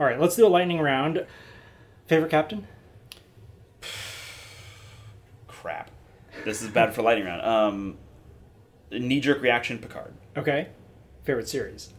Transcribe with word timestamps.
All 0.00 0.06
right, 0.06 0.20
let's 0.20 0.36
do 0.36 0.46
a 0.46 0.48
lightning 0.48 0.80
round. 0.80 1.26
Favorite 2.06 2.30
captain? 2.30 2.66
Crap. 5.48 5.90
This 6.44 6.62
is 6.62 6.68
bad 6.70 6.94
for 6.94 7.02
lightning 7.02 7.26
round. 7.26 7.42
Um, 7.42 7.98
knee 8.92 9.20
jerk 9.20 9.42
reaction 9.42 9.78
Picard. 9.78 10.14
Okay. 10.36 10.68
Favorite 11.24 11.48
series? 11.48 11.92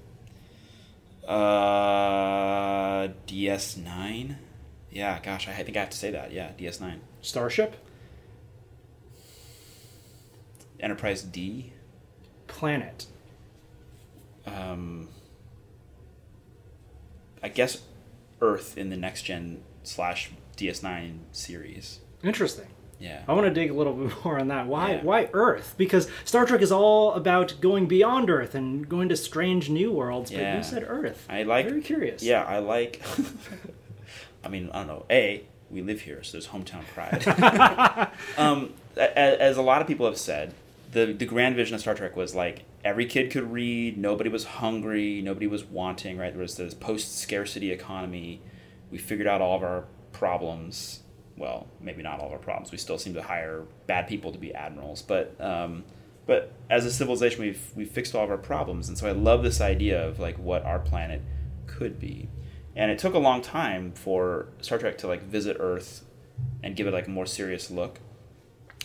Uh, 1.28 3.10
DS9. 3.28 4.36
Yeah, 4.92 5.20
gosh, 5.22 5.48
I 5.48 5.54
think 5.64 5.78
I 5.78 5.82
have 5.82 5.90
to 5.90 5.98
say 5.98 6.12
that. 6.12 6.32
Yeah, 6.32 6.52
DS9. 6.58 7.00
Starship? 7.22 7.76
Enterprise 10.80 11.22
D. 11.22 11.74
Planet? 12.48 13.06
Um, 14.48 15.10
I 17.44 17.50
guess 17.50 17.82
Earth 18.42 18.78
in 18.78 18.90
the 18.90 18.98
next 18.98 19.24
gen 19.24 19.62
slash 19.84 20.32
DS9 20.58 21.20
series. 21.32 22.00
Interesting. 22.24 22.68
Yeah. 23.00 23.22
I 23.30 23.34
want 23.34 23.46
to 23.48 23.54
dig 23.54 23.70
a 23.70 23.74
little 23.74 23.94
bit 24.08 24.14
more 24.26 24.40
on 24.40 24.50
that. 24.50 24.68
Why? 24.68 24.96
Yeah. 24.96 25.04
Why 25.04 25.30
Earth? 25.34 25.76
Because 25.78 26.10
Star 26.26 26.46
Trek 26.46 26.62
is 26.62 26.72
all 26.72 27.14
about 27.14 27.56
going 27.62 27.86
beyond 27.88 28.30
Earth 28.30 28.56
and 28.56 28.88
going 28.90 29.08
to 29.10 29.16
strange 29.16 29.70
new 29.70 29.92
worlds. 29.92 30.32
But 30.32 30.40
Yeah. 30.42 30.58
you 30.58 30.64
said 30.64 30.84
Earth. 30.88 31.26
I 31.30 31.44
like. 31.44 31.66
Very 31.68 31.82
curious. 31.82 32.22
Yeah, 32.24 32.44
I 32.44 32.60
like. 32.60 33.02
I 34.44 34.50
mean, 34.50 34.70
I 34.74 34.80
don't 34.80 34.88
know. 34.88 35.06
A, 35.10 35.44
we 35.70 35.82
live 35.82 36.02
here, 36.02 36.24
so 36.24 36.34
there's 36.34 36.48
hometown 36.48 36.84
pride. 36.94 38.10
um, 38.38 38.74
as 38.98 39.58
a 39.58 39.62
lot 39.62 39.82
of 39.82 39.88
people 39.88 40.06
have 40.06 40.18
said, 40.18 40.54
the 40.92 41.14
the 41.14 41.26
grand 41.26 41.56
vision 41.56 41.76
of 41.76 41.82
Star 41.82 41.96
Trek 41.96 42.16
was 42.16 42.36
like 42.36 42.64
every 42.84 43.06
kid 43.06 43.32
could 43.32 43.52
read, 43.52 43.98
nobody 43.98 44.30
was 44.30 44.46
hungry, 44.46 45.22
nobody 45.22 45.48
was 45.48 45.64
wanting. 45.64 46.18
Right? 46.18 46.32
There 46.32 46.42
was 46.42 46.58
this 46.58 46.74
post 46.74 47.18
scarcity 47.18 47.72
economy. 47.72 48.42
We 48.92 48.98
figured 48.98 49.28
out 49.28 49.42
all 49.42 49.56
of 49.56 49.64
our 49.64 49.86
problems. 50.12 51.02
Well, 51.38 51.68
maybe 51.80 52.04
not 52.04 52.20
all 52.20 52.28
of 52.28 52.34
our 52.34 52.40
problems. 52.40 52.72
We 52.72 52.78
still 52.78 52.98
seem 52.98 53.14
to 53.14 53.22
hire 53.22 53.64
bad 53.88 54.08
people 54.08 54.32
to 54.32 54.40
be 54.40 54.54
admirals, 54.54 55.02
but. 55.02 55.40
Um, 55.40 55.84
but 56.26 56.54
as 56.70 56.86
a 56.86 56.92
civilization, 56.92 57.42
we've 57.42 57.72
we've 57.76 57.90
fixed 57.90 58.14
all 58.14 58.24
of 58.24 58.30
our 58.30 58.38
problems, 58.38 58.88
and 58.88 58.96
so 58.96 59.08
I 59.08 59.14
love 59.14 59.42
this 59.42 59.60
idea 59.60 60.08
of 60.08 60.20
like 60.20 60.38
what 60.38 60.64
our 60.64 60.78
planet 60.78 61.24
could 61.66 62.00
be. 62.00 62.30
And 62.76 62.92
it 62.92 63.00
took 63.00 63.16
a 63.16 63.20
long 63.20 63.42
time 63.42 63.94
for 63.94 64.50
Star 64.62 64.78
Trek 64.78 65.00
to 65.00 65.08
like 65.08 65.24
visit 65.24 65.58
Earth 65.60 66.06
and 66.62 66.76
give 66.76 66.86
it 66.86 66.94
like 66.94 67.08
a 67.08 67.10
more 67.10 67.26
serious 67.26 67.72
look. 67.72 68.00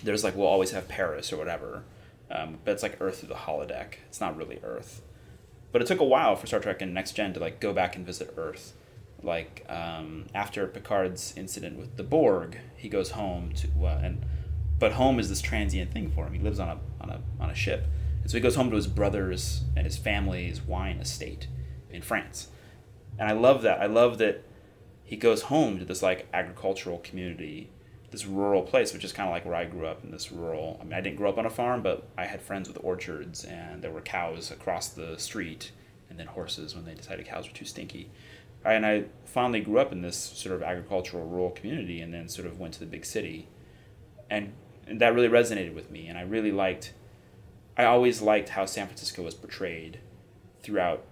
There's 0.02 0.24
like 0.24 0.34
we'll 0.34 0.46
always 0.46 0.70
have 0.70 0.88
Paris 0.88 1.34
or 1.34 1.36
whatever, 1.36 1.84
um, 2.30 2.58
but 2.64 2.72
it's 2.72 2.82
like 2.82 2.96
Earth 3.00 3.20
through 3.20 3.28
the 3.28 3.34
holodeck. 3.34 3.94
It's 4.08 4.20
not 4.20 4.36
really 4.36 4.60
Earth. 4.62 5.02
But 5.72 5.82
it 5.82 5.88
took 5.88 6.00
a 6.00 6.04
while 6.04 6.36
for 6.36 6.46
Star 6.46 6.60
Trek 6.60 6.82
and 6.82 6.94
Next 6.94 7.12
Gen 7.12 7.34
to 7.34 7.40
like 7.40 7.60
go 7.60 7.72
back 7.72 7.96
and 7.96 8.06
visit 8.06 8.32
Earth. 8.36 8.74
Like 9.22 9.64
um, 9.68 10.26
after 10.34 10.66
Picard's 10.66 11.34
incident 11.36 11.78
with 11.78 11.96
the 11.96 12.02
Borg, 12.02 12.58
he 12.76 12.88
goes 12.88 13.12
home 13.12 13.52
to 13.54 13.68
uh, 13.86 14.00
and 14.02 14.24
but 14.78 14.92
home 14.92 15.18
is 15.18 15.28
this 15.28 15.40
transient 15.40 15.92
thing 15.92 16.10
for 16.10 16.26
him. 16.26 16.34
He 16.34 16.40
lives 16.40 16.60
on 16.60 16.68
a 16.68 16.78
on 17.00 17.10
a 17.10 17.20
on 17.40 17.50
a 17.50 17.54
ship, 17.54 17.86
and 18.22 18.30
so 18.30 18.36
he 18.36 18.40
goes 18.42 18.56
home 18.56 18.70
to 18.70 18.76
his 18.76 18.86
brothers 18.86 19.62
and 19.76 19.86
his 19.86 19.96
family's 19.96 20.62
wine 20.62 20.98
estate 20.98 21.48
in 21.90 22.02
France. 22.02 22.48
And 23.18 23.28
I 23.28 23.32
love 23.32 23.62
that. 23.62 23.80
I 23.80 23.86
love 23.86 24.18
that 24.18 24.42
he 25.04 25.16
goes 25.16 25.42
home 25.42 25.78
to 25.78 25.84
this 25.84 26.02
like 26.02 26.26
agricultural 26.32 26.98
community, 26.98 27.70
this 28.14 28.26
rural 28.26 28.62
place, 28.62 28.92
which 28.92 29.04
is 29.04 29.12
kind 29.12 29.28
of 29.28 29.32
like 29.32 29.44
where 29.44 29.56
I 29.56 29.64
grew 29.64 29.86
up 29.86 30.04
in 30.04 30.12
this 30.12 30.30
rural. 30.30 30.78
I 30.80 30.84
mean, 30.84 30.92
I 30.92 31.00
didn't 31.00 31.16
grow 31.16 31.30
up 31.30 31.38
on 31.38 31.46
a 31.46 31.50
farm, 31.50 31.82
but 31.82 32.06
I 32.16 32.26
had 32.26 32.40
friends 32.40 32.68
with 32.68 32.78
orchards, 32.82 33.44
and 33.44 33.82
there 33.82 33.90
were 33.90 34.00
cows 34.00 34.52
across 34.52 34.88
the 34.88 35.18
street, 35.18 35.72
and 36.08 36.18
then 36.18 36.28
horses 36.28 36.76
when 36.76 36.84
they 36.84 36.94
decided 36.94 37.26
cows 37.26 37.48
were 37.48 37.54
too 37.54 37.64
stinky. 37.64 38.10
And 38.64 38.86
I 38.86 39.06
finally 39.24 39.60
grew 39.60 39.78
up 39.78 39.90
in 39.90 40.00
this 40.00 40.16
sort 40.16 40.54
of 40.54 40.62
agricultural 40.62 41.26
rural 41.26 41.50
community, 41.50 42.00
and 42.00 42.14
then 42.14 42.28
sort 42.28 42.46
of 42.46 42.60
went 42.60 42.74
to 42.74 42.80
the 42.80 42.86
big 42.86 43.04
city, 43.04 43.48
and, 44.30 44.52
and 44.86 45.00
that 45.00 45.12
really 45.12 45.28
resonated 45.28 45.74
with 45.74 45.90
me. 45.90 46.06
And 46.06 46.16
I 46.16 46.22
really 46.22 46.52
liked. 46.52 46.92
I 47.76 47.84
always 47.84 48.22
liked 48.22 48.50
how 48.50 48.64
San 48.64 48.86
Francisco 48.86 49.22
was 49.24 49.34
portrayed 49.34 49.98
throughout 50.62 51.02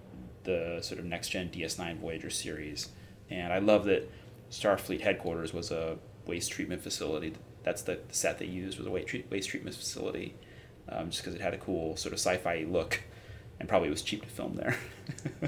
the 0.45 0.79
sort 0.81 0.99
of 0.99 1.05
next 1.05 1.29
gen 1.29 1.49
DS9 1.49 1.97
Voyager 1.97 2.29
series. 2.29 2.89
And 3.29 3.51
I 3.51 3.59
love 3.59 3.83
that 3.85 4.09
Starfleet 4.49 5.01
headquarters 5.01 5.53
was 5.53 5.71
a 5.71 5.97
waste 6.25 6.51
treatment 6.51 6.81
facility. 6.81 7.33
That's 7.63 7.81
the, 7.81 7.99
set 8.11 8.39
they 8.39 8.45
used 8.45 8.77
was 8.77 8.87
a 8.87 8.91
waste, 8.91 9.13
waste 9.29 9.49
treatment 9.49 9.75
facility, 9.75 10.35
um, 10.89 11.09
just 11.09 11.21
because 11.23 11.35
it 11.35 11.41
had 11.41 11.53
a 11.53 11.57
cool 11.57 11.95
sort 11.95 12.13
of 12.13 12.19
sci-fi 12.19 12.65
look, 12.67 13.01
and 13.59 13.69
probably 13.69 13.89
was 13.89 14.01
cheap 14.01 14.23
to 14.23 14.29
film 14.29 14.55
there. 14.55 14.77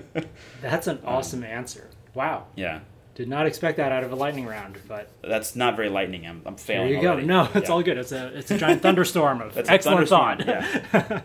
That's 0.61 0.87
an 0.87 0.99
awesome 1.05 1.43
answer. 1.43 1.89
Wow. 2.13 2.47
yeah, 2.55 2.79
Did 3.15 3.27
not 3.27 3.45
expect 3.45 3.75
that 3.77 3.91
out 3.91 4.03
of 4.05 4.11
a 4.13 4.15
lightning 4.15 4.45
round, 4.45 4.77
but 4.87 5.09
that's 5.21 5.53
not 5.55 5.75
very 5.75 5.89
lightning. 5.89 6.25
I'm, 6.25 6.41
I'm 6.45 6.55
there 6.55 6.63
failing. 6.87 6.93
you 6.93 7.01
go. 7.01 7.19
No, 7.19 7.49
it's 7.53 7.67
Yeah. 7.67 7.73
all 7.75 7.83
good. 7.83 7.97
It's 7.97 8.13
a 8.13 8.27
it's 8.37 8.51
a 8.51 8.57
giant 8.57 8.81
thunderstorm 8.81 9.41
of 9.41 9.53
That's 9.55 9.69
excellent 9.69 10.07
thought. 10.07 10.45
Yeah. 10.45 11.21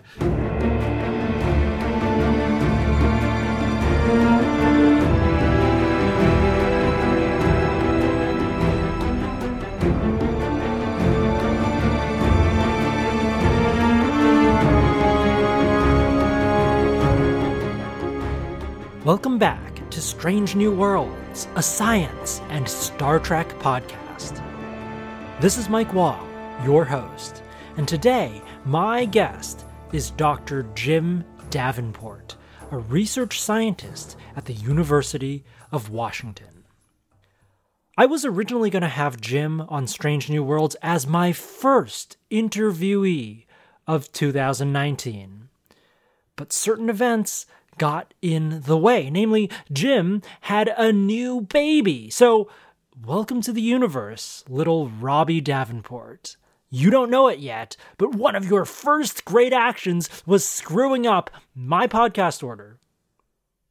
Welcome 19.10 19.38
back 19.38 19.90
to 19.90 20.00
Strange 20.00 20.54
New 20.54 20.70
Worlds, 20.72 21.48
a 21.56 21.62
science 21.64 22.40
and 22.48 22.68
Star 22.68 23.18
Trek 23.18 23.48
podcast. 23.58 24.40
This 25.40 25.58
is 25.58 25.68
Mike 25.68 25.92
Wall, 25.92 26.24
your 26.64 26.84
host, 26.84 27.42
and 27.76 27.88
today 27.88 28.40
my 28.64 29.04
guest 29.06 29.64
is 29.92 30.12
Dr. 30.12 30.62
Jim 30.76 31.24
Davenport, 31.50 32.36
a 32.70 32.78
research 32.78 33.40
scientist 33.40 34.16
at 34.36 34.44
the 34.44 34.52
University 34.52 35.44
of 35.72 35.90
Washington. 35.90 36.62
I 37.98 38.06
was 38.06 38.24
originally 38.24 38.70
going 38.70 38.82
to 38.82 38.88
have 38.88 39.20
Jim 39.20 39.60
on 39.62 39.88
Strange 39.88 40.30
New 40.30 40.44
Worlds 40.44 40.76
as 40.82 41.08
my 41.08 41.32
first 41.32 42.16
interviewee 42.30 43.46
of 43.88 44.12
2019 44.12 45.40
but 46.40 46.54
certain 46.54 46.88
events 46.88 47.44
got 47.80 48.12
in 48.20 48.60
the 48.66 48.76
way. 48.76 49.08
Namely, 49.08 49.50
Jim 49.72 50.20
had 50.42 50.70
a 50.76 50.92
new 50.92 51.40
baby. 51.40 52.10
So, 52.10 52.50
welcome 53.06 53.40
to 53.40 53.54
the 53.54 53.62
universe, 53.62 54.44
little 54.50 54.90
Robbie 54.90 55.40
Davenport. 55.40 56.36
You 56.68 56.90
don't 56.90 57.10
know 57.10 57.28
it 57.28 57.38
yet, 57.38 57.78
but 57.96 58.14
one 58.14 58.36
of 58.36 58.44
your 58.44 58.66
first 58.66 59.24
great 59.24 59.54
actions 59.54 60.10
was 60.26 60.46
screwing 60.46 61.06
up 61.06 61.30
my 61.54 61.86
podcast 61.86 62.42
order. 62.42 62.78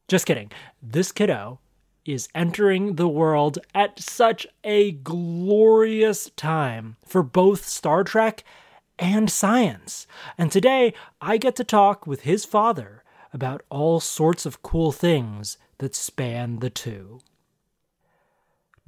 Just 0.07 0.25
kidding. 0.25 0.51
This 0.81 1.11
kiddo 1.11 1.59
is 2.03 2.29
entering 2.33 2.95
the 2.95 3.07
world 3.07 3.59
at 3.75 3.99
such 3.99 4.47
a 4.63 4.89
glorious 4.89 6.31
time 6.31 6.95
for 7.05 7.21
both 7.21 7.63
Star 7.63 8.03
Trek 8.03 8.43
and 8.97 9.29
science. 9.29 10.07
And 10.35 10.51
today 10.51 10.95
I 11.21 11.37
get 11.37 11.55
to 11.57 11.63
talk 11.63 12.07
with 12.07 12.21
his 12.21 12.43
father 12.43 13.03
about 13.33 13.63
all 13.69 13.99
sorts 13.99 14.45
of 14.45 14.61
cool 14.61 14.91
things 14.91 15.57
that 15.77 15.95
span 15.95 16.59
the 16.59 16.69
two. 16.69 17.19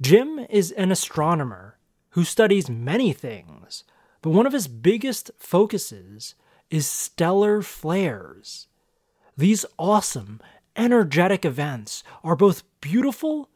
Jim 0.00 0.44
is 0.50 0.72
an 0.72 0.90
astronomer 0.90 1.78
who 2.10 2.24
studies 2.24 2.68
many 2.68 3.12
things, 3.12 3.84
but 4.20 4.30
one 4.30 4.46
of 4.46 4.52
his 4.52 4.68
biggest 4.68 5.30
focuses 5.38 6.34
is 6.70 6.86
stellar 6.86 7.62
flares. 7.62 8.66
These 9.36 9.64
awesome, 9.78 10.40
energetic 10.76 11.44
events 11.44 12.02
are 12.24 12.36
both 12.36 12.64
beautiful 12.80 13.48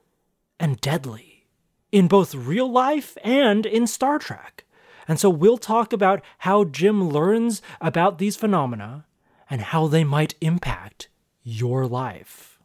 and 0.60 0.80
deadly 0.80 1.47
in 1.92 2.09
both 2.09 2.34
real 2.34 2.71
life 2.71 3.16
and 3.22 3.66
in 3.66 3.86
Star 3.86 4.18
Trek. 4.18 4.65
And 5.09 5.18
so 5.21 5.30
we'll 5.30 5.59
talk 5.59 5.92
about 5.92 6.22
how 6.38 6.65
Jim 6.65 7.09
learns 7.09 7.62
about 7.80 8.18
these 8.18 8.36
phenomena 8.36 9.06
and 9.48 9.60
how 9.60 9.87
they 9.87 10.04
might 10.04 10.34
impact 10.41 11.09
your 11.43 11.87
life. 11.87 12.59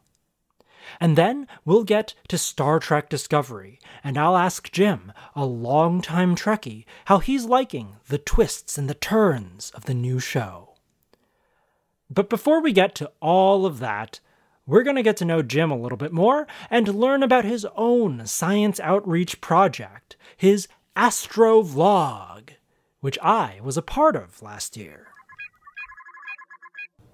And 1.00 1.16
then 1.16 1.46
we'll 1.64 1.84
get 1.84 2.14
to 2.28 2.36
Star 2.36 2.78
Trek 2.78 3.08
Discovery, 3.08 3.78
and 4.02 4.18
I'll 4.18 4.36
ask 4.36 4.70
Jim, 4.70 5.12
a 5.34 5.46
longtime 5.46 6.34
Trekkie, 6.34 6.84
how 7.06 7.18
he's 7.18 7.44
liking 7.44 7.96
the 8.08 8.18
twists 8.18 8.76
and 8.76 8.90
the 8.90 8.94
turns 8.94 9.70
of 9.70 9.84
the 9.84 9.94
new 9.94 10.18
show. 10.18 10.74
But 12.10 12.28
before 12.28 12.60
we 12.60 12.72
get 12.72 12.94
to 12.96 13.10
all 13.20 13.64
of 13.64 13.78
that, 13.78 14.20
we're 14.66 14.82
going 14.82 14.96
to 14.96 15.02
get 15.02 15.16
to 15.18 15.24
know 15.24 15.42
Jim 15.42 15.70
a 15.70 15.78
little 15.78 15.98
bit 15.98 16.12
more 16.12 16.46
and 16.70 16.94
learn 16.94 17.22
about 17.22 17.44
his 17.44 17.66
own 17.74 18.26
science 18.26 18.78
outreach 18.80 19.40
project, 19.40 20.16
his 20.36 20.68
Astro 20.94 21.62
Vlog, 21.62 22.50
which 23.00 23.18
I 23.22 23.60
was 23.62 23.76
a 23.76 23.82
part 23.82 24.14
of 24.14 24.42
last 24.42 24.76
year. 24.76 25.11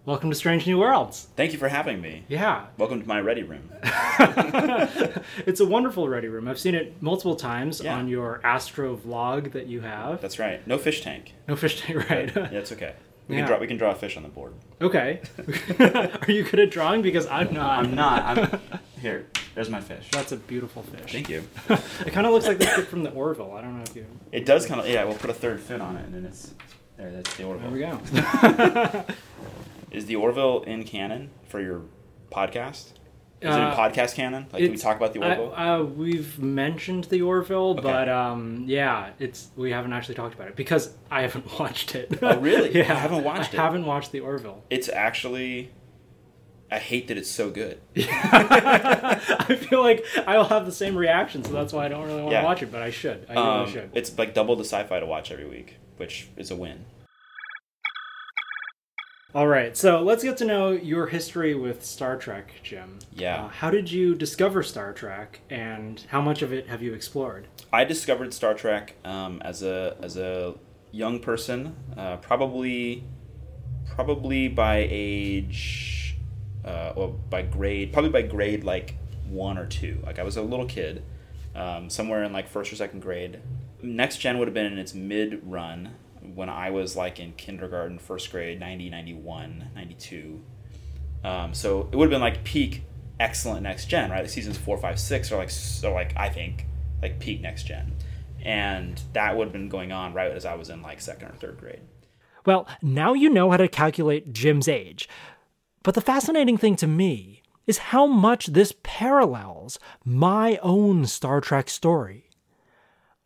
Welcome 0.08 0.30
to 0.30 0.36
Strange 0.36 0.66
New 0.66 0.78
Worlds. 0.78 1.28
Thank 1.36 1.52
you 1.52 1.58
for 1.58 1.68
having 1.68 2.00
me. 2.00 2.24
Yeah. 2.28 2.64
Welcome 2.78 3.02
to 3.02 3.06
my 3.06 3.20
ready 3.20 3.42
room. 3.42 3.68
it's 5.44 5.60
a 5.60 5.66
wonderful 5.66 6.08
ready 6.08 6.28
room. 6.28 6.48
I've 6.48 6.58
seen 6.58 6.74
it 6.74 7.02
multiple 7.02 7.36
times 7.36 7.82
Yeah. 7.82 7.94
on 7.94 8.08
your 8.08 8.40
Astro 8.42 8.96
vlog 8.96 9.52
that 9.52 9.66
you 9.66 9.82
have. 9.82 10.22
That's 10.22 10.38
right. 10.38 10.66
No 10.66 10.78
fish 10.78 11.02
tank. 11.02 11.34
No 11.46 11.56
fish 11.56 11.82
tank, 11.82 11.98
right? 12.10 12.34
Yeah, 12.34 12.48
it's 12.52 12.72
okay. 12.72 12.94
We 13.28 13.34
Yeah. 13.36 13.42
can 13.42 13.48
draw. 13.48 13.58
We 13.58 13.66
can 13.66 13.76
draw 13.76 13.90
a 13.90 13.94
fish 13.94 14.16
on 14.16 14.22
the 14.22 14.30
board. 14.30 14.54
okay. 14.80 15.20
Are 16.26 16.32
you 16.32 16.42
good 16.44 16.60
at 16.60 16.70
drawing? 16.70 17.02
Because 17.02 17.26
I'm 17.26 17.52
not. 17.52 17.80
I'm 17.84 17.94
not. 17.94 18.38
I'm 18.38 18.60
here. 19.02 19.26
There's 19.54 19.68
my 19.68 19.82
fish. 19.82 20.08
That's 20.12 20.32
a 20.32 20.38
beautiful 20.38 20.84
fish. 20.84 21.12
Thank 21.12 21.28
you. 21.28 21.42
It 21.68 22.14
kind 22.14 22.26
of 22.26 22.32
looks 22.32 22.46
like 22.46 22.60
the 22.60 22.64
kid 22.64 22.88
from 22.88 23.02
the 23.02 23.10
Orville. 23.10 23.52
I 23.52 23.60
don't 23.60 23.76
know 23.76 23.82
if 23.82 23.94
you. 23.94 24.06
It 24.32 24.46
does 24.46 24.64
kind 24.64 24.80
of. 24.80 24.88
Yeah, 24.88 25.04
we'll 25.04 25.16
put 25.18 25.28
a 25.28 25.34
third 25.34 25.60
fin 25.60 25.82
on 25.82 25.98
it, 25.98 26.06
and 26.06 26.14
then 26.14 26.24
it's 26.24 26.54
there. 26.96 27.10
That's 27.12 27.36
the 27.36 27.44
Orville. 27.44 27.70
There 27.70 27.90
we 27.92 28.94
go. 28.94 29.04
Is 29.90 30.06
the 30.06 30.16
Orville 30.16 30.62
in 30.62 30.84
canon 30.84 31.30
for 31.48 31.60
your 31.60 31.82
podcast? 32.30 32.92
Is 33.40 33.54
it 33.54 33.58
in 33.58 33.64
Uh, 33.64 33.76
podcast 33.76 34.14
canon? 34.16 34.46
Like, 34.52 34.62
can 34.62 34.72
we 34.72 34.76
talk 34.76 34.96
about 34.96 35.12
the 35.14 35.20
Orville? 35.20 35.54
uh, 35.54 35.82
we've 35.84 36.38
mentioned 36.40 37.04
the 37.04 37.22
Orville, 37.22 37.70
Okay. 37.70 37.82
but 37.82 38.08
um, 38.08 38.64
yeah, 38.66 39.10
it's 39.20 39.48
we 39.56 39.70
haven't 39.70 39.92
actually 39.92 40.16
talked 40.16 40.34
about 40.34 40.48
it 40.48 40.56
because 40.56 40.92
I 41.10 41.22
haven't 41.22 41.46
watched 41.60 41.94
it. 41.94 42.18
Oh, 42.20 42.36
really? 42.38 42.72
yeah, 42.76 42.92
I 42.92 42.96
haven't 42.96 43.22
watched 43.24 43.54
it. 43.54 43.60
I 43.60 43.62
haven't 43.62 43.86
watched 43.86 44.10
the 44.12 44.20
Orville. 44.20 44.64
it's 44.70 44.88
actually. 44.88 45.70
I 46.70 46.78
hate 46.78 47.08
that 47.08 47.16
it's 47.16 47.30
so 47.30 47.48
good. 47.48 47.80
I 47.96 49.56
feel 49.58 49.80
like 49.82 50.04
I'll 50.26 50.44
have 50.44 50.66
the 50.66 50.72
same 50.72 50.96
reaction, 50.96 51.42
so 51.42 51.52
that's 51.52 51.72
why 51.72 51.86
I 51.86 51.88
don't 51.88 52.02
really 52.06 52.20
want 52.20 52.30
to 52.32 52.36
Yeah. 52.36 52.44
watch 52.44 52.62
it. 52.62 52.70
But 52.70 52.82
I 52.82 52.90
should. 52.90 53.24
I 53.26 53.32
really 53.34 53.46
Um, 53.46 53.70
should. 53.70 53.90
it's 53.94 54.18
like 54.18 54.34
double 54.34 54.54
the 54.54 54.64
sci-fi 54.64 55.00
to 55.00 55.06
watch 55.06 55.30
every 55.32 55.46
week, 55.48 55.76
which 55.96 56.28
is 56.36 56.50
a 56.50 56.56
win. 56.56 56.84
All 59.38 59.46
right, 59.46 59.76
so 59.76 60.02
let's 60.02 60.24
get 60.24 60.36
to 60.38 60.44
know 60.44 60.72
your 60.72 61.06
history 61.06 61.54
with 61.54 61.84
Star 61.84 62.16
Trek, 62.16 62.54
Jim. 62.64 62.98
Yeah. 63.12 63.44
Uh, 63.44 63.48
how 63.48 63.70
did 63.70 63.88
you 63.88 64.16
discover 64.16 64.64
Star 64.64 64.92
Trek, 64.92 65.38
and 65.48 66.04
how 66.08 66.20
much 66.20 66.42
of 66.42 66.52
it 66.52 66.66
have 66.66 66.82
you 66.82 66.92
explored? 66.92 67.46
I 67.72 67.84
discovered 67.84 68.34
Star 68.34 68.52
Trek 68.52 68.96
um, 69.04 69.40
as 69.42 69.62
a 69.62 69.96
as 70.02 70.16
a 70.16 70.56
young 70.90 71.20
person, 71.20 71.76
uh, 71.96 72.16
probably 72.16 73.04
probably 73.86 74.48
by 74.48 74.88
age 74.90 76.16
uh, 76.64 76.94
or 76.96 77.10
by 77.30 77.42
grade, 77.42 77.92
probably 77.92 78.10
by 78.10 78.22
grade 78.22 78.64
like 78.64 78.96
one 79.28 79.56
or 79.56 79.66
two. 79.66 80.00
Like 80.04 80.18
I 80.18 80.24
was 80.24 80.36
a 80.36 80.42
little 80.42 80.66
kid, 80.66 81.04
um, 81.54 81.90
somewhere 81.90 82.24
in 82.24 82.32
like 82.32 82.48
first 82.48 82.72
or 82.72 82.74
second 82.74 83.02
grade. 83.02 83.38
Next 83.82 84.16
Gen 84.18 84.38
would 84.38 84.48
have 84.48 84.54
been 84.54 84.66
in 84.66 84.80
its 84.80 84.94
mid 84.94 85.40
run 85.44 85.94
when 86.38 86.48
I 86.48 86.70
was 86.70 86.94
like 86.94 87.18
in 87.18 87.32
kindergarten, 87.32 87.98
first 87.98 88.30
grade, 88.30 88.60
90, 88.60 88.90
91, 88.90 89.70
92. 89.74 90.40
Um, 91.24 91.52
so 91.52 91.88
it 91.90 91.96
would 91.96 92.04
have 92.04 92.10
been 92.10 92.20
like 92.20 92.44
peak 92.44 92.84
excellent 93.18 93.62
next 93.62 93.86
gen, 93.86 94.12
right? 94.12 94.30
Seasons 94.30 94.56
four, 94.56 94.78
five, 94.78 95.00
six 95.00 95.32
are 95.32 95.36
like 95.36 95.50
so 95.50 95.92
like 95.92 96.16
I 96.16 96.28
think 96.28 96.66
like 97.02 97.18
peak 97.18 97.40
next 97.40 97.64
gen, 97.64 97.92
and 98.44 99.02
that 99.14 99.36
would 99.36 99.46
have 99.46 99.52
been 99.52 99.68
going 99.68 99.90
on 99.90 100.14
right 100.14 100.30
as 100.30 100.44
I 100.44 100.54
was 100.54 100.70
in 100.70 100.80
like 100.80 101.00
second 101.00 101.26
or 101.26 101.34
third 101.34 101.58
grade. 101.58 101.80
Well, 102.46 102.68
now 102.80 103.14
you 103.14 103.30
know 103.30 103.50
how 103.50 103.56
to 103.56 103.66
calculate 103.66 104.32
Jim's 104.32 104.68
age. 104.68 105.08
But 105.82 105.96
the 105.96 106.00
fascinating 106.00 106.56
thing 106.56 106.76
to 106.76 106.86
me 106.86 107.42
is 107.66 107.78
how 107.78 108.06
much 108.06 108.46
this 108.46 108.72
parallels 108.84 109.80
my 110.04 110.56
own 110.62 111.04
Star 111.06 111.40
Trek 111.40 111.68
story. 111.68 112.30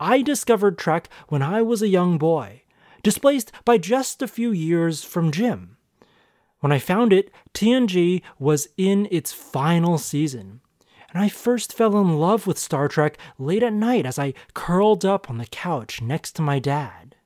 I 0.00 0.22
discovered 0.22 0.78
Trek 0.78 1.10
when 1.28 1.42
I 1.42 1.60
was 1.60 1.82
a 1.82 1.88
young 1.88 2.16
boy, 2.16 2.61
displaced 3.02 3.52
by 3.64 3.78
just 3.78 4.22
a 4.22 4.28
few 4.28 4.52
years 4.52 5.04
from 5.04 5.32
Jim. 5.32 5.76
When 6.60 6.72
I 6.72 6.78
found 6.78 7.12
it, 7.12 7.30
TNG 7.54 8.22
was 8.38 8.68
in 8.76 9.08
its 9.10 9.32
final 9.32 9.98
season, 9.98 10.60
and 11.12 11.22
I 11.22 11.28
first 11.28 11.72
fell 11.72 11.98
in 11.98 12.18
love 12.18 12.46
with 12.46 12.58
Star 12.58 12.88
Trek 12.88 13.18
late 13.38 13.62
at 13.62 13.72
night 13.72 14.06
as 14.06 14.18
I 14.18 14.34
curled 14.54 15.04
up 15.04 15.28
on 15.28 15.38
the 15.38 15.46
couch 15.46 16.00
next 16.00 16.32
to 16.36 16.42
my 16.42 16.58
dad. 16.58 17.16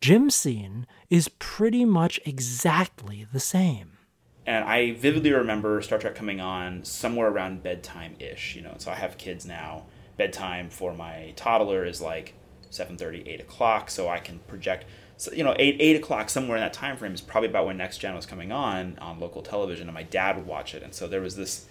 Jim's 0.00 0.34
scene 0.34 0.86
is 1.10 1.28
pretty 1.28 1.84
much 1.84 2.20
exactly 2.24 3.26
the 3.32 3.40
same. 3.40 3.98
And 4.46 4.64
I 4.64 4.92
vividly 4.92 5.32
remember 5.32 5.82
Star 5.82 5.98
Trek 5.98 6.14
coming 6.14 6.40
on 6.40 6.84
somewhere 6.84 7.28
around 7.28 7.62
bedtime 7.62 8.16
ish. 8.18 8.56
You 8.56 8.62
know, 8.62 8.74
so 8.78 8.90
I 8.90 8.94
have 8.94 9.18
kids 9.18 9.44
now. 9.44 9.86
Bedtime 10.16 10.70
for 10.70 10.94
my 10.94 11.32
toddler 11.36 11.84
is 11.84 12.00
like 12.00 12.34
7:30, 12.70 13.26
8 13.26 13.40
o'clock, 13.40 13.90
so 13.90 14.08
I 14.08 14.18
can 14.18 14.38
project. 14.40 14.84
So 15.16 15.32
you 15.32 15.44
know, 15.44 15.54
eight 15.58 15.76
eight 15.80 15.96
o'clock 15.96 16.30
somewhere 16.30 16.56
in 16.56 16.62
that 16.62 16.72
time 16.72 16.96
frame 16.96 17.12
is 17.12 17.20
probably 17.20 17.50
about 17.50 17.66
when 17.66 17.76
Next 17.76 17.98
Gen 17.98 18.14
was 18.14 18.26
coming 18.26 18.52
on 18.52 18.98
on 19.00 19.20
local 19.20 19.42
television, 19.42 19.88
and 19.88 19.94
my 19.94 20.02
dad 20.02 20.36
would 20.36 20.46
watch 20.46 20.74
it. 20.74 20.82
And 20.82 20.94
so 20.94 21.06
there 21.06 21.20
was 21.20 21.36
this. 21.36 21.66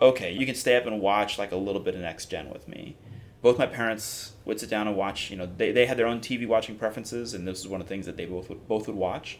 Okay, 0.00 0.32
you 0.32 0.46
can 0.46 0.54
stay 0.54 0.76
up 0.76 0.86
and 0.86 1.00
watch 1.00 1.38
like 1.38 1.52
a 1.52 1.56
little 1.56 1.80
bit 1.80 1.94
of 1.94 2.00
Next 2.00 2.26
Gen 2.26 2.50
with 2.50 2.66
me. 2.68 2.96
Both 3.40 3.58
my 3.58 3.66
parents 3.66 4.32
would 4.44 4.58
sit 4.58 4.70
down 4.70 4.88
and 4.88 4.96
watch. 4.96 5.30
You 5.30 5.36
know, 5.36 5.48
they, 5.56 5.70
they 5.70 5.86
had 5.86 5.96
their 5.96 6.06
own 6.06 6.20
TV 6.20 6.46
watching 6.46 6.76
preferences, 6.76 7.34
and 7.34 7.46
this 7.46 7.62
was 7.62 7.68
one 7.68 7.80
of 7.80 7.86
the 7.86 7.94
things 7.94 8.06
that 8.06 8.16
they 8.16 8.26
both 8.26 8.48
would 8.48 8.66
both 8.66 8.88
would 8.88 8.96
watch. 8.96 9.38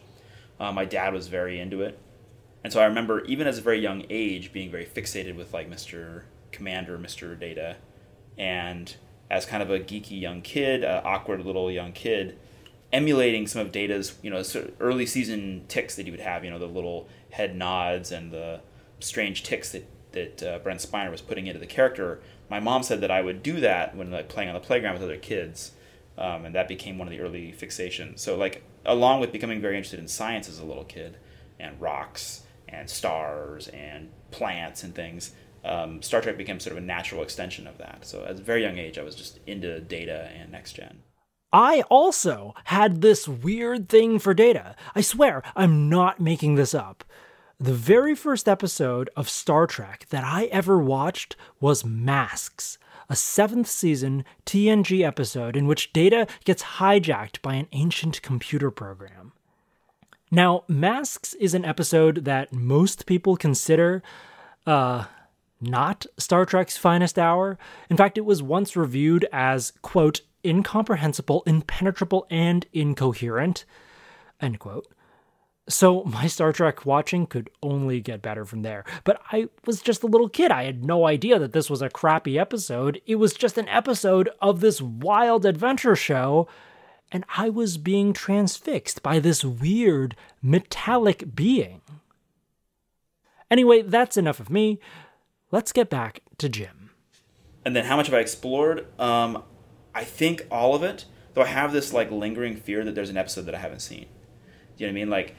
Uh, 0.59 0.71
my 0.71 0.85
dad 0.85 1.13
was 1.13 1.27
very 1.27 1.59
into 1.59 1.81
it. 1.81 1.99
And 2.63 2.73
so 2.73 2.81
I 2.81 2.85
remember, 2.85 3.23
even 3.25 3.47
as 3.47 3.57
a 3.57 3.61
very 3.61 3.79
young 3.79 4.05
age, 4.09 4.51
being 4.51 4.69
very 4.69 4.85
fixated 4.85 5.35
with 5.35 5.53
like 5.53 5.69
Mr. 5.69 6.23
Commander, 6.51 6.97
Mr. 6.97 7.39
Data, 7.39 7.77
and 8.37 8.95
as 9.29 9.45
kind 9.45 9.61
of 9.61 9.69
a 9.69 9.79
geeky 9.79 10.19
young 10.19 10.41
kid, 10.41 10.83
uh, 10.83 11.01
awkward 11.03 11.45
little 11.45 11.69
young 11.71 11.91
kid, 11.91 12.37
emulating 12.91 13.47
some 13.47 13.61
of 13.61 13.71
Data's, 13.71 14.17
you 14.21 14.29
know, 14.29 14.41
sort 14.41 14.65
of 14.65 14.73
early 14.79 15.05
season 15.05 15.65
tics 15.67 15.95
that 15.95 16.05
he 16.05 16.11
would 16.11 16.19
have, 16.19 16.43
you 16.43 16.49
know, 16.49 16.59
the 16.59 16.65
little 16.65 17.07
head 17.31 17.55
nods 17.55 18.11
and 18.11 18.31
the 18.31 18.61
strange 18.99 19.43
tics 19.43 19.71
that 19.71 19.85
that 20.11 20.41
uh, 20.41 20.57
Brent 20.59 20.79
Spiner 20.79 21.11
was 21.11 21.21
putting 21.21 21.45
into 21.45 21.59
the 21.59 21.67
character. 21.67 22.19
My 22.49 22.59
mom 22.59 22.81
said 22.81 23.01
that 23.01 23.11
I 23.11 23.21
would 23.21 23.43
do 23.43 23.59
that 23.59 23.95
when 23.95 24.09
like 24.09 24.27
playing 24.27 24.49
on 24.49 24.55
the 24.55 24.59
playground 24.59 24.93
with 24.93 25.03
other 25.03 25.17
kids, 25.17 25.73
um, 26.17 26.45
and 26.45 26.55
that 26.55 26.67
became 26.67 26.97
one 26.97 27.07
of 27.07 27.11
the 27.11 27.19
early 27.19 27.53
fixations. 27.55 28.19
So 28.19 28.35
like, 28.35 28.63
along 28.85 29.19
with 29.19 29.31
becoming 29.31 29.61
very 29.61 29.77
interested 29.77 29.99
in 29.99 30.07
science 30.07 30.49
as 30.49 30.57
a 30.57 30.65
little 30.65 30.83
kid, 30.83 31.17
and 31.59 31.79
rocks 31.79 32.43
and 32.67 32.89
stars 32.89 33.67
and 33.69 34.09
plants 34.31 34.83
and 34.83 34.95
things. 34.95 35.31
Um, 35.63 36.01
Star 36.01 36.21
Trek 36.21 36.37
became 36.37 36.59
sort 36.59 36.77
of 36.77 36.83
a 36.83 36.85
natural 36.85 37.23
extension 37.23 37.67
of 37.67 37.77
that. 37.77 38.05
So 38.05 38.23
at 38.25 38.31
a 38.31 38.43
very 38.43 38.63
young 38.63 38.77
age, 38.77 38.97
I 38.97 39.03
was 39.03 39.15
just 39.15 39.39
into 39.45 39.79
data 39.79 40.31
and 40.35 40.51
next 40.51 40.73
gen. 40.73 40.99
I 41.51 41.81
also 41.89 42.53
had 42.65 43.01
this 43.01 43.27
weird 43.27 43.89
thing 43.89 44.19
for 44.19 44.33
data. 44.33 44.75
I 44.93 45.01
swear, 45.01 45.41
I'm 45.55 45.89
not 45.89 46.19
making 46.19 46.55
this 46.55 46.73
up. 46.73 47.03
The 47.59 47.73
very 47.73 48.15
first 48.15 48.47
episode 48.47 49.09
of 49.17 49.27
Star 49.27 49.67
Trek 49.67 50.05
that 50.11 50.23
I 50.23 50.45
ever 50.45 50.77
watched 50.77 51.35
was 51.59 51.83
Masks, 51.83 52.77
a 53.09 53.15
seventh 53.15 53.67
season 53.67 54.23
TNG 54.45 55.05
episode 55.05 55.57
in 55.57 55.65
which 55.67 55.91
Data 55.91 56.27
gets 56.45 56.63
hijacked 56.63 57.41
by 57.41 57.55
an 57.55 57.67
ancient 57.71 58.21
computer 58.21 58.71
program. 58.71 59.33
Now, 60.31 60.63
Masks 60.67 61.33
is 61.33 61.55
an 61.55 61.65
episode 61.65 62.23
that 62.25 62.53
most 62.53 63.07
people 63.07 63.35
consider 63.35 64.03
uh, 64.67 65.05
not 65.61 66.05
Star 66.17 66.45
Trek's 66.45 66.77
finest 66.77 67.19
hour. 67.19 67.57
In 67.89 67.97
fact, 67.97 68.17
it 68.17 68.25
was 68.25 68.41
once 68.41 68.75
reviewed 68.75 69.27
as, 69.31 69.73
quote, 69.81 70.21
incomprehensible, 70.45 71.43
impenetrable, 71.45 72.25
and 72.29 72.65
incoherent, 72.73 73.65
end 74.41 74.59
quote. 74.59 74.87
So 75.67 76.03
my 76.03 76.25
Star 76.25 76.51
Trek 76.51 76.85
watching 76.85 77.27
could 77.27 77.51
only 77.61 78.01
get 78.01 78.23
better 78.23 78.43
from 78.43 78.63
there. 78.63 78.83
But 79.03 79.21
I 79.31 79.49
was 79.65 79.81
just 79.81 80.01
a 80.01 80.07
little 80.07 80.27
kid. 80.27 80.51
I 80.51 80.63
had 80.63 80.83
no 80.83 81.05
idea 81.05 81.37
that 81.37 81.53
this 81.53 81.69
was 81.69 81.83
a 81.83 81.89
crappy 81.89 82.39
episode. 82.39 82.99
It 83.05 83.15
was 83.15 83.33
just 83.33 83.57
an 83.57 83.67
episode 83.67 84.29
of 84.41 84.61
this 84.61 84.81
wild 84.81 85.45
adventure 85.45 85.95
show, 85.95 86.47
and 87.11 87.23
I 87.37 87.49
was 87.49 87.77
being 87.77 88.13
transfixed 88.13 89.03
by 89.03 89.19
this 89.19 89.43
weird 89.43 90.15
metallic 90.41 91.35
being. 91.35 91.81
Anyway, 93.51 93.83
that's 93.83 94.17
enough 94.17 94.39
of 94.39 94.49
me. 94.49 94.79
Let's 95.51 95.71
get 95.71 95.89
back 95.89 96.21
to 96.37 96.47
Jim. 96.47 96.91
And 97.65 97.75
then 97.75 97.85
how 97.85 97.97
much 97.97 98.07
have 98.07 98.13
I 98.13 98.19
explored? 98.19 98.85
Um, 98.99 99.43
I 99.95 100.03
think 100.03 100.45
all 100.51 100.75
of 100.75 100.83
it. 100.83 101.05
Though 101.33 101.41
I 101.41 101.47
have 101.47 101.71
this 101.71 101.93
like 101.93 102.11
lingering 102.11 102.55
fear 102.55 102.83
that 102.83 102.95
there's 102.95 103.09
an 103.09 103.17
episode 103.17 103.43
that 103.43 103.55
I 103.55 103.59
haven't 103.59 103.79
seen. 103.81 104.05
Do 104.77 104.83
you 104.83 104.87
know 104.87 104.93
what 104.93 104.99
I 104.99 105.01
mean? 105.01 105.09
Like 105.09 105.35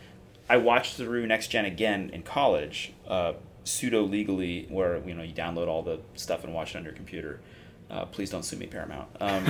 I 0.48 0.56
watched 0.56 0.94
through 0.94 1.26
Next 1.26 1.48
Gen 1.48 1.64
again 1.64 2.10
in 2.12 2.22
college, 2.22 2.92
uh, 3.06 3.34
pseudo 3.64 4.02
legally, 4.02 4.66
where 4.68 4.98
you 5.06 5.14
know 5.14 5.22
you 5.22 5.34
download 5.34 5.68
all 5.68 5.82
the 5.82 6.00
stuff 6.14 6.44
and 6.44 6.54
watch 6.54 6.74
it 6.74 6.78
on 6.78 6.84
your 6.84 6.92
computer. 6.92 7.40
Uh, 7.90 8.04
please 8.04 8.30
don't 8.30 8.44
sue 8.44 8.56
me, 8.56 8.66
Paramount. 8.66 9.08
Um, 9.20 9.44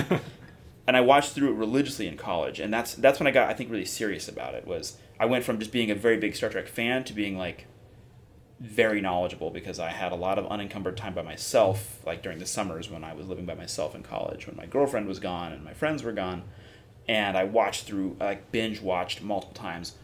and 0.87 0.97
I 0.97 1.01
watched 1.01 1.33
through 1.33 1.51
it 1.51 1.55
religiously 1.55 2.07
in 2.07 2.17
college, 2.17 2.59
and 2.59 2.73
that's 2.73 2.95
that's 2.95 3.19
when 3.19 3.27
I 3.27 3.31
got 3.31 3.49
I 3.49 3.53
think 3.53 3.71
really 3.71 3.85
serious 3.85 4.27
about 4.27 4.53
it. 4.55 4.67
Was 4.67 4.97
I 5.19 5.25
went 5.25 5.43
from 5.43 5.59
just 5.59 5.71
being 5.71 5.91
a 5.91 5.95
very 5.95 6.17
big 6.17 6.35
Star 6.35 6.49
Trek 6.49 6.67
fan 6.67 7.03
to 7.05 7.13
being 7.13 7.37
like 7.37 7.67
very 8.61 9.01
knowledgeable 9.01 9.49
because 9.49 9.79
I 9.79 9.89
had 9.89 10.11
a 10.11 10.15
lot 10.15 10.37
of 10.37 10.45
unencumbered 10.45 10.95
time 10.95 11.15
by 11.15 11.23
myself, 11.23 11.99
like 12.05 12.21
during 12.21 12.37
the 12.37 12.45
summers 12.45 12.91
when 12.91 13.03
I 13.03 13.13
was 13.13 13.27
living 13.27 13.45
by 13.45 13.55
myself 13.55 13.95
in 13.95 14.03
college, 14.03 14.45
when 14.45 14.55
my 14.55 14.67
girlfriend 14.67 15.07
was 15.07 15.19
gone 15.19 15.51
and 15.51 15.63
my 15.63 15.73
friends 15.73 16.03
were 16.03 16.11
gone, 16.11 16.43
and 17.07 17.35
I 17.35 17.43
watched 17.43 17.85
through, 17.85 18.17
I 18.21 18.25
like 18.25 18.51
binge 18.51 18.79
watched 18.79 19.21
multiple 19.23 19.55
times, 19.55 19.95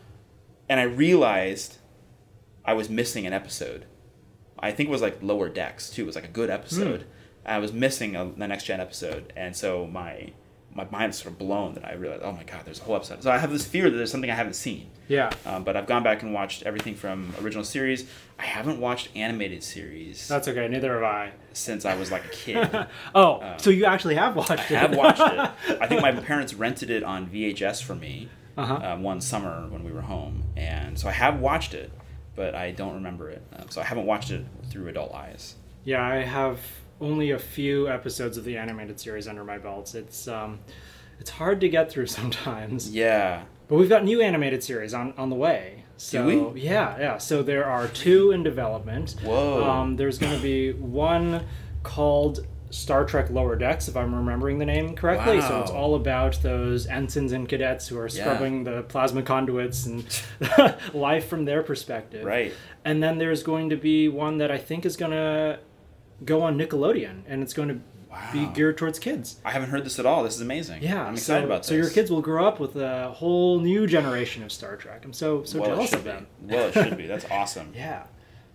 and 0.67 0.79
I 0.79 0.83
realized 0.83 1.77
I 2.65 2.73
was 2.73 2.89
missing 2.89 3.27
an 3.27 3.33
episode. 3.33 3.85
I 4.57 4.71
think 4.71 4.89
it 4.89 4.91
was 4.91 5.03
like 5.03 5.21
Lower 5.21 5.49
Decks 5.49 5.91
too. 5.91 6.03
It 6.03 6.07
was 6.07 6.15
like 6.15 6.25
a 6.25 6.29
good 6.29 6.49
hmm. 6.49 6.55
episode. 6.55 7.05
I 7.45 7.59
was 7.59 7.71
missing 7.71 8.15
a, 8.15 8.25
the 8.25 8.47
next 8.47 8.63
gen 8.63 8.81
episode, 8.81 9.31
and 9.35 9.55
so 9.55 9.85
my 9.85 10.33
my 10.77 10.87
mind's 10.91 11.17
sort 11.21 11.33
of 11.33 11.39
blown 11.39 11.73
that 11.73 11.83
I 11.83 11.95
realized, 11.95 12.21
oh 12.23 12.31
my 12.31 12.43
god, 12.43 12.61
there's 12.63 12.79
a 12.79 12.83
whole 12.83 12.95
episode. 12.95 13.21
So 13.23 13.31
I 13.31 13.37
have 13.39 13.51
this 13.51 13.65
fear 13.65 13.89
that 13.89 13.97
there's 13.97 14.11
something 14.11 14.29
I 14.31 14.35
haven't 14.35 14.53
seen. 14.53 14.89
Yeah. 15.09 15.31
Um, 15.45 15.63
but 15.65 15.75
I've 15.75 15.87
gone 15.87 16.03
back 16.03 16.21
and 16.23 16.33
watched 16.33 16.63
everything 16.63 16.95
from 16.95 17.33
original 17.41 17.63
series. 17.65 18.07
I 18.39 18.45
haven't 18.45 18.79
watched 18.79 19.09
animated 19.15 19.63
series 19.63 20.27
That's 20.27 20.47
okay. 20.47 20.67
Neither 20.67 20.93
have 20.93 21.03
I. 21.03 21.31
since 21.53 21.83
I 21.83 21.95
was 21.95 22.11
like 22.11 22.23
a 22.25 22.29
kid. 22.29 22.87
Oh, 23.15 23.55
so 23.57 23.69
you 23.71 23.85
actually 23.85 24.15
have 24.15 24.35
watched 24.35 24.51
I 24.51 24.55
it? 24.55 24.71
I 24.71 24.75
have 24.79 24.95
watched 24.95 25.19
it. 25.67 25.77
I 25.81 25.87
think 25.87 26.01
my 26.01 26.11
parents 26.13 26.53
rented 26.53 26.89
it 26.91 27.03
on 27.03 27.27
VHS 27.27 27.81
for 27.83 27.95
me 27.95 28.29
Uh-huh. 28.55 28.79
um, 28.93 29.03
one 29.03 29.19
summer 29.19 29.67
when 29.69 29.83
we 29.83 29.91
were 29.91 30.01
home, 30.01 30.43
and 30.55 30.97
so 30.99 31.07
I 31.09 31.11
have 31.13 31.39
watched 31.39 31.73
it, 31.73 31.91
but 32.35 32.53
I 32.55 32.71
don't 32.71 32.93
remember 32.95 33.29
it. 33.29 33.41
Um, 33.55 33.69
so 33.69 33.81
I 33.81 33.83
haven't 33.83 34.05
watched 34.05 34.29
it 34.31 34.45
through 34.69 34.87
adult 34.89 35.13
eyes. 35.13 35.55
Yeah, 35.83 36.03
I 36.05 36.17
have 36.23 36.59
only 37.01 37.31
a 37.31 37.39
few 37.39 37.87
episodes 37.87 38.37
of 38.37 38.43
the 38.43 38.57
animated 38.57 38.99
series 38.99 39.27
under 39.27 39.43
my 39.43 39.57
belt. 39.57 39.93
It's 39.95 40.27
um, 40.27 40.59
it's 41.19 41.29
hard 41.31 41.61
to 41.61 41.69
get 41.69 41.91
through 41.91 42.07
sometimes. 42.19 42.89
Yeah. 42.89 43.43
But 43.67 43.75
we've 43.75 43.89
got 43.89 44.03
new 44.05 44.21
animated 44.21 44.63
series 44.63 44.93
on, 44.93 45.13
on 45.17 45.29
the 45.29 45.35
way. 45.35 45.83
So 45.97 46.51
we? 46.51 46.61
yeah, 46.61 46.97
yeah. 46.99 47.17
So 47.17 47.43
there 47.43 47.65
are 47.65 47.87
two 47.87 48.31
in 48.31 48.43
development. 48.43 49.15
Whoa. 49.23 49.63
Um, 49.69 49.95
there's 49.97 50.17
going 50.17 50.35
to 50.35 50.41
be 50.41 50.71
one 50.73 51.43
called 51.83 52.45
Star 52.69 53.03
Trek 53.05 53.29
Lower 53.29 53.55
Decks, 53.55 53.87
if 53.87 53.97
I'm 53.97 54.13
remembering 54.13 54.59
the 54.59 54.65
name 54.65 54.95
correctly. 54.95 55.39
Wow. 55.39 55.47
So 55.49 55.61
it's 55.61 55.71
all 55.71 55.95
about 55.95 56.41
those 56.43 56.85
ensigns 56.85 57.31
and 57.31 57.47
cadets 57.49 57.87
who 57.87 57.97
are 57.97 58.07
Yeah. 58.07 58.23
scrubbing 58.23 58.63
the 58.63 58.83
plasma 58.83 59.21
conduits 59.23 59.85
and 59.85 60.05
life 60.93 61.27
from 61.27 61.45
their 61.45 61.63
perspective. 61.63 62.23
Right. 62.25 62.53
And 62.85 63.01
then 63.01 63.17
there's 63.17 63.43
going 63.43 63.69
to 63.71 63.75
be 63.77 64.07
one 64.07 64.37
that 64.37 64.51
I 64.51 64.57
think 64.57 64.85
is 64.85 64.95
going 64.97 65.11
to 65.11 65.59
go 66.23 66.41
on 66.41 66.57
Nickelodeon, 66.57 67.21
and 67.27 67.43
it's 67.43 67.53
going 67.53 67.69
to 67.69 67.79
be 68.33 68.45
geared 68.53 68.77
towards 68.77 68.99
kids. 68.99 69.37
I 69.45 69.51
haven't 69.51 69.69
heard 69.69 69.85
this 69.85 69.99
at 69.99 70.05
all. 70.05 70.23
This 70.23 70.35
is 70.35 70.41
amazing. 70.41 70.81
Yeah, 70.81 71.03
I'm 71.03 71.13
excited 71.13 71.41
so, 71.41 71.45
about 71.45 71.59
this. 71.59 71.67
So 71.67 71.75
your 71.75 71.89
kids 71.89 72.09
will 72.09 72.21
grow 72.21 72.47
up 72.47 72.59
with 72.59 72.75
a 72.75 73.11
whole 73.11 73.59
new 73.59 73.87
generation 73.87 74.43
of 74.43 74.51
Star 74.51 74.75
Trek. 74.75 75.03
I'm 75.05 75.13
so 75.13 75.43
so 75.43 75.59
well, 75.59 75.69
jealous 75.69 75.93
of 75.93 76.03
be. 76.03 76.09
them. 76.09 76.27
Well, 76.41 76.67
it 76.67 76.73
should 76.73 76.97
be. 76.97 77.07
That's 77.07 77.25
awesome. 77.29 77.73
Yeah. 77.75 78.03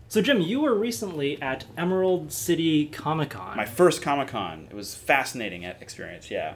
So 0.08 0.20
Jim, 0.20 0.40
you 0.40 0.60
were 0.60 0.74
recently 0.74 1.40
at 1.40 1.64
Emerald 1.76 2.32
City 2.32 2.86
Comic 2.86 3.30
Con. 3.30 3.56
My 3.56 3.64
first 3.64 4.02
Comic 4.02 4.28
Con. 4.28 4.66
It 4.70 4.74
was 4.74 4.94
a 4.94 4.98
fascinating 4.98 5.62
experience. 5.62 6.30
Yeah. 6.30 6.54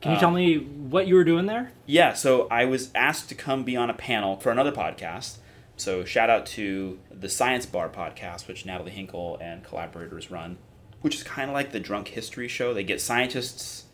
Can 0.00 0.12
you 0.12 0.16
um, 0.16 0.20
tell 0.20 0.30
me 0.30 0.58
what 0.58 1.06
you 1.06 1.14
were 1.14 1.24
doing 1.24 1.46
there? 1.46 1.72
Yeah, 1.86 2.12
so 2.12 2.46
I 2.50 2.66
was 2.66 2.90
asked 2.94 3.30
to 3.30 3.34
come 3.34 3.64
be 3.64 3.76
on 3.76 3.88
a 3.88 3.94
panel 3.94 4.36
for 4.36 4.50
another 4.50 4.72
podcast. 4.72 5.38
So 5.76 6.04
shout 6.04 6.30
out 6.30 6.46
to 6.46 6.98
the 7.10 7.28
Science 7.28 7.66
Bar 7.66 7.88
podcast, 7.88 8.46
which 8.46 8.64
Natalie 8.64 8.92
Hinkel 8.92 9.40
and 9.40 9.64
collaborators 9.64 10.30
run, 10.30 10.58
which 11.00 11.16
is 11.16 11.22
kind 11.22 11.50
of 11.50 11.54
like 11.54 11.72
the 11.72 11.80
drunk 11.80 12.08
history 12.08 12.46
show. 12.48 12.72
They 12.72 12.84
get 12.84 13.00
scientists 13.00 13.84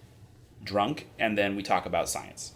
drunk, 0.63 1.07
and 1.19 1.39
then 1.39 1.57
we 1.57 1.63
talk 1.63 1.87
about 1.87 2.09
science. 2.09 2.53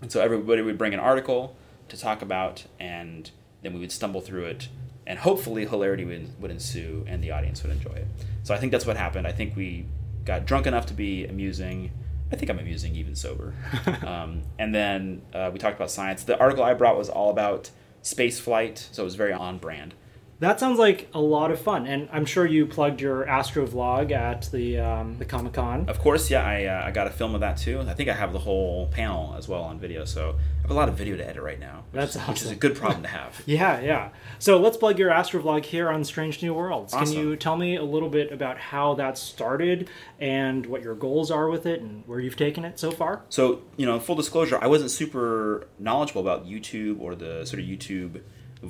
And 0.00 0.12
so 0.12 0.20
everybody 0.20 0.62
would 0.62 0.78
bring 0.78 0.94
an 0.94 1.00
article 1.00 1.56
to 1.88 1.96
talk 1.96 2.22
about, 2.22 2.64
and 2.78 3.30
then 3.62 3.74
we 3.74 3.80
would 3.80 3.92
stumble 3.92 4.20
through 4.20 4.44
it, 4.44 4.68
and 5.06 5.18
hopefully 5.18 5.66
hilarity 5.66 6.04
would, 6.04 6.40
would 6.40 6.50
ensue, 6.50 7.04
and 7.08 7.22
the 7.22 7.32
audience 7.32 7.62
would 7.64 7.72
enjoy 7.72 7.94
it. 7.94 8.06
So 8.44 8.54
I 8.54 8.58
think 8.58 8.70
that's 8.70 8.86
what 8.86 8.96
happened. 8.96 9.26
I 9.26 9.32
think 9.32 9.56
we 9.56 9.86
got 10.24 10.46
drunk 10.46 10.66
enough 10.66 10.86
to 10.86 10.94
be 10.94 11.26
amusing. 11.26 11.90
I 12.30 12.36
think 12.36 12.50
I'm 12.50 12.58
amusing 12.60 12.94
even 12.94 13.16
sober. 13.16 13.54
um, 14.06 14.42
and 14.58 14.72
then 14.72 15.22
uh, 15.34 15.50
we 15.52 15.58
talked 15.58 15.76
about 15.76 15.90
science. 15.90 16.22
The 16.22 16.38
article 16.38 16.62
I 16.62 16.74
brought 16.74 16.96
was 16.96 17.08
all 17.08 17.30
about 17.30 17.70
space 18.06 18.38
flight, 18.38 18.88
so 18.92 19.02
it 19.02 19.04
was 19.04 19.16
very 19.16 19.32
on 19.32 19.58
brand. 19.58 19.94
That 20.38 20.60
sounds 20.60 20.78
like 20.78 21.08
a 21.14 21.20
lot 21.20 21.50
of 21.50 21.58
fun, 21.58 21.86
and 21.86 22.10
I'm 22.12 22.26
sure 22.26 22.44
you 22.44 22.66
plugged 22.66 23.00
your 23.00 23.26
Astro 23.26 23.66
vlog 23.66 24.10
at 24.10 24.50
the 24.52 24.78
um, 24.78 25.16
the 25.16 25.24
Comic 25.24 25.54
Con. 25.54 25.88
Of 25.88 25.98
course, 25.98 26.30
yeah, 26.30 26.44
I, 26.44 26.64
uh, 26.66 26.86
I 26.86 26.90
got 26.90 27.06
a 27.06 27.10
film 27.10 27.34
of 27.34 27.40
that 27.40 27.56
too. 27.56 27.80
I 27.80 27.94
think 27.94 28.10
I 28.10 28.12
have 28.12 28.34
the 28.34 28.38
whole 28.38 28.88
panel 28.88 29.34
as 29.38 29.48
well 29.48 29.62
on 29.62 29.78
video, 29.78 30.04
so 30.04 30.36
I 30.58 30.62
have 30.62 30.70
a 30.70 30.74
lot 30.74 30.90
of 30.90 30.94
video 30.94 31.16
to 31.16 31.26
edit 31.26 31.42
right 31.42 31.58
now. 31.58 31.84
Which 31.90 32.00
That's 32.00 32.16
is, 32.16 32.22
Which 32.28 32.42
is 32.42 32.50
a 32.50 32.54
good 32.54 32.76
problem 32.76 33.02
to 33.02 33.08
have. 33.08 33.42
Yeah, 33.46 33.80
yeah. 33.80 34.10
So 34.38 34.58
let's 34.58 34.76
plug 34.76 34.98
your 34.98 35.10
Astro 35.10 35.40
vlog 35.40 35.64
here 35.64 35.88
on 35.88 36.04
Strange 36.04 36.42
New 36.42 36.52
Worlds. 36.52 36.92
Can 36.92 37.10
you 37.10 37.36
tell 37.36 37.56
me 37.56 37.76
a 37.76 37.82
little 37.82 38.10
bit 38.10 38.32
about 38.32 38.58
how 38.58 38.94
that 38.94 39.16
started 39.16 39.88
and 40.18 40.66
what 40.66 40.82
your 40.82 40.94
goals 40.94 41.30
are 41.30 41.48
with 41.48 41.64
it 41.64 41.80
and 41.80 42.02
where 42.06 42.20
you've 42.20 42.36
taken 42.36 42.64
it 42.64 42.78
so 42.78 42.90
far? 42.90 43.22
So, 43.30 43.62
you 43.76 43.86
know, 43.86 43.98
full 44.00 44.16
disclosure, 44.16 44.58
I 44.60 44.66
wasn't 44.66 44.90
super 44.90 45.68
knowledgeable 45.78 46.20
about 46.20 46.46
YouTube 46.46 47.00
or 47.00 47.14
the 47.14 47.46
sort 47.46 47.60
of 47.60 47.66
YouTube 47.66 48.20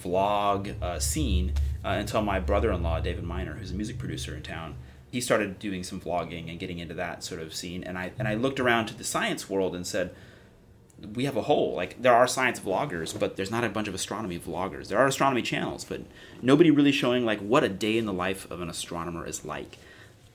vlog 0.00 0.80
uh, 0.82 0.98
scene 0.98 1.52
uh, 1.84 1.90
until 1.90 2.22
my 2.22 2.40
brother-in-law, 2.40 3.00
David 3.00 3.24
Miner, 3.24 3.54
who's 3.54 3.70
a 3.70 3.74
music 3.74 3.98
producer 3.98 4.34
in 4.34 4.42
town, 4.42 4.76
he 5.10 5.20
started 5.20 5.58
doing 5.58 5.82
some 5.82 6.00
vlogging 6.00 6.50
and 6.50 6.58
getting 6.58 6.78
into 6.78 6.94
that 6.94 7.22
sort 7.22 7.40
of 7.40 7.54
scene. 7.54 7.84
And 7.84 7.96
I 7.96 8.12
and 8.18 8.26
I 8.28 8.34
looked 8.34 8.60
around 8.60 8.86
to 8.86 8.94
the 8.94 9.04
science 9.04 9.48
world 9.48 9.74
and 9.74 9.86
said, 9.86 10.14
we 11.14 11.24
have 11.24 11.36
a 11.36 11.42
hole. 11.42 11.74
Like 11.74 12.00
there 12.00 12.14
are 12.14 12.26
science 12.26 12.60
vloggers, 12.60 13.18
but 13.18 13.36
there's 13.36 13.50
not 13.50 13.64
a 13.64 13.68
bunch 13.68 13.88
of 13.88 13.94
astronomy 13.94 14.38
vloggers. 14.38 14.88
There 14.88 14.98
are 14.98 15.06
astronomy 15.06 15.42
channels, 15.42 15.84
but 15.84 16.02
nobody 16.42 16.70
really 16.70 16.92
showing 16.92 17.24
like 17.24 17.40
what 17.40 17.64
a 17.64 17.68
day 17.68 17.98
in 17.98 18.06
the 18.06 18.12
life 18.12 18.50
of 18.50 18.60
an 18.60 18.70
astronomer 18.70 19.26
is 19.26 19.44
like. 19.44 19.78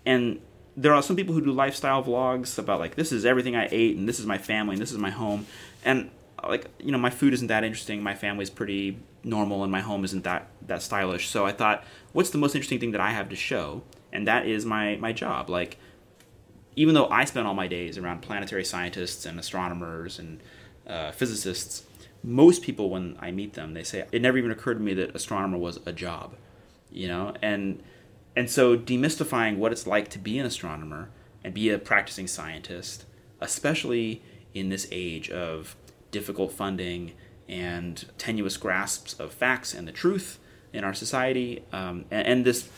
And 0.06 0.40
there 0.78 0.94
are 0.94 1.02
some 1.02 1.16
people 1.16 1.34
who 1.34 1.42
do 1.42 1.52
lifestyle 1.52 2.04
vlogs 2.04 2.58
about 2.58 2.80
like 2.80 2.96
this 2.96 3.12
is 3.12 3.26
everything 3.26 3.56
I 3.56 3.68
ate 3.72 3.98
and 3.98 4.08
this 4.08 4.20
is 4.20 4.26
my 4.26 4.38
family 4.38 4.74
and 4.76 4.82
this 4.82 4.92
is 4.92 4.98
my 4.98 5.10
home. 5.10 5.46
And 5.84 6.12
like 6.48 6.68
you 6.80 6.92
know 6.92 6.98
my 6.98 7.10
food 7.10 7.34
isn't 7.34 7.48
that 7.48 7.64
interesting. 7.64 8.04
My 8.04 8.16
family's 8.16 8.50
pretty 8.50 8.98
normal 9.24 9.64
and 9.64 9.72
my 9.72 9.82
home 9.82 10.04
isn't 10.04 10.24
that 10.24 10.48
that 10.68 10.82
stylish. 10.82 11.30
So 11.30 11.46
I 11.46 11.52
thought, 11.52 11.84
what's 12.14 12.30
the 12.30 12.38
most 12.38 12.56
interesting 12.56 12.80
thing 12.80 12.92
that 12.92 13.02
I 13.02 13.12
have 13.12 13.30
to 13.30 13.36
show? 13.36 13.84
And 14.12 14.28
that 14.28 14.46
is 14.46 14.66
my 14.66 14.96
my 14.98 15.14
job. 15.14 15.50
Like 15.50 15.78
even 16.76 16.96
though 16.96 17.08
I 17.08 17.26
spend 17.26 17.48
all 17.48 17.54
my 17.54 17.68
days 17.68 17.98
around 17.98 18.22
planetary 18.22 18.64
scientists 18.64 19.26
and 19.26 19.40
astronomers 19.40 20.20
and 20.20 20.40
uh, 20.88 21.12
physicists, 21.12 21.84
most 22.24 22.62
people, 22.62 22.90
when 22.90 23.18
I 23.20 23.32
meet 23.32 23.54
them, 23.54 23.74
they 23.74 23.84
say 23.84 24.06
it 24.12 24.22
never 24.22 24.38
even 24.38 24.52
occurred 24.52 24.76
to 24.76 24.80
me 24.80 24.94
that 24.96 25.16
astronomer 25.16 25.58
was 25.58 25.80
a 25.86 25.92
job, 25.92 26.36
you 26.92 27.08
know, 27.08 27.34
and 27.42 27.82
and 28.36 28.50
so 28.50 28.78
demystifying 28.78 29.58
what 29.58 29.72
it's 29.72 29.86
like 29.86 30.10
to 30.10 30.20
be 30.20 30.40
an 30.40 30.46
astronomer 30.46 31.10
and 31.44 31.54
be 31.54 31.70
a 31.70 31.78
practicing 31.78 32.28
scientist, 32.28 33.06
especially 33.40 34.22
in 34.54 34.70
this 34.70 34.88
age 34.92 35.30
of 35.30 35.76
difficult 36.12 36.52
funding 36.52 37.14
and 37.48 38.06
tenuous 38.18 38.58
grasps 38.58 39.14
of 39.20 39.34
facts 39.34 39.74
and 39.74 39.88
the 39.88 39.92
truth 39.92 40.40
in 40.74 40.84
our 40.84 40.94
society, 40.94 41.64
um, 41.74 42.06
and, 42.12 42.28
and 42.28 42.46
this 42.46 42.70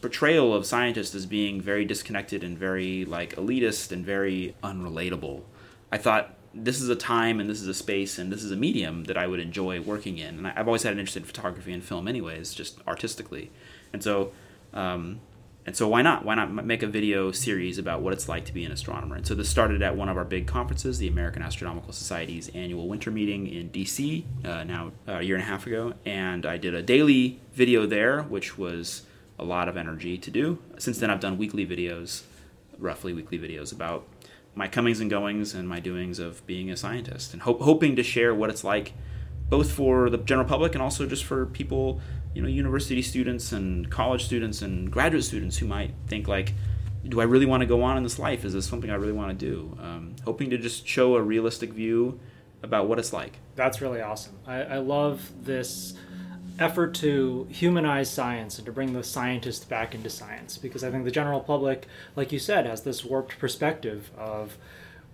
portrayal 0.00 0.54
of 0.54 0.64
scientists 0.64 1.14
as 1.14 1.26
being 1.26 1.60
very 1.60 1.84
disconnected 1.84 2.44
and 2.44 2.56
very 2.56 3.04
like 3.04 3.34
elitist 3.36 3.90
and 3.90 4.04
very 4.04 4.54
unrelatable. 4.62 5.42
I 5.90 5.98
thought 5.98 6.34
this 6.54 6.80
is 6.80 6.88
a 6.88 6.96
time 6.96 7.38
and 7.40 7.50
this 7.50 7.60
is 7.60 7.68
a 7.68 7.74
space 7.74 8.18
and 8.18 8.32
this 8.32 8.42
is 8.42 8.50
a 8.50 8.56
medium 8.56 9.04
that 9.04 9.16
I 9.16 9.26
would 9.26 9.40
enjoy 9.40 9.80
working 9.80 10.18
in. 10.18 10.38
And 10.38 10.46
I've 10.46 10.66
always 10.66 10.82
had 10.82 10.92
an 10.92 10.98
interest 10.98 11.16
in 11.16 11.24
photography 11.24 11.72
and 11.72 11.84
film, 11.84 12.08
anyways, 12.08 12.54
just 12.54 12.78
artistically. 12.86 13.50
And 13.92 14.02
so, 14.02 14.32
um, 14.72 15.20
and 15.66 15.76
so 15.76 15.88
why 15.88 16.00
not? 16.00 16.24
Why 16.24 16.36
not 16.36 16.64
make 16.64 16.84
a 16.84 16.86
video 16.86 17.32
series 17.32 17.76
about 17.76 18.00
what 18.00 18.12
it's 18.12 18.28
like 18.28 18.44
to 18.44 18.54
be 18.54 18.64
an 18.64 18.70
astronomer? 18.70 19.16
And 19.16 19.26
so 19.26 19.34
this 19.34 19.48
started 19.48 19.82
at 19.82 19.96
one 19.96 20.08
of 20.08 20.16
our 20.16 20.24
big 20.24 20.46
conferences, 20.46 20.98
the 20.98 21.08
American 21.08 21.42
Astronomical 21.42 21.92
Society's 21.92 22.48
annual 22.50 22.86
winter 22.86 23.10
meeting 23.10 23.48
in 23.48 23.70
DC, 23.70 24.24
uh, 24.44 24.62
now 24.62 24.92
uh, 25.08 25.14
a 25.14 25.22
year 25.22 25.34
and 25.34 25.42
a 25.42 25.46
half 25.46 25.66
ago. 25.66 25.94
And 26.04 26.46
I 26.46 26.56
did 26.56 26.72
a 26.72 26.82
daily 26.82 27.40
video 27.52 27.84
there, 27.84 28.22
which 28.22 28.56
was 28.56 29.02
a 29.40 29.44
lot 29.44 29.68
of 29.68 29.76
energy 29.76 30.16
to 30.16 30.30
do. 30.30 30.58
Since 30.78 31.00
then, 31.00 31.10
I've 31.10 31.18
done 31.18 31.36
weekly 31.36 31.66
videos, 31.66 32.22
roughly 32.78 33.12
weekly 33.12 33.38
videos 33.38 33.72
about 33.72 34.06
my 34.54 34.68
comings 34.68 35.00
and 35.00 35.10
goings 35.10 35.52
and 35.52 35.68
my 35.68 35.80
doings 35.80 36.20
of 36.20 36.46
being 36.46 36.70
a 36.70 36.76
scientist, 36.76 37.32
and 37.32 37.42
ho- 37.42 37.58
hoping 37.58 37.96
to 37.96 38.04
share 38.04 38.32
what 38.32 38.50
it's 38.50 38.62
like, 38.62 38.92
both 39.48 39.72
for 39.72 40.10
the 40.10 40.18
general 40.18 40.46
public 40.46 40.74
and 40.74 40.82
also 40.82 41.06
just 41.06 41.24
for 41.24 41.44
people, 41.44 42.00
you 42.36 42.42
know, 42.42 42.48
university 42.48 43.00
students 43.00 43.52
and 43.52 43.90
college 43.90 44.26
students 44.26 44.60
and 44.60 44.90
graduate 44.90 45.24
students 45.24 45.56
who 45.56 45.66
might 45.66 45.92
think 46.06 46.28
like, 46.28 46.52
do 47.08 47.18
I 47.18 47.24
really 47.24 47.46
want 47.46 47.62
to 47.62 47.66
go 47.66 47.82
on 47.82 47.96
in 47.96 48.02
this 48.02 48.18
life? 48.18 48.44
Is 48.44 48.52
this 48.52 48.66
something 48.66 48.90
I 48.90 48.96
really 48.96 49.14
want 49.14 49.36
to 49.38 49.46
do? 49.46 49.78
Um, 49.80 50.16
hoping 50.22 50.50
to 50.50 50.58
just 50.58 50.86
show 50.86 51.16
a 51.16 51.22
realistic 51.22 51.72
view 51.72 52.20
about 52.62 52.88
what 52.88 52.98
it's 52.98 53.10
like. 53.10 53.38
That's 53.54 53.80
really 53.80 54.02
awesome. 54.02 54.34
I, 54.46 54.62
I 54.62 54.76
love 54.78 55.32
this 55.44 55.94
effort 56.58 56.94
to 56.96 57.46
humanize 57.48 58.10
science 58.10 58.58
and 58.58 58.66
to 58.66 58.72
bring 58.72 58.92
the 58.92 59.02
scientist 59.02 59.70
back 59.70 59.94
into 59.94 60.10
science 60.10 60.58
because 60.58 60.84
I 60.84 60.90
think 60.90 61.04
the 61.04 61.10
general 61.10 61.40
public, 61.40 61.86
like 62.16 62.32
you 62.32 62.38
said, 62.38 62.66
has 62.66 62.82
this 62.82 63.02
warped 63.02 63.38
perspective 63.38 64.10
of 64.18 64.58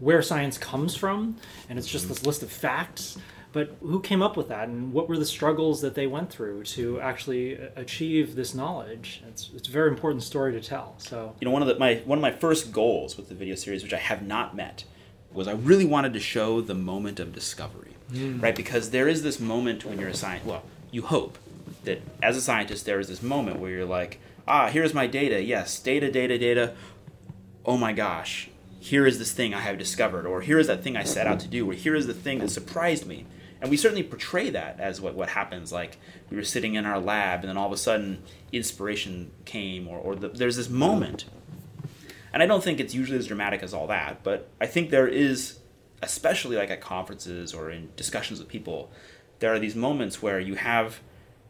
where 0.00 0.22
science 0.22 0.58
comes 0.58 0.96
from, 0.96 1.36
and 1.68 1.78
it's 1.78 1.86
just 1.86 2.08
this 2.08 2.26
list 2.26 2.42
of 2.42 2.50
facts. 2.50 3.16
But 3.52 3.76
who 3.80 4.00
came 4.00 4.22
up 4.22 4.36
with 4.36 4.48
that, 4.48 4.68
and 4.68 4.92
what 4.92 5.08
were 5.08 5.18
the 5.18 5.26
struggles 5.26 5.82
that 5.82 5.94
they 5.94 6.06
went 6.06 6.30
through 6.30 6.64
to 6.64 7.00
actually 7.00 7.54
achieve 7.76 8.34
this 8.34 8.54
knowledge? 8.54 9.22
It's, 9.28 9.50
it's 9.54 9.68
a 9.68 9.70
very 9.70 9.90
important 9.90 10.22
story 10.22 10.52
to 10.52 10.60
tell. 10.60 10.94
So 10.98 11.34
you 11.40 11.44
know 11.44 11.52
one 11.52 11.62
of 11.62 11.68
the, 11.68 11.78
my 11.78 11.96
one 12.04 12.18
of 12.18 12.22
my 12.22 12.32
first 12.32 12.72
goals 12.72 13.16
with 13.16 13.28
the 13.28 13.34
video 13.34 13.54
series 13.54 13.82
which 13.82 13.92
i 13.92 13.98
have 13.98 14.22
not 14.22 14.56
met 14.56 14.84
was 15.32 15.48
i 15.48 15.52
really 15.52 15.84
wanted 15.84 16.12
to 16.12 16.20
show 16.20 16.60
the 16.60 16.74
moment 16.74 17.18
of 17.20 17.32
discovery 17.32 17.94
right 18.40 18.54
because 18.54 18.90
there 18.90 19.08
is 19.08 19.22
this 19.22 19.40
moment 19.40 19.84
when 19.84 19.98
you're 19.98 20.08
a 20.08 20.14
scientist 20.14 20.46
well 20.48 20.62
you 20.90 21.02
hope 21.02 21.38
that 21.84 22.02
as 22.22 22.36
a 22.36 22.40
scientist 22.40 22.84
there 22.84 23.00
is 23.00 23.08
this 23.08 23.22
moment 23.22 23.58
where 23.58 23.70
you're 23.70 23.84
like, 23.84 24.20
ah, 24.46 24.68
here's 24.68 24.94
my 24.94 25.06
data. 25.06 25.42
Yes, 25.42 25.78
data, 25.80 26.10
data, 26.10 26.38
data. 26.38 26.74
Oh 27.64 27.76
my 27.76 27.92
gosh, 27.92 28.50
here 28.80 29.06
is 29.06 29.18
this 29.18 29.32
thing 29.32 29.54
I 29.54 29.60
have 29.60 29.78
discovered, 29.78 30.26
or 30.26 30.40
here 30.40 30.58
is 30.58 30.66
that 30.66 30.82
thing 30.82 30.96
I 30.96 31.04
set 31.04 31.26
out 31.26 31.40
to 31.40 31.48
do, 31.48 31.68
or 31.70 31.74
here 31.74 31.94
is 31.94 32.06
the 32.06 32.14
thing 32.14 32.38
that 32.38 32.50
surprised 32.50 33.06
me. 33.06 33.26
And 33.62 33.70
we 33.70 33.76
certainly 33.76 34.02
portray 34.02 34.50
that 34.50 34.80
as 34.80 35.00
what, 35.00 35.14
what 35.14 35.28
happens. 35.28 35.72
Like 35.72 35.96
we 36.28 36.36
were 36.36 36.44
sitting 36.44 36.74
in 36.74 36.84
our 36.84 36.98
lab, 36.98 37.40
and 37.40 37.48
then 37.48 37.56
all 37.56 37.68
of 37.68 37.72
a 37.72 37.76
sudden 37.76 38.24
inspiration 38.50 39.30
came, 39.44 39.86
or, 39.86 39.98
or 39.98 40.16
the, 40.16 40.28
there's 40.28 40.56
this 40.56 40.68
moment. 40.68 41.24
And 42.32 42.42
I 42.42 42.46
don't 42.46 42.64
think 42.64 42.80
it's 42.80 42.92
usually 42.92 43.18
as 43.18 43.28
dramatic 43.28 43.62
as 43.62 43.72
all 43.72 43.86
that, 43.86 44.24
but 44.24 44.48
I 44.60 44.66
think 44.66 44.90
there 44.90 45.06
is, 45.06 45.60
especially 46.02 46.56
like 46.56 46.70
at 46.70 46.80
conferences 46.80 47.54
or 47.54 47.70
in 47.70 47.90
discussions 47.94 48.40
with 48.40 48.48
people, 48.48 48.90
there 49.38 49.54
are 49.54 49.60
these 49.60 49.76
moments 49.76 50.20
where 50.20 50.40
you 50.40 50.56
have 50.56 51.00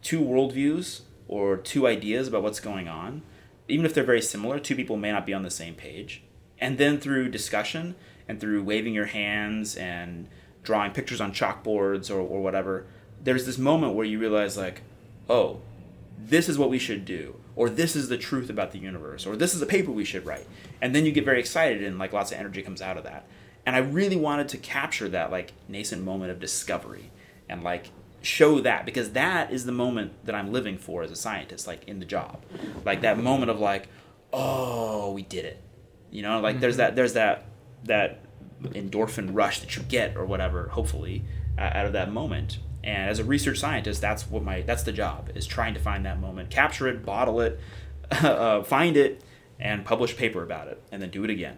two 0.02 0.20
worldviews 0.20 1.02
or 1.28 1.56
two 1.56 1.86
ideas 1.86 2.28
about 2.28 2.42
what's 2.42 2.60
going 2.60 2.88
on. 2.88 3.22
Even 3.68 3.86
if 3.86 3.94
they're 3.94 4.04
very 4.04 4.20
similar, 4.20 4.58
two 4.58 4.76
people 4.76 4.96
may 4.98 5.12
not 5.12 5.24
be 5.24 5.32
on 5.32 5.44
the 5.44 5.50
same 5.50 5.74
page. 5.74 6.24
And 6.58 6.76
then 6.76 6.98
through 6.98 7.30
discussion 7.30 7.94
and 8.28 8.38
through 8.38 8.64
waving 8.64 8.92
your 8.92 9.06
hands 9.06 9.76
and 9.76 10.28
drawing 10.62 10.92
pictures 10.92 11.20
on 11.20 11.32
chalkboards 11.32 12.10
or, 12.10 12.20
or 12.20 12.42
whatever, 12.42 12.86
there's 13.22 13.46
this 13.46 13.58
moment 13.58 13.94
where 13.94 14.06
you 14.06 14.18
realize, 14.18 14.56
like, 14.56 14.82
oh, 15.28 15.60
this 16.18 16.48
is 16.48 16.58
what 16.58 16.70
we 16.70 16.78
should 16.78 17.04
do, 17.04 17.36
or 17.56 17.68
this 17.68 17.96
is 17.96 18.08
the 18.08 18.18
truth 18.18 18.48
about 18.48 18.72
the 18.72 18.78
universe, 18.78 19.26
or 19.26 19.36
this 19.36 19.54
is 19.54 19.62
a 19.62 19.66
paper 19.66 19.90
we 19.90 20.04
should 20.04 20.24
write. 20.24 20.46
And 20.80 20.94
then 20.94 21.04
you 21.04 21.12
get 21.12 21.24
very 21.24 21.40
excited 21.40 21.82
and 21.82 21.98
like 21.98 22.12
lots 22.12 22.32
of 22.32 22.38
energy 22.38 22.62
comes 22.62 22.82
out 22.82 22.96
of 22.96 23.04
that. 23.04 23.26
And 23.64 23.76
I 23.76 23.80
really 23.80 24.16
wanted 24.16 24.48
to 24.50 24.58
capture 24.58 25.08
that 25.08 25.30
like 25.30 25.52
nascent 25.68 26.02
moment 26.02 26.30
of 26.30 26.40
discovery 26.40 27.10
and 27.48 27.62
like 27.62 27.90
show 28.20 28.60
that 28.60 28.86
because 28.86 29.10
that 29.12 29.52
is 29.52 29.64
the 29.64 29.72
moment 29.72 30.12
that 30.24 30.34
I'm 30.34 30.52
living 30.52 30.78
for 30.78 31.02
as 31.02 31.10
a 31.10 31.16
scientist, 31.16 31.66
like 31.66 31.84
in 31.88 31.98
the 31.98 32.04
job. 32.04 32.44
Like 32.84 33.02
that 33.02 33.18
moment 33.18 33.50
of 33.50 33.60
like, 33.60 33.88
oh, 34.32 35.12
we 35.12 35.22
did 35.22 35.44
it. 35.44 35.62
You 36.10 36.22
know, 36.22 36.40
like 36.40 36.54
mm-hmm. 36.54 36.60
there's 36.60 36.76
that 36.76 36.96
there's 36.96 37.14
that 37.14 37.44
that 37.84 38.20
endorphin 38.70 39.30
rush 39.32 39.60
that 39.60 39.76
you 39.76 39.82
get 39.82 40.16
or 40.16 40.24
whatever, 40.24 40.68
hopefully, 40.68 41.24
uh, 41.58 41.62
out 41.62 41.86
of 41.86 41.92
that 41.92 42.12
moment. 42.12 42.58
And 42.84 43.08
as 43.08 43.18
a 43.18 43.24
research 43.24 43.58
scientist, 43.58 44.00
that's 44.00 44.28
what 44.28 44.42
my 44.42 44.62
that's 44.62 44.82
the 44.82 44.92
job 44.92 45.30
is 45.34 45.46
trying 45.46 45.74
to 45.74 45.80
find 45.80 46.04
that 46.04 46.20
moment, 46.20 46.50
capture 46.50 46.88
it, 46.88 47.04
bottle 47.04 47.40
it, 47.40 47.60
uh, 48.10 48.62
find 48.62 48.96
it, 48.96 49.22
and 49.60 49.84
publish 49.84 50.16
paper 50.16 50.42
about 50.42 50.68
it, 50.68 50.82
and 50.90 51.00
then 51.00 51.10
do 51.10 51.22
it 51.24 51.30
again. 51.30 51.56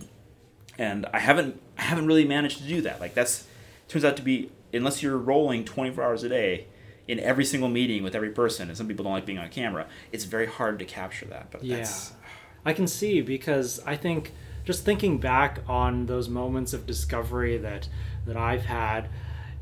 And 0.78 1.06
I 1.12 1.20
haven't 1.20 1.60
I 1.78 1.82
haven't 1.82 2.06
really 2.06 2.26
managed 2.26 2.58
to 2.58 2.64
do 2.64 2.82
that. 2.82 3.00
Like 3.00 3.14
that's 3.14 3.46
turns 3.88 4.04
out 4.04 4.16
to 4.16 4.22
be 4.22 4.50
unless 4.72 5.02
you're 5.02 5.16
rolling 5.16 5.64
24 5.64 6.04
hours 6.04 6.22
a 6.24 6.28
day 6.28 6.66
in 7.06 7.20
every 7.20 7.44
single 7.44 7.68
meeting 7.68 8.02
with 8.02 8.14
every 8.14 8.30
person, 8.30 8.68
and 8.68 8.76
some 8.76 8.88
people 8.88 9.04
don't 9.04 9.12
like 9.12 9.26
being 9.26 9.38
on 9.38 9.48
camera, 9.50 9.86
it's 10.10 10.24
very 10.24 10.46
hard 10.46 10.78
to 10.78 10.84
capture 10.84 11.26
that. 11.26 11.50
But 11.50 11.62
yeah, 11.64 11.86
I 12.64 12.72
can 12.72 12.86
see 12.86 13.20
because 13.20 13.80
I 13.86 13.96
think 13.96 14.32
just 14.64 14.84
thinking 14.84 15.18
back 15.18 15.60
on 15.68 16.06
those 16.06 16.28
moments 16.28 16.72
of 16.72 16.86
discovery 16.86 17.58
that 17.58 17.88
that 18.26 18.36
I've 18.36 18.64
had 18.64 19.08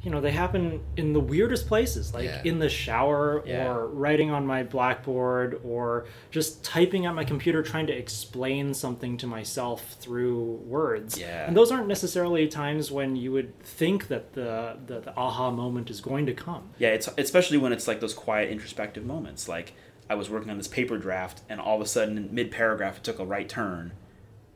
you 0.02 0.10
know 0.10 0.20
they 0.20 0.32
happen 0.32 0.80
in 0.96 1.12
the 1.12 1.20
weirdest 1.20 1.68
places 1.68 2.12
like 2.12 2.24
yeah. 2.24 2.42
in 2.44 2.58
the 2.58 2.68
shower 2.68 3.42
yeah. 3.46 3.68
or 3.68 3.86
writing 3.86 4.30
on 4.30 4.44
my 4.44 4.62
blackboard 4.62 5.60
or 5.64 6.06
just 6.30 6.62
typing 6.64 7.06
at 7.06 7.14
my 7.14 7.24
computer 7.24 7.62
trying 7.62 7.86
to 7.86 7.92
explain 7.92 8.74
something 8.74 9.16
to 9.16 9.26
myself 9.26 9.96
through 10.00 10.60
words 10.66 11.18
yeah. 11.18 11.46
and 11.46 11.56
those 11.56 11.70
aren't 11.70 11.86
necessarily 11.86 12.48
times 12.48 12.90
when 12.90 13.14
you 13.14 13.30
would 13.30 13.58
think 13.60 14.08
that 14.08 14.32
the, 14.32 14.76
the, 14.86 15.00
the 15.00 15.16
aha 15.16 15.50
moment 15.50 15.88
is 15.88 16.00
going 16.00 16.26
to 16.26 16.34
come 16.34 16.70
yeah 16.78 16.88
it's 16.88 17.08
especially 17.16 17.58
when 17.58 17.72
it's 17.72 17.86
like 17.86 18.00
those 18.00 18.14
quiet 18.14 18.50
introspective 18.50 19.04
moments 19.04 19.48
like 19.48 19.72
i 20.10 20.14
was 20.14 20.28
working 20.28 20.50
on 20.50 20.58
this 20.58 20.68
paper 20.68 20.98
draft 20.98 21.42
and 21.48 21.60
all 21.60 21.76
of 21.76 21.82
a 21.82 21.86
sudden 21.86 22.28
mid 22.32 22.50
paragraph 22.50 22.96
it 22.96 23.04
took 23.04 23.20
a 23.20 23.24
right 23.24 23.48
turn 23.48 23.92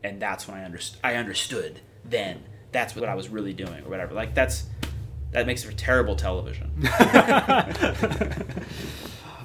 and 0.02 0.20
that's 0.20 0.46
when 0.46 0.56
i 0.56 0.64
understood 0.64 1.00
i 1.04 1.14
understood 1.14 1.80
then 2.04 2.42
that's 2.72 2.94
what 2.94 3.08
i 3.08 3.14
was 3.14 3.28
really 3.28 3.52
doing 3.52 3.84
or 3.84 3.88
whatever 3.88 4.14
like 4.14 4.34
that's 4.34 4.66
that 5.36 5.46
makes 5.46 5.62
for 5.62 5.72
terrible 5.72 6.16
television. 6.16 6.70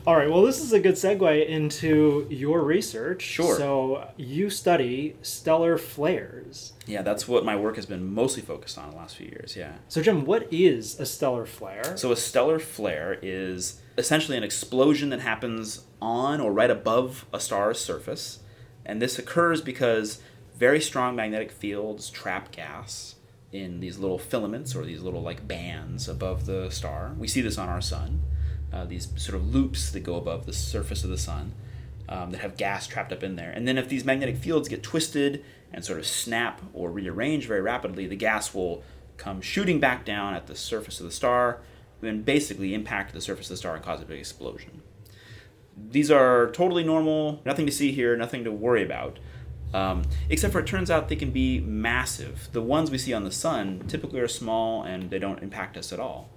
All 0.08 0.16
right, 0.16 0.30
well, 0.32 0.42
this 0.42 0.60
is 0.62 0.74
a 0.74 0.80
good 0.80 0.96
segue 0.96 1.48
into 1.48 2.26
your 2.30 2.64
research. 2.64 3.22
Sure. 3.22 3.56
So, 3.56 4.08
you 4.18 4.50
study 4.50 5.16
stellar 5.22 5.78
flares. 5.78 6.74
Yeah, 6.88 7.04
that's 7.04 7.28
what 7.28 7.46
my 7.46 7.56
work 7.56 7.76
has 7.76 7.86
been 7.86 8.12
mostly 8.12 8.42
focused 8.42 8.80
on 8.80 8.90
the 8.90 8.96
last 8.96 9.18
few 9.18 9.28
years, 9.28 9.56
yeah. 9.56 9.74
So, 9.90 10.02
Jim, 10.02 10.26
what 10.26 10.48
is 10.52 11.00
a 11.00 11.06
stellar 11.06 11.46
flare? 11.46 11.98
So, 11.98 12.12
a 12.12 12.16
stellar 12.16 12.58
flare 12.58 13.20
is 13.22 13.80
essentially 13.98 14.38
an 14.38 14.44
explosion 14.44 15.10
that 15.10 15.20
happens 15.20 15.84
on 16.02 16.42
or 16.42 16.52
right 16.52 16.72
above 16.72 17.26
a 17.32 17.40
star's 17.40 17.80
surface. 17.80 18.40
And 18.84 19.00
this 19.02 19.20
occurs 19.20 19.62
because 19.62 20.20
very 20.62 20.80
strong 20.80 21.16
magnetic 21.16 21.52
fields 21.52 22.08
trap 22.12 22.52
gas 22.52 23.16
in 23.52 23.80
these 23.80 23.98
little 23.98 24.20
filaments 24.20 24.76
or 24.76 24.86
these 24.86 25.02
little 25.02 25.24
like 25.24 25.48
bands 25.48 26.08
above 26.08 26.46
the 26.46 26.70
star. 26.70 27.16
We 27.18 27.28
see 27.28 27.42
this 27.42 27.58
on 27.58 27.68
our 27.68 27.82
sun, 27.82 28.22
uh, 28.72 28.86
these 28.86 29.08
sort 29.16 29.34
of 29.42 29.56
loops 29.56 29.90
that 29.90 30.02
go 30.02 30.18
above 30.18 30.46
the 30.46 30.54
surface 30.54 31.04
of 31.04 31.10
the 31.10 31.18
sun 31.18 31.54
um, 32.08 32.30
that 32.30 32.42
have 32.42 32.58
gas 32.58 32.86
trapped 32.86 33.12
up 33.12 33.24
in 33.24 33.38
there. 33.38 33.50
And 33.50 33.68
then 33.68 33.80
if 33.80 33.90
these 33.90 34.06
magnetic 34.06 34.38
fields 34.38 34.70
get 34.70 34.84
twisted 34.84 35.44
and 35.74 35.84
sort 35.84 35.98
of 35.98 36.06
snap 36.06 36.62
or 36.76 36.92
rearrange 36.92 37.48
very 37.48 37.62
rapidly, 37.62 38.06
the 38.06 38.16
gas 38.16 38.54
will 38.54 38.84
come 39.18 39.42
shooting 39.42 39.80
back 39.80 40.06
down 40.06 40.36
at 40.36 40.46
the 40.46 40.56
surface 40.56 41.00
of 41.00 41.08
the 41.08 41.12
star 41.12 41.62
and 42.04 42.24
basically 42.24 42.76
impact 42.76 43.14
the 43.14 43.22
surface 43.22 43.48
of 43.48 43.56
the 43.56 43.58
star 43.58 43.74
and 43.74 43.84
cause 43.84 44.00
a 44.00 44.06
big 44.06 44.20
explosion. 44.20 44.84
These 45.76 46.12
are 46.12 46.52
totally 46.52 46.84
normal, 46.84 47.42
nothing 47.46 47.66
to 47.66 47.72
see 47.72 47.92
here, 47.92 48.16
nothing 48.16 48.44
to 48.44 48.52
worry 48.52 48.84
about. 48.84 49.18
Um, 49.74 50.04
except 50.30 50.54
for 50.54 50.60
it 50.60 50.68
turns 50.68 50.92
out 50.92 51.10
they 51.10 51.16
can 51.16 51.32
be 51.32 51.60
massive. 51.60 52.50
The 52.52 52.62
ones 52.62 52.92
we 52.92 52.98
see 52.98 53.14
on 53.14 53.24
the 53.24 53.32
sun 53.32 53.84
typically 53.88 54.20
are 54.20 54.28
small 54.28 54.84
and 54.84 55.10
they 55.10 55.20
don't 55.20 55.42
impact 55.42 55.78
us 55.78 55.94
at 55.94 56.00
all. 56.00 56.30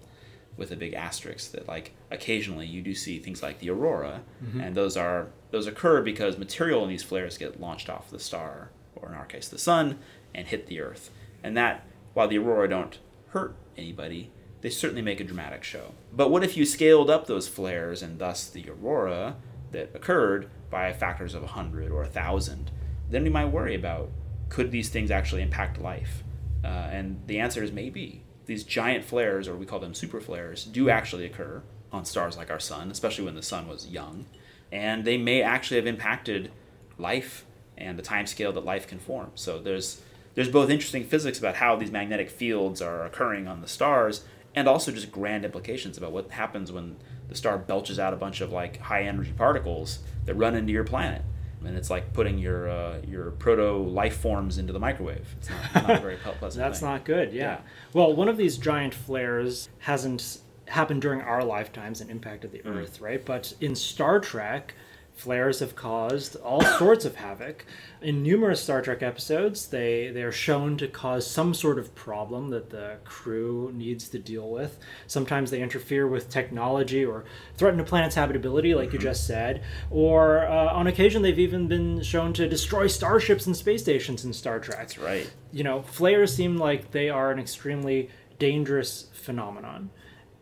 With 0.57 0.71
a 0.71 0.77
big 0.77 0.95
asterisk 0.95 1.51
that, 1.51 1.67
like, 1.67 1.93
occasionally 2.13 2.67
you 2.67 2.81
do 2.81 2.95
see 2.95 3.19
things 3.19 3.43
like 3.43 3.59
the 3.59 3.71
aurora, 3.71 4.21
mm-hmm. 4.43 4.61
and 4.61 4.77
those 4.77 4.97
are 4.97 5.31
those 5.51 5.67
occur 5.67 6.01
because 6.01 6.39
material 6.39 6.85
in 6.85 6.89
these 6.89 7.03
flares 7.03 7.37
get 7.37 7.61
launched 7.61 7.91
off 7.91 8.09
the 8.09 8.21
star, 8.21 8.71
or 8.95 9.09
in 9.09 9.17
our 9.17 9.25
case, 9.25 9.49
the 9.49 9.59
sun, 9.59 9.99
and 10.33 10.47
hit 10.47 10.69
the 10.69 10.81
Earth. 10.81 11.11
And 11.43 11.57
that, 11.57 11.85
while 12.13 12.29
the 12.29 12.39
aurora 12.39 12.69
don't 12.69 12.99
hurt 13.31 13.57
anybody, 13.77 14.31
they 14.61 14.71
certainly 14.71 15.03
make 15.03 15.21
a 15.21 15.25
dramatic 15.25 15.63
show. 15.65 15.93
But 16.13 16.31
what 16.31 16.45
if 16.45 16.57
you 16.57 16.65
scaled 16.65 17.11
up 17.11 17.27
those 17.27 17.49
flares 17.49 18.01
and 18.01 18.19
thus 18.19 18.49
the 18.49 18.65
aurora 18.71 19.37
that 19.73 19.91
occurred 19.93 20.49
by 20.71 20.93
factors 20.93 21.35
of 21.35 21.43
100 21.43 21.91
or 21.91 22.03
1,000? 22.03 22.71
Then 23.11 23.23
we 23.23 23.31
might 23.31 23.47
worry 23.47 23.75
about 23.75 24.11
could 24.49 24.71
these 24.71 24.89
things 24.89 25.11
actually 25.11 25.43
impact 25.43 25.81
life? 25.81 26.23
Uh, 26.63 26.69
and 26.69 27.21
the 27.27 27.41
answer 27.41 27.63
is 27.63 27.73
maybe. 27.73 28.23
These 28.47 28.65
giant 28.65 29.05
flares, 29.05 29.49
or 29.49 29.57
we 29.57 29.67
call 29.67 29.81
them 29.81 29.95
super 29.95 30.21
flares, 30.21 30.65
do 30.65 30.91
actually 30.91 31.25
occur 31.25 31.63
on 31.93 32.05
stars 32.05 32.37
like 32.37 32.51
our 32.51 32.61
sun, 32.61 32.91
especially 32.91 33.25
when 33.25 33.35
the 33.35 33.43
sun 33.43 33.69
was 33.69 33.89
young. 33.89 34.27
And 34.71 35.05
they 35.05 35.17
may 35.17 35.43
actually 35.43 35.77
have 35.77 35.87
impacted 35.87 36.51
life 36.99 37.45
and 37.77 37.99
the 37.99 38.03
time 38.03 38.27
scale 38.27 38.53
that 38.53 38.65
life 38.65 38.87
can 38.87 38.99
form. 38.99 39.31
So 39.35 39.59
there's 39.59 40.03
there's 40.35 40.49
both 40.49 40.69
interesting 40.69 41.05
physics 41.05 41.39
about 41.39 41.57
how 41.57 41.77
these 41.77 41.93
magnetic 41.93 42.29
fields 42.29 42.83
are 42.83 43.05
occurring 43.05 43.47
on 43.47 43.61
the 43.61 43.69
stars 43.69 44.25
and 44.55 44.69
also 44.69 44.91
just 44.91 45.13
grand 45.13 45.45
implications 45.45 45.97
about 45.97 46.13
what 46.13 46.31
happens 46.31 46.73
when 46.73 46.97
the 47.29 47.37
star 47.37 47.57
belches 47.57 47.99
out 47.99 48.13
a 48.13 48.17
bunch 48.17 48.41
of 48.41 48.51
like 48.51 48.79
high 48.79 49.03
energy 49.03 49.33
particles 49.33 50.01
that 50.27 50.35
run 50.35 50.55
into 50.55 50.73
your 50.73 50.85
planet 50.85 51.23
and 51.67 51.77
it's 51.77 51.91
like 51.91 52.13
putting 52.13 52.39
your 52.39 52.69
uh, 52.69 53.01
your 53.07 53.33
proto 53.33 53.73
life 53.77 54.17
forms 54.17 54.59
into 54.59 54.73
the 54.73 54.81
microwave. 54.81 55.35
It's 55.39 55.51
not, 55.51 55.89
not 55.89 56.03
very 56.03 56.17
pleasant. 56.17 56.63
That's 56.63 56.81
thing. 56.81 56.89
not 56.89 57.05
good. 57.05 57.33
Yeah. 57.33 57.43
yeah. 57.43 57.61
Well, 57.93 58.15
one 58.15 58.29
of 58.29 58.37
these 58.37 58.57
giant 58.57 58.95
flares 58.95 59.69
hasn't 59.81 60.39
happened 60.67 61.03
during 61.03 61.21
our 61.21 61.45
lifetimes 61.45 62.01
and 62.01 62.11
impacted 62.11 62.53
the 62.53 62.59
mm. 62.61 62.77
Earth, 62.77 63.01
right? 63.01 63.25
But 63.25 63.55
in 63.61 63.75
Star 63.75 64.21
Trek, 64.21 64.75
Flares 65.15 65.61
have 65.61 65.77
caused 65.77 66.35
all 66.37 66.61
sorts 66.61 67.05
of 67.05 67.15
havoc. 67.15 67.65
In 68.03 68.23
numerous 68.23 68.61
Star 68.61 68.83
Trek 68.83 69.01
episodes, 69.01 69.69
they, 69.69 70.09
they 70.09 70.23
are 70.25 70.33
shown 70.33 70.77
to 70.79 70.89
cause 70.89 71.25
some 71.25 71.55
sort 71.55 71.79
of 71.79 71.95
problem 71.95 72.51
that 72.51 72.71
the 72.71 72.97
crew 73.05 73.71
needs 73.73 74.09
to 74.09 74.19
deal 74.19 74.51
with. 74.51 74.77
Sometimes 75.07 75.53
they 75.53 75.63
interfere 75.63 76.09
with 76.09 76.29
technology 76.29 77.05
or 77.05 77.25
threaten 77.57 77.79
a 77.79 77.85
planet's 77.85 78.17
habitability, 78.17 78.75
like 78.75 78.93
you 78.93 78.99
just 78.99 79.25
said. 79.25 79.63
Or 79.89 80.49
uh, 80.49 80.73
on 80.73 80.89
occasion, 80.89 81.23
they've 81.23 81.39
even 81.39 81.69
been 81.69 82.03
shown 82.03 82.33
to 82.35 82.49
destroy 82.49 82.89
starships 82.89 83.47
and 83.47 83.57
space 83.57 83.83
stations 83.83 84.25
in 84.25 84.33
Star 84.33 84.59
Trek. 84.59 84.79
That's 84.79 84.99
right. 84.99 85.33
You 85.53 85.63
know, 85.63 85.83
flares 85.83 86.35
seem 86.35 86.57
like 86.57 86.91
they 86.91 87.09
are 87.09 87.31
an 87.31 87.39
extremely 87.39 88.11
dangerous 88.41 89.07
phenomenon. 89.13 89.91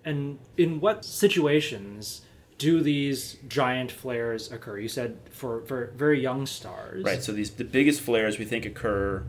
And 0.02 0.38
in 0.56 0.80
what 0.80 1.04
situations 1.04 2.22
do 2.62 2.80
these 2.80 3.36
giant 3.48 3.90
flares 3.90 4.52
occur? 4.52 4.78
You 4.78 4.88
said 4.88 5.18
for, 5.30 5.62
for 5.62 5.92
very 5.96 6.20
young 6.20 6.46
stars. 6.46 7.04
Right. 7.04 7.20
So 7.20 7.32
these 7.32 7.50
the 7.50 7.64
biggest 7.64 8.00
flares 8.00 8.38
we 8.38 8.44
think 8.44 8.64
occur, 8.64 9.24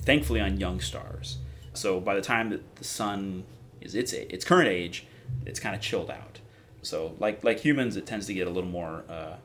thankfully, 0.00 0.40
on 0.40 0.58
young 0.58 0.80
stars. 0.80 1.36
So 1.74 2.00
by 2.00 2.14
the 2.14 2.22
time 2.22 2.48
that 2.48 2.76
the 2.76 2.84
sun 2.84 3.44
is 3.82 3.94
its 3.94 4.14
its 4.14 4.44
current 4.44 4.68
age, 4.68 5.06
it's 5.44 5.60
kind 5.60 5.74
of 5.74 5.82
chilled 5.82 6.10
out. 6.10 6.40
So 6.80 7.14
like 7.20 7.44
like 7.44 7.60
humans, 7.60 7.96
it 7.96 8.06
tends 8.06 8.26
to 8.26 8.34
get 8.34 8.46
a 8.46 8.50
little 8.50 8.70
more 8.70 9.04
uh, 9.06 9.36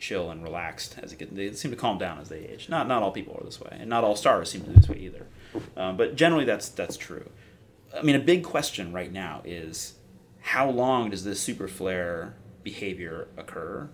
chill 0.00 0.32
and 0.32 0.42
relaxed 0.42 0.96
as 1.00 1.12
it 1.12 1.20
gets. 1.20 1.32
They 1.32 1.52
seem 1.52 1.70
to 1.70 1.76
calm 1.76 1.98
down 1.98 2.18
as 2.18 2.28
they 2.28 2.40
age. 2.40 2.68
Not 2.68 2.88
not 2.88 3.04
all 3.04 3.12
people 3.12 3.38
are 3.40 3.44
this 3.44 3.60
way, 3.60 3.76
and 3.78 3.88
not 3.88 4.02
all 4.02 4.16
stars 4.16 4.50
seem 4.50 4.62
to 4.62 4.70
be 4.70 4.74
this 4.74 4.88
way 4.88 4.98
either. 4.98 5.26
Um, 5.76 5.96
but 5.96 6.16
generally, 6.16 6.44
that's 6.44 6.68
that's 6.68 6.96
true. 6.96 7.30
I 7.96 8.02
mean, 8.02 8.16
a 8.16 8.24
big 8.32 8.42
question 8.42 8.92
right 8.92 9.12
now 9.12 9.42
is 9.44 9.94
how 10.40 10.68
long 10.68 11.10
does 11.10 11.22
this 11.22 11.40
super 11.40 11.68
flare 11.68 12.34
behavior 12.62 13.28
occur? 13.36 13.88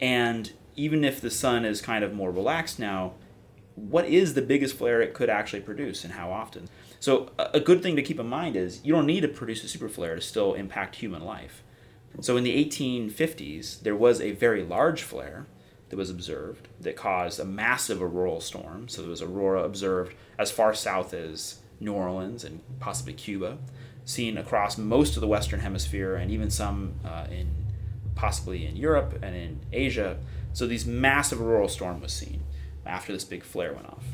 And 0.00 0.52
even 0.76 1.04
if 1.04 1.20
the 1.20 1.30
sun 1.30 1.64
is 1.64 1.80
kind 1.80 2.04
of 2.04 2.14
more 2.14 2.30
relaxed 2.30 2.78
now, 2.78 3.14
what 3.74 4.06
is 4.06 4.34
the 4.34 4.42
biggest 4.42 4.76
flare 4.76 5.00
it 5.00 5.14
could 5.14 5.30
actually 5.30 5.60
produce 5.60 6.04
and 6.04 6.14
how 6.14 6.30
often? 6.30 6.68
So, 7.00 7.30
a 7.38 7.60
good 7.60 7.82
thing 7.82 7.94
to 7.96 8.02
keep 8.02 8.18
in 8.18 8.28
mind 8.28 8.56
is 8.56 8.84
you 8.84 8.92
don't 8.92 9.06
need 9.06 9.20
to 9.20 9.28
produce 9.28 9.62
a 9.62 9.68
super 9.68 9.88
flare 9.88 10.16
to 10.16 10.20
still 10.20 10.54
impact 10.54 10.96
human 10.96 11.24
life. 11.24 11.62
So, 12.20 12.36
in 12.36 12.44
the 12.44 12.64
1850s, 12.64 13.82
there 13.82 13.94
was 13.94 14.20
a 14.20 14.32
very 14.32 14.64
large 14.64 15.02
flare 15.02 15.46
that 15.90 15.96
was 15.96 16.10
observed 16.10 16.68
that 16.80 16.96
caused 16.96 17.38
a 17.38 17.44
massive 17.44 18.02
auroral 18.02 18.40
storm. 18.40 18.88
So, 18.88 19.02
there 19.02 19.10
was 19.10 19.22
aurora 19.22 19.62
observed 19.62 20.14
as 20.38 20.50
far 20.50 20.74
south 20.74 21.14
as 21.14 21.60
New 21.80 21.92
Orleans 21.92 22.42
and 22.42 22.60
possibly 22.80 23.12
Cuba, 23.12 23.58
seen 24.04 24.38
across 24.38 24.78
most 24.78 25.16
of 25.16 25.20
the 25.20 25.28
Western 25.28 25.60
Hemisphere 25.60 26.16
and 26.16 26.30
even 26.30 26.50
some 26.50 26.94
uh, 27.04 27.26
in 27.30 27.46
possibly 28.18 28.66
in 28.66 28.76
Europe 28.76 29.18
and 29.22 29.34
in 29.34 29.60
Asia. 29.72 30.18
So, 30.52 30.66
these 30.66 30.84
massive 30.84 31.40
auroral 31.40 31.68
storm 31.68 32.00
was 32.00 32.12
seen 32.12 32.42
after 32.84 33.12
this 33.12 33.24
big 33.24 33.44
flare 33.44 33.72
went 33.72 33.86
off. 33.86 34.04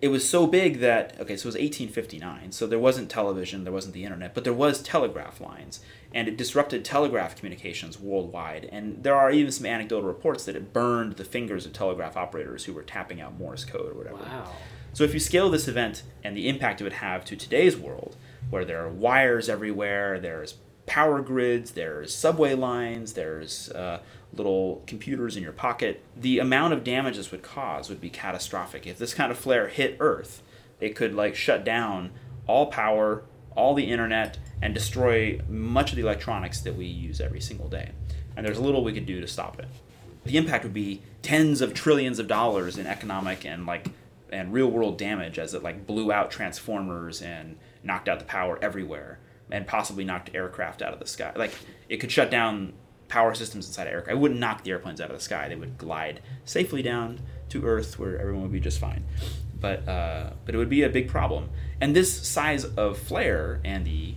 It 0.00 0.08
was 0.08 0.26
so 0.26 0.46
big 0.46 0.80
that 0.80 1.20
okay 1.20 1.36
so 1.36 1.44
it 1.44 1.52
was 1.52 1.54
1859 1.56 2.52
so 2.52 2.66
there 2.66 2.78
wasn't 2.78 3.10
television 3.10 3.64
there 3.64 3.72
wasn't 3.72 3.92
the 3.92 4.04
internet 4.04 4.32
but 4.32 4.44
there 4.44 4.54
was 4.54 4.82
telegraph 4.82 5.42
lines 5.42 5.80
and 6.12 6.26
it 6.26 6.36
disrupted 6.36 6.84
telegraph 6.84 7.36
communications 7.36 7.98
worldwide. 7.98 8.68
And 8.72 9.02
there 9.02 9.14
are 9.14 9.30
even 9.30 9.52
some 9.52 9.66
anecdotal 9.66 10.08
reports 10.08 10.44
that 10.44 10.56
it 10.56 10.72
burned 10.72 11.14
the 11.14 11.24
fingers 11.24 11.66
of 11.66 11.72
telegraph 11.72 12.16
operators 12.16 12.64
who 12.64 12.72
were 12.72 12.82
tapping 12.82 13.20
out 13.20 13.38
morse 13.38 13.64
code 13.64 13.92
or 13.92 13.94
whatever. 13.94 14.16
Wow. 14.16 14.50
So 14.92 15.04
if 15.04 15.14
you 15.14 15.20
scale 15.20 15.50
this 15.50 15.68
event 15.68 16.02
and 16.24 16.36
the 16.36 16.48
impact 16.48 16.80
it 16.80 16.84
would 16.84 16.94
have 16.94 17.24
to 17.26 17.36
today's 17.36 17.76
world 17.76 18.16
where 18.48 18.64
there 18.64 18.84
are 18.84 18.88
wires 18.88 19.48
everywhere 19.48 20.18
there's 20.18 20.54
power 20.90 21.20
grids 21.20 21.70
there's 21.70 22.12
subway 22.12 22.52
lines 22.52 23.12
there's 23.12 23.70
uh, 23.70 24.00
little 24.32 24.82
computers 24.86 25.36
in 25.36 25.42
your 25.42 25.52
pocket, 25.52 26.02
the 26.16 26.38
amount 26.38 26.72
of 26.72 26.84
damage 26.84 27.16
this 27.16 27.30
would 27.30 27.42
cause 27.42 27.88
would 27.88 28.00
be 28.00 28.10
catastrophic. 28.10 28.86
If 28.86 28.98
this 28.98 29.14
kind 29.14 29.32
of 29.32 29.38
flare 29.38 29.68
hit 29.68 29.96
Earth, 30.00 30.42
it 30.80 30.94
could 30.94 31.14
like 31.14 31.34
shut 31.34 31.64
down 31.64 32.10
all 32.46 32.66
power, 32.66 33.24
all 33.56 33.74
the 33.74 33.84
internet, 33.84 34.38
and 34.62 34.74
destroy 34.74 35.40
much 35.48 35.90
of 35.90 35.96
the 35.96 36.02
electronics 36.02 36.60
that 36.60 36.76
we 36.76 36.86
use 36.86 37.20
every 37.20 37.40
single 37.40 37.68
day. 37.68 37.90
And 38.36 38.46
there's 38.46 38.60
little 38.60 38.84
we 38.84 38.92
could 38.92 39.06
do 39.06 39.20
to 39.20 39.26
stop 39.26 39.58
it. 39.58 39.68
The 40.24 40.36
impact 40.36 40.64
would 40.64 40.74
be 40.74 41.02
tens 41.22 41.60
of 41.60 41.74
trillions 41.74 42.18
of 42.18 42.28
dollars 42.28 42.78
in 42.78 42.86
economic 42.86 43.44
and 43.44 43.66
like 43.66 43.88
and 44.32 44.52
real 44.52 44.70
world 44.70 44.96
damage 44.96 45.40
as 45.40 45.54
it 45.54 45.62
like 45.62 45.86
blew 45.86 46.12
out 46.12 46.30
transformers 46.30 47.20
and 47.20 47.56
knocked 47.82 48.08
out 48.08 48.20
the 48.20 48.24
power 48.24 48.58
everywhere 48.62 49.18
and 49.52 49.66
possibly 49.66 50.04
knocked 50.04 50.34
aircraft 50.34 50.82
out 50.82 50.92
of 50.92 50.98
the 50.98 51.06
sky. 51.06 51.32
Like 51.36 51.52
it 51.88 51.98
could 51.98 52.10
shut 52.10 52.30
down 52.30 52.72
power 53.08 53.34
systems 53.34 53.66
inside 53.66 53.86
of 53.86 53.92
aircraft. 53.92 54.16
I 54.16 54.20
wouldn't 54.20 54.40
knock 54.40 54.64
the 54.64 54.70
airplanes 54.70 55.00
out 55.00 55.10
of 55.10 55.16
the 55.16 55.22
sky. 55.22 55.48
They 55.48 55.56
would 55.56 55.76
glide 55.76 56.20
safely 56.44 56.82
down 56.82 57.20
to 57.50 57.64
Earth 57.64 57.98
where 57.98 58.18
everyone 58.18 58.42
would 58.42 58.52
be 58.52 58.60
just 58.60 58.78
fine. 58.78 59.04
But 59.60 59.86
uh, 59.86 60.30
but 60.44 60.54
it 60.54 60.58
would 60.58 60.70
be 60.70 60.82
a 60.82 60.88
big 60.88 61.08
problem. 61.08 61.50
And 61.80 61.94
this 61.94 62.26
size 62.26 62.64
of 62.64 62.98
flare 62.98 63.60
and 63.64 63.84
the 63.84 64.14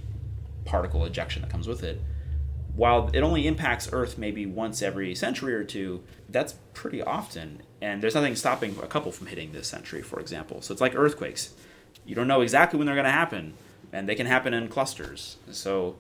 particle 0.65 1.03
ejection 1.05 1.41
that 1.41 1.51
comes 1.51 1.67
with 1.67 1.83
it, 1.83 2.01
while 2.75 3.09
it 3.13 3.21
only 3.21 3.45
impacts 3.47 3.89
Earth 3.91 4.17
maybe 4.17 4.45
once 4.45 4.81
every 4.81 5.13
century 5.15 5.53
or 5.53 5.63
two, 5.63 6.03
that's 6.29 6.53
pretty 6.73 7.01
often. 7.01 7.61
And 7.81 8.01
there's 8.01 8.15
nothing 8.15 8.35
stopping 8.35 8.77
a 8.81 8.87
couple 8.87 9.11
from 9.11 9.27
hitting 9.27 9.51
this 9.51 9.67
century, 9.67 10.01
for 10.01 10.19
example. 10.19 10.61
So 10.61 10.71
it's 10.71 10.81
like 10.81 10.95
earthquakes. 10.95 11.53
You 12.05 12.15
don't 12.15 12.27
know 12.27 12.41
exactly 12.41 12.77
when 12.77 12.85
they're 12.85 12.95
going 12.95 13.05
to 13.05 13.11
happen, 13.11 13.53
and 13.93 14.09
they 14.09 14.15
can 14.15 14.25
happen 14.25 14.53
in 14.53 14.67
clusters. 14.67 15.37
So 15.51 15.95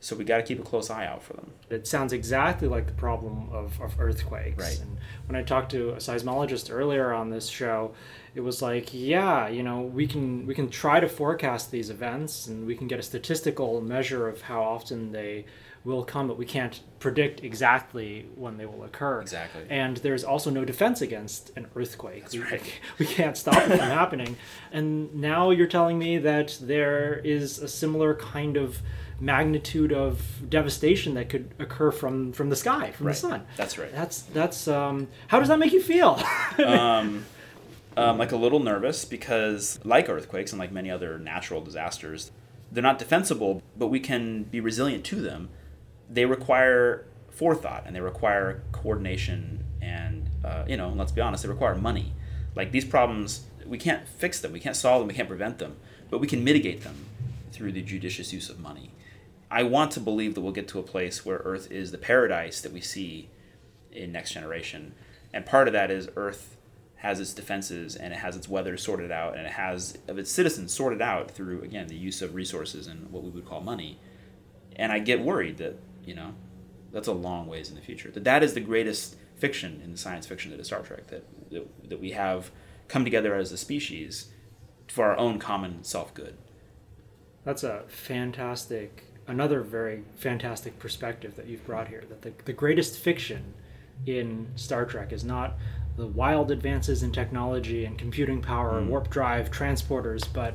so 0.00 0.14
we 0.14 0.24
got 0.24 0.36
to 0.36 0.42
keep 0.44 0.60
a 0.60 0.62
close 0.62 0.90
eye 0.90 1.06
out 1.06 1.24
for 1.24 1.32
them. 1.32 1.50
It 1.70 1.86
sounds 1.88 2.12
exactly 2.12 2.68
like 2.68 2.86
the 2.86 2.92
problem 2.92 3.48
of, 3.50 3.80
of 3.80 3.98
earthquakes. 3.98 4.56
Right. 4.56 4.80
And 4.80 4.96
when 5.26 5.34
I 5.34 5.42
talked 5.42 5.72
to 5.72 5.90
a 5.90 5.96
seismologist 5.96 6.72
earlier 6.72 7.12
on 7.12 7.30
this 7.30 7.48
show, 7.48 7.94
it 8.36 8.40
was 8.42 8.62
like, 8.62 8.90
yeah, 8.92 9.48
you 9.48 9.64
know, 9.64 9.80
we 9.80 10.06
can 10.06 10.46
we 10.46 10.54
can 10.54 10.70
try 10.70 11.00
to 11.00 11.08
forecast 11.08 11.72
these 11.72 11.90
events 11.90 12.46
and 12.46 12.64
we 12.66 12.76
can 12.76 12.86
get 12.86 13.00
a 13.00 13.02
statistical 13.02 13.80
measure 13.80 14.28
of 14.28 14.42
how 14.42 14.62
often 14.62 15.10
they 15.10 15.46
will 15.88 16.04
come, 16.04 16.28
but 16.28 16.38
we 16.38 16.44
can't 16.46 16.80
predict 17.00 17.42
exactly 17.42 18.26
when 18.34 18.56
they 18.58 18.66
will 18.66 18.84
occur. 18.84 19.20
Exactly. 19.20 19.62
And 19.70 19.96
there's 19.98 20.24
also 20.24 20.50
no 20.50 20.64
defense 20.64 21.00
against 21.00 21.50
an 21.56 21.66
earthquake. 21.74 22.22
That's 22.22 22.34
we, 22.34 22.40
right. 22.42 22.80
we 22.98 23.06
can't 23.06 23.36
stop 23.36 23.56
it 23.56 23.68
from 23.68 23.78
happening. 23.78 24.36
And 24.72 25.14
now 25.14 25.50
you're 25.50 25.66
telling 25.66 25.98
me 25.98 26.18
that 26.18 26.58
there 26.60 27.14
is 27.24 27.58
a 27.58 27.68
similar 27.68 28.14
kind 28.14 28.56
of 28.56 28.80
magnitude 29.20 29.92
of 29.92 30.48
devastation 30.48 31.14
that 31.14 31.28
could 31.28 31.52
occur 31.58 31.90
from 31.90 32.32
from 32.32 32.50
the 32.50 32.54
sky 32.54 32.92
from 32.92 33.08
Right. 33.08 33.14
the 33.14 33.18
sun 33.20 33.46
That's 33.56 33.76
right. 33.76 33.92
that's 33.92 34.22
that's 34.22 34.68
um 34.68 35.08
how 35.26 35.40
does 35.40 35.48
that 35.48 35.58
make 35.58 35.72
you 35.72 35.82
feel 35.82 36.22
um, 36.64 37.24
um, 37.96 38.16
like 38.16 38.30
a 38.30 38.36
little 38.36 38.60
nervous 38.60 39.04
because, 39.04 39.80
like 39.84 40.08
earthquakes 40.08 40.52
and 40.52 40.60
like 40.60 40.70
many 40.70 40.88
other 40.88 41.18
natural 41.18 41.60
disasters, 41.60 42.30
they're 42.70 42.82
not 42.82 42.98
defensible, 42.98 43.60
but 43.76 43.88
we 43.88 43.98
can 43.98 44.44
be 44.44 44.60
resilient 44.60 45.04
to 45.06 45.16
them. 45.20 45.48
They 46.10 46.24
require 46.24 47.06
forethought 47.30 47.84
and 47.86 47.94
they 47.94 48.00
require 48.00 48.62
coordination, 48.72 49.64
and 49.80 50.28
uh, 50.44 50.64
you 50.66 50.76
know, 50.76 50.90
let's 50.90 51.12
be 51.12 51.20
honest, 51.20 51.42
they 51.42 51.48
require 51.48 51.74
money. 51.74 52.12
Like 52.54 52.72
these 52.72 52.84
problems, 52.84 53.44
we 53.66 53.78
can't 53.78 54.08
fix 54.08 54.40
them, 54.40 54.52
we 54.52 54.60
can't 54.60 54.76
solve 54.76 55.00
them, 55.00 55.08
we 55.08 55.14
can't 55.14 55.28
prevent 55.28 55.58
them, 55.58 55.76
but 56.10 56.18
we 56.18 56.26
can 56.26 56.42
mitigate 56.42 56.82
them 56.82 57.06
through 57.52 57.72
the 57.72 57.82
judicious 57.82 58.32
use 58.32 58.48
of 58.50 58.58
money. 58.58 58.90
I 59.50 59.62
want 59.62 59.92
to 59.92 60.00
believe 60.00 60.34
that 60.34 60.42
we'll 60.42 60.52
get 60.52 60.68
to 60.68 60.78
a 60.78 60.82
place 60.82 61.24
where 61.24 61.38
Earth 61.38 61.70
is 61.70 61.90
the 61.90 61.98
paradise 61.98 62.60
that 62.60 62.72
we 62.72 62.80
see 62.80 63.30
in 63.92 64.12
Next 64.12 64.32
Generation. 64.32 64.94
And 65.32 65.46
part 65.46 65.68
of 65.68 65.72
that 65.72 65.90
is 65.90 66.08
Earth 66.16 66.56
has 66.96 67.20
its 67.20 67.32
defenses 67.32 67.94
and 67.94 68.12
it 68.12 68.18
has 68.18 68.36
its 68.36 68.48
weather 68.48 68.76
sorted 68.76 69.10
out 69.10 69.36
and 69.36 69.46
it 69.46 69.52
has 69.52 69.96
of 70.08 70.18
its 70.18 70.30
citizens 70.30 70.74
sorted 70.74 71.00
out 71.00 71.30
through 71.30 71.62
again 71.62 71.86
the 71.86 71.94
use 71.94 72.20
of 72.20 72.34
resources 72.34 72.88
and 72.88 73.10
what 73.10 73.22
we 73.22 73.30
would 73.30 73.46
call 73.46 73.60
money. 73.60 73.98
And 74.76 74.92
I 74.92 74.98
get 74.98 75.20
worried 75.20 75.58
that, 75.58 75.78
you 76.08 76.14
know, 76.14 76.30
that's 76.92 77.08
a 77.08 77.12
long 77.12 77.46
ways 77.46 77.68
in 77.70 77.74
the 77.76 77.82
future. 77.82 78.10
That 78.10 78.24
that 78.24 78.42
is 78.42 78.54
the 78.54 78.60
greatest 78.60 79.16
fiction 79.36 79.80
in 79.84 79.92
the 79.92 79.98
science 79.98 80.26
fiction 80.26 80.50
that 80.50 80.60
is 80.60 80.66
Star 80.66 80.82
Trek 80.82 81.06
that 81.08 81.24
that, 81.52 81.64
that 81.90 82.00
we 82.00 82.10
have 82.12 82.50
come 82.88 83.04
together 83.04 83.34
as 83.34 83.52
a 83.52 83.56
species 83.56 84.28
for 84.88 85.04
our 85.10 85.16
own 85.18 85.38
common 85.38 85.84
self 85.84 86.12
good. 86.14 86.34
that's 87.44 87.62
a 87.62 87.84
fantastic 87.88 89.04
another 89.26 89.60
very 89.60 90.02
fantastic 90.16 90.78
perspective 90.78 91.36
that 91.36 91.46
you've 91.46 91.64
brought 91.66 91.88
here 91.88 92.02
that 92.08 92.22
the, 92.22 92.32
the 92.46 92.52
greatest 92.52 92.98
fiction 92.98 93.54
in 94.06 94.48
star 94.56 94.84
trek 94.86 95.12
is 95.12 95.22
not 95.24 95.54
the 95.96 96.06
wild 96.06 96.50
advances 96.50 97.02
in 97.02 97.12
technology 97.12 97.84
and 97.84 97.98
computing 97.98 98.40
power 98.40 98.80
Mm. 98.80 98.88
warp 98.88 99.10
drive 99.10 99.50
transporters 99.50 100.26
but 100.32 100.54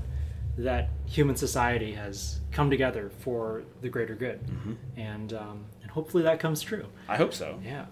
that 0.57 0.89
human 1.05 1.35
society 1.35 1.93
has 1.93 2.39
come 2.51 2.69
together 2.69 3.09
for 3.19 3.63
the 3.81 3.89
greater 3.89 4.15
good 4.15 4.39
Mm-hmm. 4.45 4.73
and 4.99 5.33
um, 5.33 5.65
and 5.81 5.89
hopefully 5.91 6.23
that 6.23 6.39
comes 6.39 6.61
true 6.61 6.85
I 7.07 7.17
hope 7.17 7.33
so. 7.33 7.59
Yeah. 7.63 7.85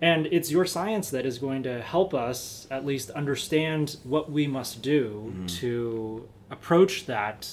And 0.00 0.26
it's 0.32 0.50
your 0.50 0.64
science 0.64 1.10
that 1.10 1.24
is 1.24 1.38
going 1.38 1.62
to 1.62 1.80
help 1.80 2.12
us 2.12 2.66
at 2.72 2.84
least 2.84 3.10
understand 3.10 3.98
what 4.02 4.32
we 4.32 4.48
must 4.48 4.82
do 4.82 5.32
to 5.60 6.28
approach 6.50 7.06
that 7.06 7.48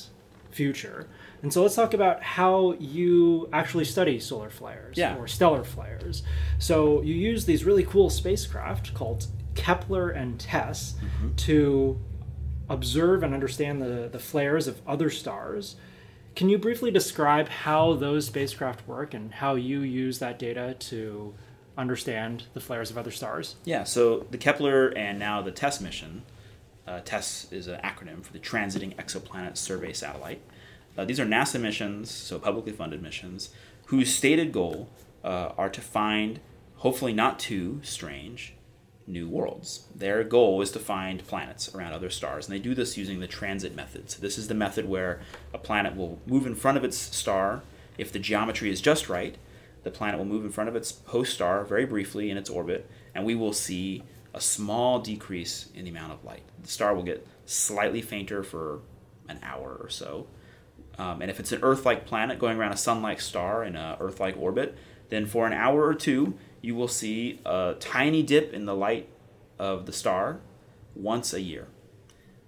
future. 0.50 1.06
And 1.44 1.54
so 1.54 1.62
let's 1.62 1.76
talk 1.76 1.94
about 1.94 2.24
how 2.24 2.74
you 2.80 3.48
actually 3.54 3.86
study 3.86 4.20
solar 4.20 4.50
flares 4.50 4.98
Yeah. 4.98 5.16
or 5.18 5.28
stellar 5.28 5.64
flares. 5.64 6.24
So 6.58 7.04
you 7.04 7.14
use 7.14 7.46
these 7.46 7.66
really 7.66 7.84
cool 7.84 8.10
spacecraft 8.10 8.96
called 8.96 9.28
Kepler 9.54 10.10
and 10.10 10.40
TESS 10.40 10.96
to 11.38 12.00
observe 12.70 13.24
and 13.24 13.34
understand 13.34 13.82
the, 13.82 14.10
the 14.12 14.20
flares 14.20 14.68
of 14.68 14.82
other 14.88 15.10
stars. 15.10 15.76
Can 16.36 16.50
you 16.50 16.58
briefly 16.58 16.92
describe 16.92 17.50
how 17.50 17.94
those 17.94 18.28
spacecraft 18.28 18.88
work 18.88 19.14
and 19.14 19.34
how 19.34 19.56
you 19.56 19.82
use 19.82 20.20
that 20.20 20.40
data 20.40 20.76
to 20.80 21.34
understand 21.78 22.44
the 22.54 22.60
flares 22.60 22.92
of 22.92 22.98
other 22.98 23.12
stars? 23.12 23.56
Yeah, 23.66 23.84
so 23.84 24.26
the 24.30 24.38
Kepler 24.38 24.90
and 24.90 25.18
now 25.18 25.42
the 25.42 25.52
TESS 25.52 25.82
mission, 25.82 26.24
uh, 26.88 27.02
TESS 27.04 27.52
is 27.52 27.68
an 27.68 27.80
acronym 27.84 28.24
for 28.24 28.34
the 28.34 28.40
Transiting 28.40 28.96
Exoplanet 28.96 29.58
Survey 29.58 29.94
Satellite. 29.94 30.42
Uh, 30.98 31.06
these 31.06 31.20
are 31.20 31.26
NASA 31.26 31.60
missions, 31.60 32.12
so 32.12 32.38
publicly 32.38 32.74
funded 32.74 33.02
missions, 33.02 33.50
whose 33.86 34.14
stated 34.14 34.52
goal 34.52 34.90
uh, 35.24 35.52
are 35.58 35.70
to 35.70 35.82
find, 35.82 36.40
hopefully 36.78 37.14
not 37.14 37.40
too 37.40 37.80
strange, 37.84 38.54
new 39.10 39.28
worlds. 39.28 39.86
Their 39.94 40.24
goal 40.24 40.62
is 40.62 40.72
to 40.72 40.80
find 40.80 41.26
planets 41.28 41.74
around 41.74 41.94
other 41.94 42.10
stars, 42.10 42.48
and 42.48 42.56
they 42.56 42.60
do 42.62 42.76
this 42.76 42.98
using 42.98 43.20
the 43.20 43.28
transit 43.28 43.76
method. 43.76 44.10
So, 44.12 44.22
this 44.22 44.38
is 44.38 44.48
the 44.48 44.54
method 44.54 44.88
where 44.88 45.20
a 45.54 45.58
planet 45.58 45.96
will 45.96 46.20
move 46.26 46.46
in 46.46 46.56
front 46.56 46.78
of 46.78 46.84
its 46.84 46.98
star 46.98 47.64
if 47.98 48.12
the 48.12 48.20
geometry 48.20 48.70
is 48.72 48.82
just 48.82 49.10
right. 49.10 49.38
the 49.84 49.92
planet 49.92 50.18
will 50.18 50.26
move 50.26 50.44
in 50.44 50.52
front 50.52 50.70
of 50.70 50.76
its 50.76 51.00
host 51.06 51.34
star 51.34 51.64
very 51.64 51.86
briefly 51.86 52.30
in 52.30 52.38
its 52.38 52.50
orbit, 52.50 52.90
and 53.16 53.26
we 53.26 53.34
will 53.34 53.54
see 53.54 54.04
a 54.34 54.42
small 54.42 55.00
decrease 55.00 55.70
in 55.74 55.86
the 55.86 55.90
amount 55.90 56.14
of 56.14 56.24
light. 56.24 56.44
The 56.62 56.68
star 56.68 56.94
will 56.94 57.04
get 57.04 57.26
slightly 57.46 58.02
fainter 58.02 58.44
for 58.44 58.82
an 59.28 59.40
hour 59.42 59.78
or 59.82 59.90
so. 59.90 60.28
Um, 60.98 61.22
and 61.22 61.32
if 61.32 61.40
it's 61.40 61.52
an 61.52 61.62
Earth 61.64 61.86
like 61.86 62.06
planet 62.06 62.40
going 62.40 62.58
around 62.58 62.74
a 62.74 62.78
sun 62.78 63.02
like 63.02 63.22
star 63.22 63.64
in 63.64 63.76
an 63.76 63.98
Earth 64.00 64.20
like 64.20 64.38
orbit, 64.38 64.78
then 65.10 65.26
for 65.26 65.48
an 65.48 65.54
hour 65.54 65.86
or 65.86 65.96
two, 65.96 66.36
you 66.62 66.76
will 66.76 66.88
see 66.88 67.40
a 67.46 67.76
tiny 67.80 68.24
dip 68.24 68.54
in 68.54 68.66
the 68.66 68.76
light 68.76 69.10
of 69.58 69.86
the 69.86 69.94
star 69.94 70.40
once 70.96 71.34
a 71.34 71.42
year. 71.42 71.68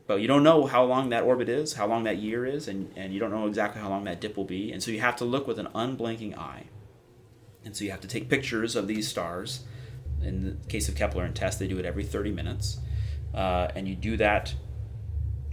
But 0.08 0.21
you 0.21 0.28
don't 0.28 0.43
know 0.43 0.65
how 0.65 0.84
long 0.84 1.10
that 1.10 1.24
orbit 1.24 1.47
is, 1.47 1.74
how 1.74 1.88
long 1.88 2.04
that 2.04 2.17
year 2.17 2.45
is, 2.45 2.67
and, 2.67 2.91
and 2.97 3.13
you 3.13 3.19
don't 3.19 3.32
know 3.32 3.47
exactly 3.47 3.82
how 3.82 3.89
long 3.89 4.04
that 4.06 4.19
dip 4.19 4.36
will 4.36 4.43
be. 4.43 4.71
And 4.71 4.84
so 4.84 4.91
you 4.91 5.00
have 5.00 5.15
to 5.17 5.26
look 5.26 5.47
with 5.47 5.58
an 5.58 5.69
unblinking 5.74 6.38
eye. 6.38 6.65
And 7.63 7.76
so 7.76 7.86
you 7.86 7.91
have 7.91 8.02
to 8.02 8.08
take 8.08 8.28
pictures 8.28 8.76
of 8.76 8.88
these 8.88 9.08
stars. 9.08 9.63
In 10.21 10.58
the 10.62 10.67
case 10.67 10.89
of 10.89 10.95
Kepler 10.95 11.24
and 11.24 11.36
TESS, 11.36 11.58
they 11.58 11.67
do 11.67 11.78
it 11.80 11.86
every 11.86 12.04
30 12.04 12.32
minutes. 12.32 12.80
Uh, 13.34 13.69
and 13.76 13.88
you 13.88 13.95
do 13.95 14.17
that 14.17 14.54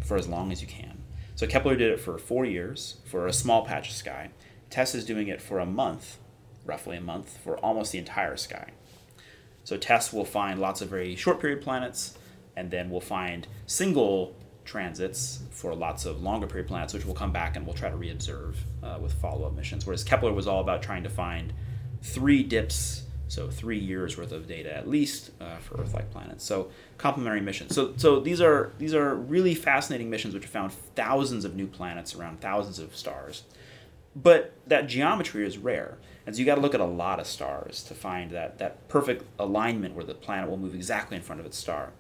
for 0.03 0.17
as 0.17 0.27
long 0.27 0.51
as 0.51 0.61
you 0.61 0.67
can. 0.67 1.05
So 1.35 1.47
Kepler 1.47 1.77
did 1.77 1.93
it 1.93 2.01
for 2.01 2.19
four 2.19 2.45
years 2.45 2.97
for 3.05 3.27
a 3.27 3.33
small 3.33 3.65
patch 3.65 3.91
of 3.91 3.95
sky. 3.95 4.31
TESS 4.71 4.97
is 4.97 5.05
doing 5.05 5.29
it 5.29 5.41
for 5.41 5.61
a 5.61 5.67
month, 5.67 6.19
roughly 6.69 6.97
a 6.97 7.01
month, 7.01 7.39
for 7.43 7.57
almost 7.59 7.91
the 7.91 7.99
entire 7.99 8.37
sky. 8.37 8.71
So 9.65 9.77
TESS 9.77 10.13
will 10.13 10.25
find 10.25 10.61
lots 10.61 10.81
of 10.81 10.89
very 10.89 11.17
short 11.17 11.41
period 11.41 11.63
planets, 11.63 12.17
and 12.55 12.71
then 12.71 12.91
we'll 12.91 13.01
find 13.01 13.49
single 13.67 14.37
transits 14.65 15.41
for 15.51 15.75
lots 15.75 16.05
of 16.05 16.23
longer 16.23 16.47
period 16.47 16.69
planets, 16.69 16.93
which 16.93 17.05
we'll 17.07 17.15
come 17.15 17.33
back 17.33 17.57
and 17.57 17.67
we'll 17.67 17.75
try 17.75 17.91
to 17.91 17.97
reobserve 17.97 18.55
uh, 18.83 18.99
with 19.01 19.13
follow 19.15 19.47
up 19.47 19.55
missions. 19.55 19.87
Whereas 19.87 20.05
Kepler 20.05 20.33
was 20.33 20.47
all 20.47 20.61
about 20.61 20.83
trying 20.83 21.03
to 21.05 21.09
find 21.09 21.53
three 22.03 22.43
dips, 22.43 23.05
so 23.29 23.49
three 23.49 23.79
years 23.79 24.17
worth 24.17 24.33
of 24.33 24.47
data 24.47 24.75
at 24.75 24.89
least 24.89 25.31
uh, 25.41 25.57
for 25.57 25.81
Earth-like 25.81 26.11
planets. 26.11 26.45
So 26.45 26.71
complementary 26.99 27.41
missions. 27.41 27.75
So 27.75 27.95
so 27.97 28.21
these 28.21 28.41
are 28.41 28.73
these 28.79 28.95
are 28.95 29.15
really 29.15 29.55
fascinating 29.55 30.11
missions 30.11 30.35
which 30.35 30.45
have 30.45 30.53
found 30.53 30.73
thousands 30.95 31.45
of 31.45 31.55
new 31.55 31.67
planets 31.67 32.15
around 32.15 32.41
thousands 32.41 32.79
of 32.79 32.95
stars. 32.95 33.45
But 34.15 34.53
that 34.67 34.87
geometry 34.87 35.47
is 35.47 35.59
rare. 35.59 35.99
And 36.29 36.37
so 36.37 36.41
you 36.41 36.45
got 36.45 36.57
to 36.57 36.61
look 36.61 36.75
at 36.75 36.81
a 36.81 36.85
lot 36.85 37.21
of 37.21 37.27
stars 37.27 37.83
to 37.85 37.95
find 37.95 38.33
that, 38.33 38.59
that 38.59 38.87
perfect 38.87 39.25
alignment 39.39 39.95
where 39.95 40.05
the 40.05 40.13
planet 40.13 40.51
will 40.51 40.59
move 40.59 40.75
exactly 40.75 41.17
in 41.17 41.23
front 41.23 41.41
of 41.41 41.47
its 41.47 41.57
star. 41.57 41.93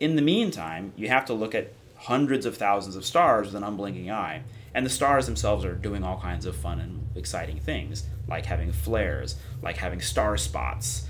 In 0.00 0.16
the 0.16 0.22
meantime, 0.22 0.94
you 0.96 1.08
have 1.08 1.26
to 1.26 1.34
look 1.34 1.54
at 1.54 1.70
hundreds 1.96 2.46
of 2.46 2.56
thousands 2.56 2.96
of 2.96 3.04
stars 3.04 3.48
with 3.48 3.54
an 3.54 3.62
unblinking 3.62 4.10
eye. 4.10 4.44
And 4.72 4.86
the 4.86 4.90
stars 4.90 5.26
themselves 5.26 5.66
are 5.66 5.74
doing 5.74 6.02
all 6.02 6.18
kinds 6.18 6.46
of 6.46 6.56
fun 6.56 6.80
and 6.80 7.06
exciting 7.14 7.60
things, 7.60 8.04
like 8.26 8.46
having 8.46 8.72
flares, 8.72 9.36
like 9.60 9.76
having 9.76 10.00
star 10.00 10.38
spots. 10.38 11.08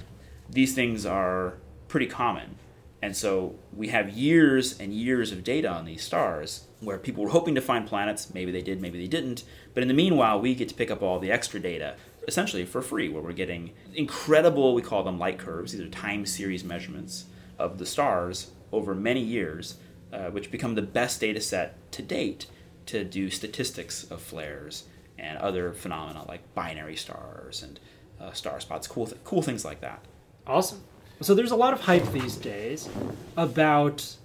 These 0.50 0.74
things 0.74 1.06
are 1.06 1.58
pretty 1.86 2.08
common. 2.08 2.56
And 3.00 3.16
so 3.16 3.54
we 3.72 3.88
have 3.88 4.10
years 4.10 4.80
and 4.80 4.92
years 4.92 5.30
of 5.30 5.44
data 5.44 5.68
on 5.68 5.84
these 5.84 6.02
stars 6.02 6.66
where 6.80 6.98
people 6.98 7.22
were 7.22 7.30
hoping 7.30 7.54
to 7.54 7.60
find 7.60 7.86
planets. 7.86 8.34
Maybe 8.34 8.50
they 8.50 8.62
did, 8.62 8.80
maybe 8.80 8.98
they 8.98 9.06
didn't. 9.06 9.44
But 9.74 9.82
in 9.84 9.88
the 9.88 9.94
meanwhile, 9.94 10.40
we 10.40 10.56
get 10.56 10.68
to 10.70 10.74
pick 10.74 10.90
up 10.90 11.02
all 11.02 11.20
the 11.20 11.30
extra 11.30 11.60
data 11.60 11.94
essentially 12.28 12.64
for 12.64 12.82
free, 12.82 13.08
where 13.08 13.22
we're 13.22 13.32
getting 13.32 13.72
incredible, 13.94 14.74
we 14.74 14.82
call 14.82 15.02
them 15.02 15.18
light 15.18 15.38
curves. 15.38 15.72
These 15.72 15.80
are 15.80 15.88
time 15.88 16.26
series 16.26 16.64
measurements 16.64 17.26
of 17.58 17.78
the 17.78 17.86
stars 17.86 18.50
over 18.72 18.94
many 18.94 19.20
years, 19.20 19.76
uh, 20.12 20.30
which 20.30 20.50
become 20.50 20.74
the 20.74 20.82
best 20.82 21.20
data 21.20 21.40
set 21.40 21.76
to 21.92 22.02
date 22.02 22.46
to 22.86 23.04
do 23.04 23.30
statistics 23.30 24.04
of 24.04 24.20
flares 24.20 24.84
and 25.18 25.38
other 25.38 25.72
phenomena 25.72 26.24
like 26.26 26.54
binary 26.54 26.96
stars 26.96 27.62
and 27.62 27.78
uh, 28.20 28.32
star 28.32 28.60
spots, 28.60 28.86
cool, 28.86 29.06
th- 29.06 29.18
cool 29.24 29.42
things 29.42 29.64
like 29.64 29.80
that. 29.80 30.04
Awesome. 30.46 30.82
So 31.20 31.34
there's 31.34 31.52
a 31.52 31.56
lot 31.56 31.72
of 31.72 31.80
hype 31.80 32.10
these 32.12 32.36
days 32.36 32.88
about 33.36 34.16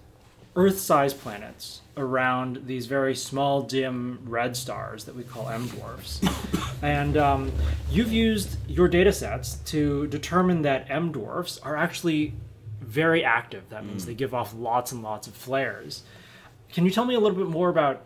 Earth-sized 0.58 1.22
planets 1.22 1.82
around 1.98 2.64
these 2.66 2.88
very 2.88 3.16
small, 3.16 3.62
dim 3.62 4.20
red 4.26 4.58
stars 4.58 5.04
that 5.06 5.16
we 5.16 5.22
call 5.24 5.48
M 5.50 5.68
dwarfs. 5.68 6.20
and 6.82 7.16
um, 7.16 7.52
you've 7.92 8.12
used 8.12 8.58
your 8.68 8.88
data 8.88 9.14
sets 9.14 9.58
to 9.66 10.08
determine 10.08 10.64
that 10.64 10.88
M 10.90 11.12
dwarfs 11.12 11.60
are 11.60 11.78
actually 11.78 12.34
very 12.82 13.24
active. 13.24 13.70
That 13.70 13.86
means 13.86 14.04
mm. 14.04 14.08
they 14.08 14.14
give 14.16 14.34
off 14.34 14.56
lots 14.56 14.92
and 14.92 15.04
lots 15.04 15.28
of 15.28 15.36
flares. 15.36 16.02
Can 16.74 16.86
you 16.86 16.92
tell 16.92 17.06
me 17.06 17.14
a 17.14 17.20
little 17.20 17.38
bit 17.38 17.48
more 17.48 17.70
about 17.70 18.02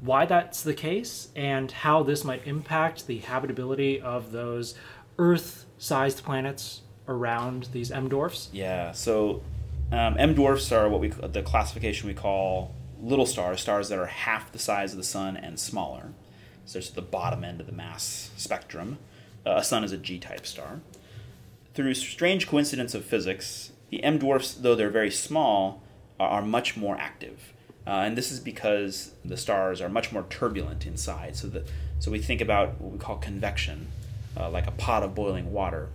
why 0.00 0.26
that's 0.26 0.62
the 0.62 0.74
case 0.74 1.28
and 1.36 1.70
how 1.70 2.02
this 2.02 2.24
might 2.24 2.44
impact 2.48 3.06
the 3.06 3.18
habitability 3.18 4.00
of 4.00 4.32
those 4.32 4.74
Earth 5.18 5.66
sized 5.78 6.24
planets 6.24 6.82
around 7.06 7.68
these 7.72 7.92
M 7.92 8.08
dwarfs? 8.08 8.48
Yeah, 8.52 8.90
so 8.90 9.42
um, 9.92 10.16
M 10.18 10.34
dwarfs 10.34 10.72
are 10.72 10.88
what 10.88 11.00
we 11.00 11.08
the 11.08 11.42
classification 11.42 12.08
we 12.08 12.14
call 12.14 12.74
little 13.00 13.26
stars, 13.26 13.60
stars 13.60 13.88
that 13.88 13.98
are 13.98 14.06
half 14.06 14.52
the 14.52 14.58
size 14.58 14.92
of 14.92 14.96
the 14.96 15.04
sun 15.04 15.36
and 15.36 15.58
smaller. 15.58 16.12
So 16.64 16.78
it's 16.78 16.88
at 16.90 16.94
the 16.94 17.02
bottom 17.02 17.44
end 17.44 17.60
of 17.60 17.66
the 17.66 17.72
mass 17.72 18.30
spectrum. 18.36 18.98
Uh, 19.44 19.56
a 19.56 19.64
sun 19.64 19.84
is 19.84 19.92
a 19.92 19.96
G 19.96 20.18
type 20.18 20.46
star. 20.46 20.80
Through 21.74 21.94
strange 21.94 22.46
coincidence 22.46 22.94
of 22.94 23.04
physics, 23.04 23.72
the 23.90 24.02
M 24.04 24.18
dwarfs, 24.18 24.54
though 24.54 24.74
they're 24.74 24.90
very 24.90 25.10
small, 25.10 25.82
are, 26.20 26.28
are 26.28 26.42
much 26.42 26.76
more 26.76 26.96
active. 26.96 27.52
Uh, 27.86 27.90
and 27.90 28.16
this 28.16 28.30
is 28.30 28.38
because 28.38 29.12
the 29.24 29.36
stars 29.36 29.80
are 29.80 29.88
much 29.88 30.12
more 30.12 30.24
turbulent 30.30 30.86
inside. 30.86 31.34
So, 31.34 31.48
the, 31.48 31.64
so 31.98 32.10
we 32.10 32.20
think 32.20 32.40
about 32.40 32.80
what 32.80 32.92
we 32.92 32.98
call 32.98 33.16
convection, 33.16 33.88
uh, 34.36 34.48
like 34.50 34.68
a 34.68 34.70
pot 34.70 35.02
of 35.02 35.14
boiling 35.14 35.52
water. 35.52 35.88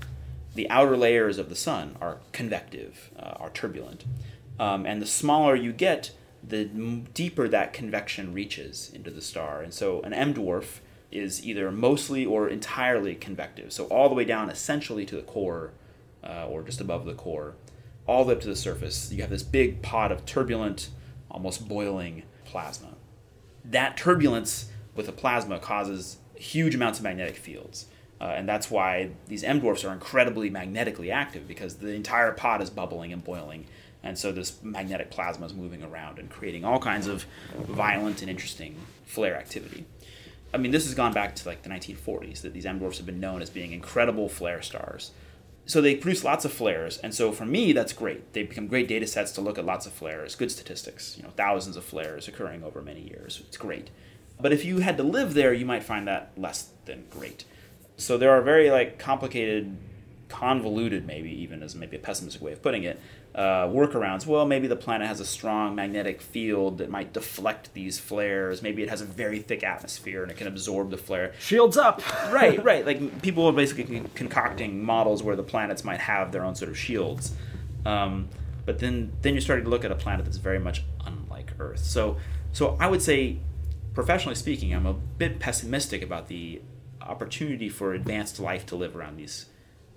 The 0.58 0.68
outer 0.72 0.98
layers 0.98 1.38
of 1.38 1.50
the 1.50 1.56
sun 1.56 1.96
are 2.02 2.18
convective, 2.32 3.12
uh, 3.16 3.36
are 3.36 3.52
turbulent. 3.52 4.06
Um, 4.60 4.88
and 4.88 5.00
the 5.00 5.06
smaller 5.06 5.56
you 5.56 5.72
get, 5.72 6.14
the 6.42 6.66
deeper 6.66 7.48
that 7.48 7.74
convection 7.74 8.34
reaches 8.34 8.90
into 8.92 9.12
the 9.12 9.22
star. 9.22 9.62
And 9.62 9.72
so 9.72 10.02
an 10.02 10.14
M 10.14 10.34
dwarf 10.34 10.80
is 11.12 11.46
either 11.46 11.72
mostly 11.72 12.26
or 12.26 12.50
entirely 12.50 13.14
convective. 13.14 13.72
So 13.72 13.86
all 13.86 14.10
the 14.10 14.16
way 14.16 14.26
down 14.26 14.50
essentially 14.50 15.06
to 15.06 15.16
the 15.16 15.22
core 15.22 15.74
uh, 16.24 16.48
or 16.48 16.64
just 16.64 16.82
above 16.82 17.06
the 17.06 17.14
core, 17.14 17.54
all 18.08 18.24
the 18.24 18.30
way 18.30 18.34
up 18.34 18.42
to 18.42 18.48
the 18.48 18.56
surface. 18.56 19.12
You 19.12 19.22
have 19.22 19.30
this 19.30 19.44
big 19.44 19.84
pot 19.84 20.12
of 20.12 20.26
turbulent, 20.26 20.90
almost 21.30 21.68
boiling 21.68 22.24
plasma. 22.46 22.96
That 23.64 23.96
turbulence 23.96 24.72
with 24.96 25.06
the 25.06 25.12
plasma 25.12 25.60
causes 25.60 26.18
huge 26.34 26.74
amounts 26.74 26.98
of 26.98 27.04
magnetic 27.04 27.36
fields. 27.36 27.86
Uh, 28.20 28.34
and 28.36 28.50
that's 28.50 28.72
why 28.72 29.12
these 29.28 29.44
M 29.44 29.60
dwarfs 29.60 29.84
are 29.84 29.94
incredibly 29.94 30.50
magnetically 30.50 31.12
active 31.12 31.48
because 31.48 31.76
the 31.76 31.94
entire 31.94 32.32
pot 32.32 32.62
is 32.62 32.70
bubbling 32.70 33.14
and 33.14 33.24
boiling 33.24 33.66
and 34.04 34.18
so 34.18 34.32
this 34.32 34.62
magnetic 34.64 35.10
plasma 35.10 35.46
is 35.46 35.54
moving 35.54 35.84
around 35.84 36.20
and 36.20 36.30
creating 36.30 36.64
all 36.64 36.80
kinds 36.80 37.08
of 37.08 37.26
violent 37.68 38.22
and 38.22 38.30
interesting 38.30 38.76
flare 39.06 39.36
activity. 39.36 39.86
I 40.54 40.58
mean, 40.58 40.72
this 40.72 40.86
has 40.86 40.94
gone 40.94 41.14
back 41.14 41.36
to 41.36 41.48
like 41.48 41.64
the 41.64 41.70
1940s 41.70 42.42
that 42.42 42.54
these 42.54 42.66
M 42.66 42.80
dwarfs 42.80 42.98
have 42.98 43.06
been 43.06 43.20
known 43.20 43.42
as 43.42 43.50
being 43.50 43.74
incredible 43.74 44.30
flare 44.30 44.62
stars. 44.62 45.12
So 45.66 45.82
they 45.82 45.96
produce 45.96 46.24
lots 46.24 46.46
of 46.46 46.54
flares, 46.54 46.98
and 47.00 47.14
so 47.14 47.34
for 47.34 47.46
me, 47.46 47.74
that's 47.74 47.92
great. 47.92 48.32
They 48.32 48.44
become 48.44 48.68
great 48.68 48.88
data 48.88 49.06
sets 49.06 49.34
to 49.34 49.42
look 49.42 49.58
at 49.58 49.66
lots 49.66 49.86
of 49.86 49.92
flares, 49.92 50.34
good 50.36 50.50
statistics, 50.50 51.18
you 51.18 51.24
know, 51.24 51.32
thousands 51.36 51.76
of 51.76 51.84
flares 51.84 52.30
occurring 52.30 52.64
over 52.64 52.82
many 52.82 53.02
years. 53.02 53.44
It's 53.46 53.58
great. 53.58 53.90
But 54.40 54.54
if 54.54 54.64
you 54.64 54.80
had 54.80 54.96
to 54.96 55.04
live 55.04 55.34
there, 55.34 55.52
you 55.52 55.66
might 55.66 55.84
find 55.84 56.08
that 56.08 56.32
less 56.38 56.70
than 56.86 57.04
great. 57.10 57.44
So 57.98 58.18
there 58.18 58.32
are 58.32 58.42
very 58.42 58.70
like 58.70 59.00
complicated, 59.00 59.76
convoluted, 60.30 61.06
maybe 61.06 61.32
even 61.42 61.64
as 61.64 61.76
maybe 61.76 61.98
a 61.98 62.00
pessimistic 62.00 62.42
way 62.42 62.54
of 62.54 62.62
putting 62.62 62.84
it, 62.84 63.00
uh, 63.34 63.68
workarounds. 63.68 64.26
Well, 64.26 64.46
maybe 64.46 64.68
the 64.68 64.76
planet 64.76 65.08
has 65.08 65.20
a 65.20 65.26
strong 65.26 65.76
magnetic 65.76 66.22
field 66.22 66.78
that 66.78 66.92
might 66.92 67.12
deflect 67.12 67.74
these 67.74 68.00
flares. 68.00 68.62
Maybe 68.62 68.84
it 68.84 68.90
has 68.90 69.02
a 69.02 69.06
very 69.06 69.40
thick 69.40 69.64
atmosphere 69.64 70.22
and 70.22 70.32
it 70.32 70.38
can 70.38 70.48
absorb 70.48 70.92
the 70.92 70.98
flare. 70.98 71.34
Shields 71.40 71.76
up. 71.76 72.02
right, 72.32 72.64
right. 72.64 72.86
Like 72.86 73.22
people 73.24 73.46
are 73.48 73.54
basically 73.54 74.04
concocting 74.14 74.84
models 74.84 75.24
where 75.24 75.36
the 75.36 75.44
planets 75.44 75.84
might 75.84 76.00
have 76.00 76.32
their 76.32 76.44
own 76.44 76.54
sort 76.56 76.70
of 76.70 76.78
shields. 76.78 77.34
Um, 77.86 78.30
but 78.66 78.80
then, 78.80 79.12
then 79.22 79.34
you're 79.34 79.42
starting 79.42 79.66
to 79.66 79.72
look 79.72 79.86
at 79.86 79.92
a 79.92 79.96
planet 79.96 80.26
that's 80.26 80.38
very 80.38 80.60
much 80.60 80.84
unlike 81.06 81.54
Earth. 81.58 81.80
So, 81.80 82.18
so 82.52 82.78
I 82.80 82.88
would 82.88 83.02
say, 83.02 83.40
professionally 83.94 84.36
speaking, 84.36 84.74
I'm 84.74 84.86
a 84.86 84.94
bit 84.94 85.40
pessimistic 85.40 86.04
about 86.04 86.28
the 86.28 86.62
opportunity 87.08 87.70
for 87.70 87.94
advanced 87.94 88.40
life 88.40 88.66
to 88.68 88.76
live 88.76 88.96
around 88.96 89.18
these 89.18 89.46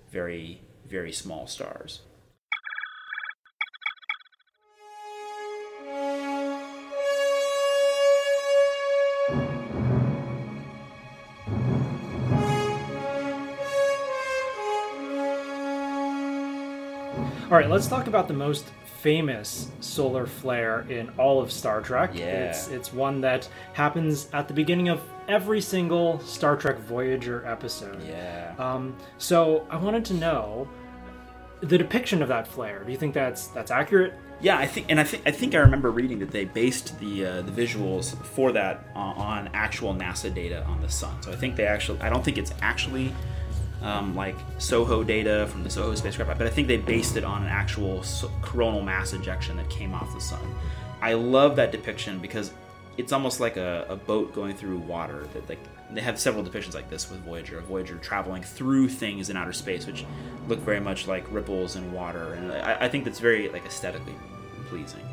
very, 0.09 0.61
very 0.87 1.11
small 1.11 1.45
stars. 1.47 2.01
All 17.51 17.57
right, 17.57 17.69
let's 17.69 17.87
talk 17.87 18.07
about 18.07 18.29
the 18.29 18.33
most 18.33 18.71
famous 19.01 19.69
solar 19.81 20.25
flare 20.25 20.85
in 20.89 21.09
all 21.17 21.41
of 21.41 21.51
Star 21.51 21.81
Trek. 21.81 22.11
Yeah. 22.13 22.45
It's 22.45 22.69
it's 22.69 22.93
one 22.93 23.19
that 23.21 23.49
happens 23.73 24.29
at 24.31 24.47
the 24.47 24.53
beginning 24.53 24.87
of 24.87 25.01
every 25.27 25.61
single 25.61 26.19
Star 26.19 26.55
Trek 26.55 26.79
Voyager 26.79 27.45
episode. 27.45 28.01
Yeah. 28.05 28.53
Um, 28.57 28.95
so 29.17 29.65
I 29.69 29.77
wanted 29.77 30.05
to 30.05 30.13
know 30.15 30.67
the 31.61 31.77
depiction 31.77 32.21
of 32.21 32.27
that 32.27 32.47
flare. 32.47 32.83
Do 32.83 32.91
you 32.91 32.97
think 32.97 33.13
that's 33.13 33.47
that's 33.47 33.71
accurate? 33.71 34.13
Yeah, 34.41 34.57
I 34.57 34.65
think, 34.65 34.87
and 34.89 34.99
I 34.99 35.03
think 35.03 35.23
I 35.27 35.31
think 35.31 35.53
I 35.53 35.59
remember 35.59 35.91
reading 35.91 36.17
that 36.19 36.31
they 36.31 36.45
based 36.45 36.99
the 36.99 37.25
uh, 37.25 37.41
the 37.43 37.51
visuals 37.51 38.15
for 38.25 38.51
that 38.53 38.85
on, 38.95 39.15
on 39.15 39.49
actual 39.53 39.93
NASA 39.93 40.33
data 40.33 40.65
on 40.65 40.81
the 40.81 40.89
sun. 40.89 41.21
So 41.21 41.31
I 41.31 41.35
think 41.35 41.55
they 41.55 41.65
actually, 41.65 42.01
I 42.01 42.09
don't 42.09 42.25
think 42.25 42.39
it's 42.39 42.53
actually 42.61 43.13
um, 43.83 44.15
like 44.15 44.35
SOHO 44.57 45.03
data 45.03 45.47
from 45.47 45.63
the 45.63 45.69
SOHO 45.69 45.95
spacecraft, 45.95 46.39
but 46.39 46.47
I 46.47 46.49
think 46.49 46.67
they 46.67 46.77
based 46.77 47.17
it 47.17 47.23
on 47.23 47.43
an 47.43 47.49
actual 47.49 48.03
coronal 48.41 48.81
mass 48.81 49.13
ejection 49.13 49.57
that 49.57 49.69
came 49.69 49.93
off 49.93 50.11
the 50.13 50.21
sun. 50.21 50.41
I 51.01 51.13
love 51.13 51.55
that 51.55 51.71
depiction 51.71 52.19
because 52.19 52.51
it's 52.97 53.11
almost 53.11 53.39
like 53.39 53.57
a, 53.57 53.85
a 53.89 53.95
boat 53.95 54.33
going 54.33 54.55
through 54.55 54.79
water. 54.79 55.27
That 55.33 55.47
like 55.49 55.59
they 55.91 56.01
have 56.01 56.19
several 56.19 56.43
depictions 56.43 56.73
like 56.73 56.89
this 56.89 57.09
with 57.09 57.19
Voyager, 57.21 57.59
Voyager 57.61 57.97
traveling 57.97 58.43
through 58.43 58.89
things 58.89 59.29
in 59.29 59.37
outer 59.37 59.53
space, 59.53 59.85
which 59.87 60.05
look 60.47 60.59
very 60.59 60.79
much 60.79 61.07
like 61.07 61.25
ripples 61.31 61.75
in 61.75 61.91
water, 61.91 62.33
and 62.33 62.51
I, 62.51 62.85
I 62.85 62.89
think 62.89 63.05
that's 63.05 63.19
very 63.19 63.49
like 63.49 63.65
aesthetically 63.65 64.15
pleasing. 64.67 65.03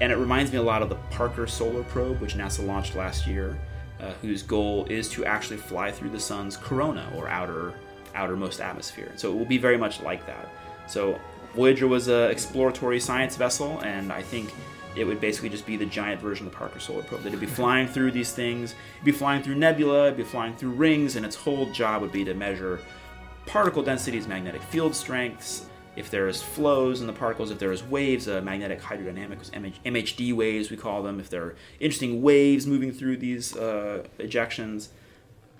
And 0.00 0.10
it 0.10 0.16
reminds 0.16 0.50
me 0.50 0.58
a 0.58 0.62
lot 0.62 0.82
of 0.82 0.88
the 0.88 0.96
Parker 1.10 1.46
Solar 1.46 1.84
Probe, 1.84 2.20
which 2.20 2.34
NASA 2.34 2.66
launched 2.66 2.96
last 2.96 3.26
year, 3.26 3.58
uh, 4.00 4.12
whose 4.22 4.42
goal 4.42 4.86
is 4.86 5.08
to 5.10 5.24
actually 5.24 5.56
fly 5.56 5.92
through 5.92 6.10
the 6.10 6.20
sun's 6.20 6.56
corona 6.56 7.08
or 7.16 7.28
outer 7.28 7.74
outermost 8.14 8.60
atmosphere. 8.60 9.12
So 9.16 9.32
it 9.32 9.36
will 9.36 9.44
be 9.44 9.58
very 9.58 9.76
much 9.76 10.00
like 10.00 10.26
that. 10.26 10.48
So 10.88 11.18
Voyager 11.54 11.86
was 11.86 12.08
an 12.08 12.30
exploratory 12.30 12.98
science 13.00 13.36
vessel, 13.36 13.80
and 13.80 14.12
I 14.12 14.22
think 14.22 14.52
it 14.96 15.04
would 15.04 15.20
basically 15.20 15.48
just 15.48 15.66
be 15.66 15.76
the 15.76 15.86
giant 15.86 16.20
version 16.20 16.46
of 16.46 16.52
the 16.52 16.58
Parker 16.58 16.80
Solar 16.80 17.02
Probe. 17.02 17.26
It'd 17.26 17.40
be 17.40 17.46
flying 17.46 17.88
through 17.88 18.12
these 18.12 18.32
things, 18.32 18.74
it'd 18.94 19.04
be 19.04 19.12
flying 19.12 19.42
through 19.42 19.56
nebula, 19.56 20.06
it'd 20.06 20.16
be 20.16 20.24
flying 20.24 20.54
through 20.54 20.70
rings, 20.70 21.16
and 21.16 21.24
its 21.24 21.36
whole 21.36 21.70
job 21.70 22.02
would 22.02 22.12
be 22.12 22.24
to 22.24 22.34
measure 22.34 22.80
particle 23.46 23.82
densities, 23.82 24.26
magnetic 24.26 24.62
field 24.62 24.94
strengths, 24.94 25.66
if 25.96 26.10
there's 26.10 26.42
flows 26.42 27.00
in 27.00 27.06
the 27.06 27.12
particles, 27.12 27.50
if 27.50 27.58
there's 27.58 27.82
waves, 27.84 28.26
uh, 28.26 28.40
magnetic 28.40 28.80
hydrodynamics, 28.80 29.50
MH- 29.50 29.80
MHD 29.84 30.32
waves, 30.32 30.70
we 30.70 30.76
call 30.76 31.02
them, 31.02 31.20
if 31.20 31.30
there 31.30 31.42
are 31.42 31.56
interesting 31.78 32.20
waves 32.20 32.66
moving 32.66 32.92
through 32.92 33.18
these 33.18 33.56
uh, 33.56 34.04
ejections. 34.18 34.88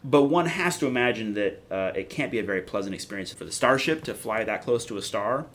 But 0.03 0.25
one 0.25 0.47
has 0.47 0.77
to 0.79 0.87
imagine 0.87 1.35
that 1.35 1.62
uh, 1.70 1.92
it 1.94 2.11
can't 2.11 2.31
be 2.31 2.38
a 2.38 2.42
very 2.42 2.62
pleasant 2.62 2.94
experience 2.94 3.33
for 3.33 3.44
the 3.44 3.53
starship 3.53 4.03
to 4.05 4.14
fly 4.14 4.44
that 4.44 4.62
close 4.62 4.85
to 4.87 4.97
a 4.97 5.03
star. 5.03 5.47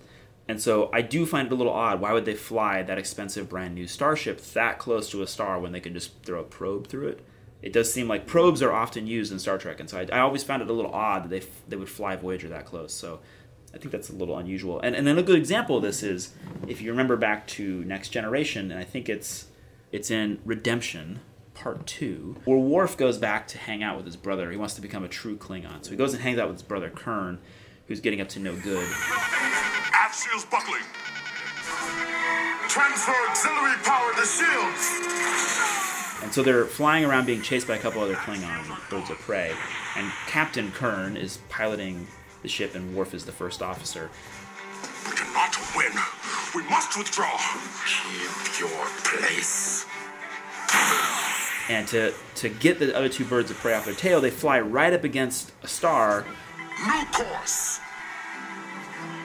And 0.50 0.60
so 0.60 0.90
I 0.92 1.04
do 1.04 1.28
find 1.28 1.46
it 1.46 1.54
a 1.54 1.56
little 1.56 1.72
odd. 1.72 2.02
Why 2.02 2.12
would 2.12 2.26
they 2.26 2.34
fly 2.34 2.82
that 2.82 2.98
expensive 2.98 3.48
brand 3.48 3.76
new 3.76 3.86
starship 3.86 4.42
that 4.54 4.80
close 4.80 5.08
to 5.12 5.22
a 5.22 5.28
star 5.28 5.60
when 5.60 5.72
they 5.72 5.80
could 5.80 5.94
just 5.94 6.24
throw 6.24 6.40
a 6.40 6.44
probe 6.44 6.88
through 6.88 7.10
it? 7.10 7.26
It 7.62 7.72
does 7.72 7.94
seem 7.94 8.08
like 8.08 8.26
probes 8.26 8.64
are 8.64 8.72
often 8.72 9.06
used 9.06 9.32
in 9.32 9.38
Star 9.38 9.60
Trek, 9.60 9.80
and 9.80 9.88
so 9.88 10.00
I, 10.00 10.08
I 10.12 10.20
always 10.22 10.44
found 10.44 10.64
it 10.64 10.70
a 10.70 10.74
little 10.74 10.92
odd 10.92 11.26
that 11.26 11.30
they, 11.30 11.42
f- 11.42 11.62
they 11.68 11.76
would 11.76 11.90
fly 11.90 12.16
Voyager 12.16 12.48
that 12.50 12.66
close. 12.66 12.94
So 12.94 13.20
I 13.76 13.78
think 13.78 13.92
that's 13.92 14.10
a 14.10 14.16
little 14.16 14.40
unusual. 14.40 14.80
And, 14.80 14.96
and 14.96 15.06
then 15.06 15.20
a 15.20 15.24
good 15.24 15.38
example 15.38 15.78
of 15.78 15.84
this 15.84 16.02
is 16.02 16.34
if 16.68 16.82
you 16.82 16.90
remember 16.90 17.16
back 17.16 17.46
to 17.48 17.84
Next 17.84 18.10
Generation, 18.10 18.72
and 18.72 18.80
I 18.80 18.86
think 18.86 19.08
it's 19.08 19.48
it's 19.92 20.10
in 20.10 20.40
Redemption 20.46 21.20
Part 21.54 21.86
Two, 21.86 22.38
where 22.46 22.58
Worf 22.58 22.98
goes 22.98 23.20
back 23.20 23.48
to 23.50 23.60
hang 23.60 23.84
out 23.84 23.98
with 23.98 24.06
his 24.08 24.16
brother. 24.16 24.50
He 24.50 24.58
wants 24.58 24.74
to 24.76 24.82
become 24.82 25.04
a 25.04 25.10
true 25.10 25.38
Klingon, 25.38 25.84
so 25.84 25.92
he 25.92 25.98
goes 25.98 26.14
and 26.14 26.24
hangs 26.24 26.40
out 26.40 26.48
with 26.48 26.56
his 26.56 26.64
brother 26.64 26.90
Kurn, 26.90 27.40
who's 27.90 28.00
getting 28.00 28.22
up 28.22 28.30
to 28.30 28.40
no 28.40 28.56
good. 28.56 28.88
Aft 29.92 30.24
shields 30.24 30.46
buckling. 30.46 30.84
Transfer 32.70 33.16
auxiliary 33.28 33.78
power 33.84 34.14
to 34.14 34.26
shields. 34.26 36.24
And 36.24 36.32
so 36.32 36.44
they're 36.44 36.66
flying 36.66 37.04
around 37.04 37.26
being 37.26 37.42
chased 37.42 37.68
by 37.68 37.76
a 37.76 37.80
couple 37.80 38.02
other 38.02 38.14
Klingon 38.14 38.90
birds 38.90 39.10
of 39.10 39.18
prey, 39.20 39.54
and 39.98 40.12
Captain 40.28 40.72
Kurn 40.72 41.18
is 41.18 41.40
piloting 41.50 42.06
the 42.44 42.48
ship, 42.48 42.76
and 42.76 42.96
Worf 42.96 43.14
is 43.14 43.26
the 43.26 43.32
first 43.32 43.62
officer. 43.62 44.10
We 45.10 45.16
cannot 45.16 45.58
win. 45.76 45.92
We 46.56 46.70
must 46.70 46.98
withdraw. 46.98 47.40
Keep 47.88 48.60
your 48.60 48.88
place. 49.04 49.86
And 51.70 51.88
to, 51.88 52.14
to 52.36 52.50
get 52.50 52.80
the 52.80 52.96
other 52.96 53.10
two 53.10 53.26
birds 53.26 53.50
of 53.50 53.58
prey 53.58 53.74
off 53.74 53.86
their 53.86 53.96
tail, 53.96 54.22
they 54.22 54.30
fly 54.30 54.60
right 54.60 54.94
up 54.94 55.04
against 55.04 55.52
a 55.64 55.68
star 55.68 56.26
New 56.88 57.04
course. 57.12 57.82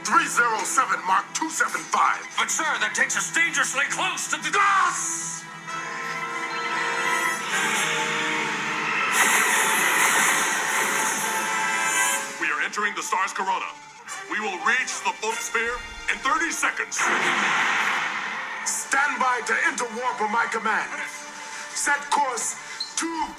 307 0.03 1.07
Mark 1.07 1.23
275. 1.38 1.87
But, 2.37 2.51
sir, 2.51 2.67
that 2.83 2.95
takes 2.99 3.14
us 3.17 3.31
dangerously 3.31 3.87
close 3.95 4.27
to 4.35 4.37
the. 4.43 4.51
Gas! 4.51 5.45
We 12.43 12.51
are 12.51 12.59
entering 12.67 12.90
the 12.99 13.07
star's 13.07 13.31
corona. 13.33 13.71
We 14.31 14.40
will 14.43 14.59
reach 14.67 14.90
the 15.07 15.14
sphere 15.38 15.79
in 16.11 16.19
30 16.19 16.51
seconds. 16.51 16.99
Stand 18.67 19.14
by 19.23 19.47
to 19.47 19.55
enter 19.71 19.87
warp 19.95 20.21
on 20.21 20.33
my 20.33 20.47
command. 20.51 20.90
Set 21.71 22.03
course 22.11 22.59
250 22.99 23.38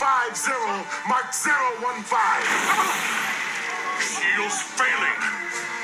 Mark 1.04 1.36
015. 1.36 3.45
Shields 4.00 4.62
failing. 4.62 5.16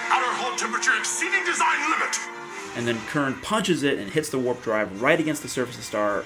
Outer 0.10 0.32
hull 0.36 0.58
temperature 0.58 0.92
exceeding 0.98 1.44
design 1.46 1.80
limit. 1.92 2.18
and 2.76 2.88
then 2.88 3.00
Kurn 3.08 3.36
punches 3.42 3.84
it 3.84 3.98
and 3.98 4.12
hits 4.12 4.30
the 4.30 4.40
warp 4.40 4.62
drive 4.62 5.02
right 5.02 5.20
against 5.20 5.42
the 5.42 5.48
surface 5.50 5.76
of 5.76 5.82
the 5.82 5.88
star, 5.88 6.26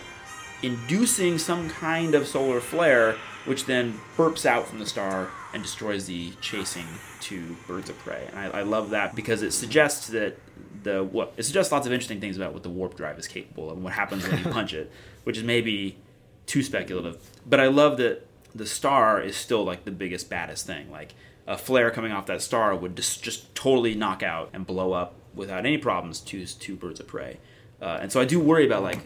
inducing 0.62 1.38
some 1.38 1.70
kind 1.70 2.16
of 2.16 2.28
solar 2.28 2.60
flare, 2.60 3.16
which 3.46 3.66
then 3.66 4.00
burps 4.18 4.46
out 4.46 4.68
from 4.68 4.80
the 4.80 4.86
star 4.86 5.30
and 5.54 5.64
destroys 5.64 6.06
the 6.06 6.32
chasing 6.42 6.86
two 7.22 7.56
birds 7.68 7.90
of 7.90 7.98
prey. 8.00 8.28
And 8.32 8.40
I, 8.40 8.60
I 8.60 8.62
love 8.64 8.90
that 8.92 9.16
because 9.16 9.42
it 9.42 9.52
suggests 9.52 10.08
that 10.08 10.38
the 10.84 11.04
what 11.04 11.34
it 11.38 11.44
suggests 11.44 11.72
lots 11.72 11.88
of 11.88 11.94
interesting 11.94 12.20
things 12.20 12.38
about 12.38 12.54
what 12.54 12.64
the 12.64 12.70
warp 12.70 12.96
drive 12.96 13.18
is 13.18 13.28
capable 13.28 13.70
of 13.70 13.78
and 13.78 13.84
what 13.84 13.94
happens 13.94 14.28
when 14.28 14.38
you 14.40 14.46
punch 14.52 14.74
it, 14.74 14.92
which 15.24 15.38
is 15.38 15.44
maybe 15.44 15.98
too 16.46 16.62
speculative. 16.64 17.18
But 17.46 17.60
I 17.60 17.68
love 17.68 17.98
that 17.98 18.26
the 18.54 18.66
star 18.66 19.20
is 19.22 19.36
still 19.36 19.64
like 19.64 19.84
the 19.86 19.92
biggest 19.92 20.30
baddest 20.30 20.66
thing. 20.68 20.92
Like 20.92 21.14
a 21.48 21.58
flare 21.58 21.92
coming 21.92 22.12
off 22.12 22.26
that 22.28 22.42
star 22.42 22.76
would 22.76 22.96
just 22.96 23.24
just 23.24 23.54
totally 23.56 23.96
knock 23.96 24.24
out 24.24 24.50
and 24.54 24.66
blow 24.66 24.94
up 24.94 25.14
without 25.34 25.66
any 25.66 25.78
problems 25.78 26.20
two 26.20 26.46
two 26.46 26.76
birds 26.76 27.00
of 27.00 27.08
prey. 27.08 27.38
Uh, 27.82 28.00
and 28.02 28.12
so 28.12 28.20
I 28.22 28.26
do 28.26 28.40
worry 28.40 28.66
about 28.66 28.84
like 28.84 29.00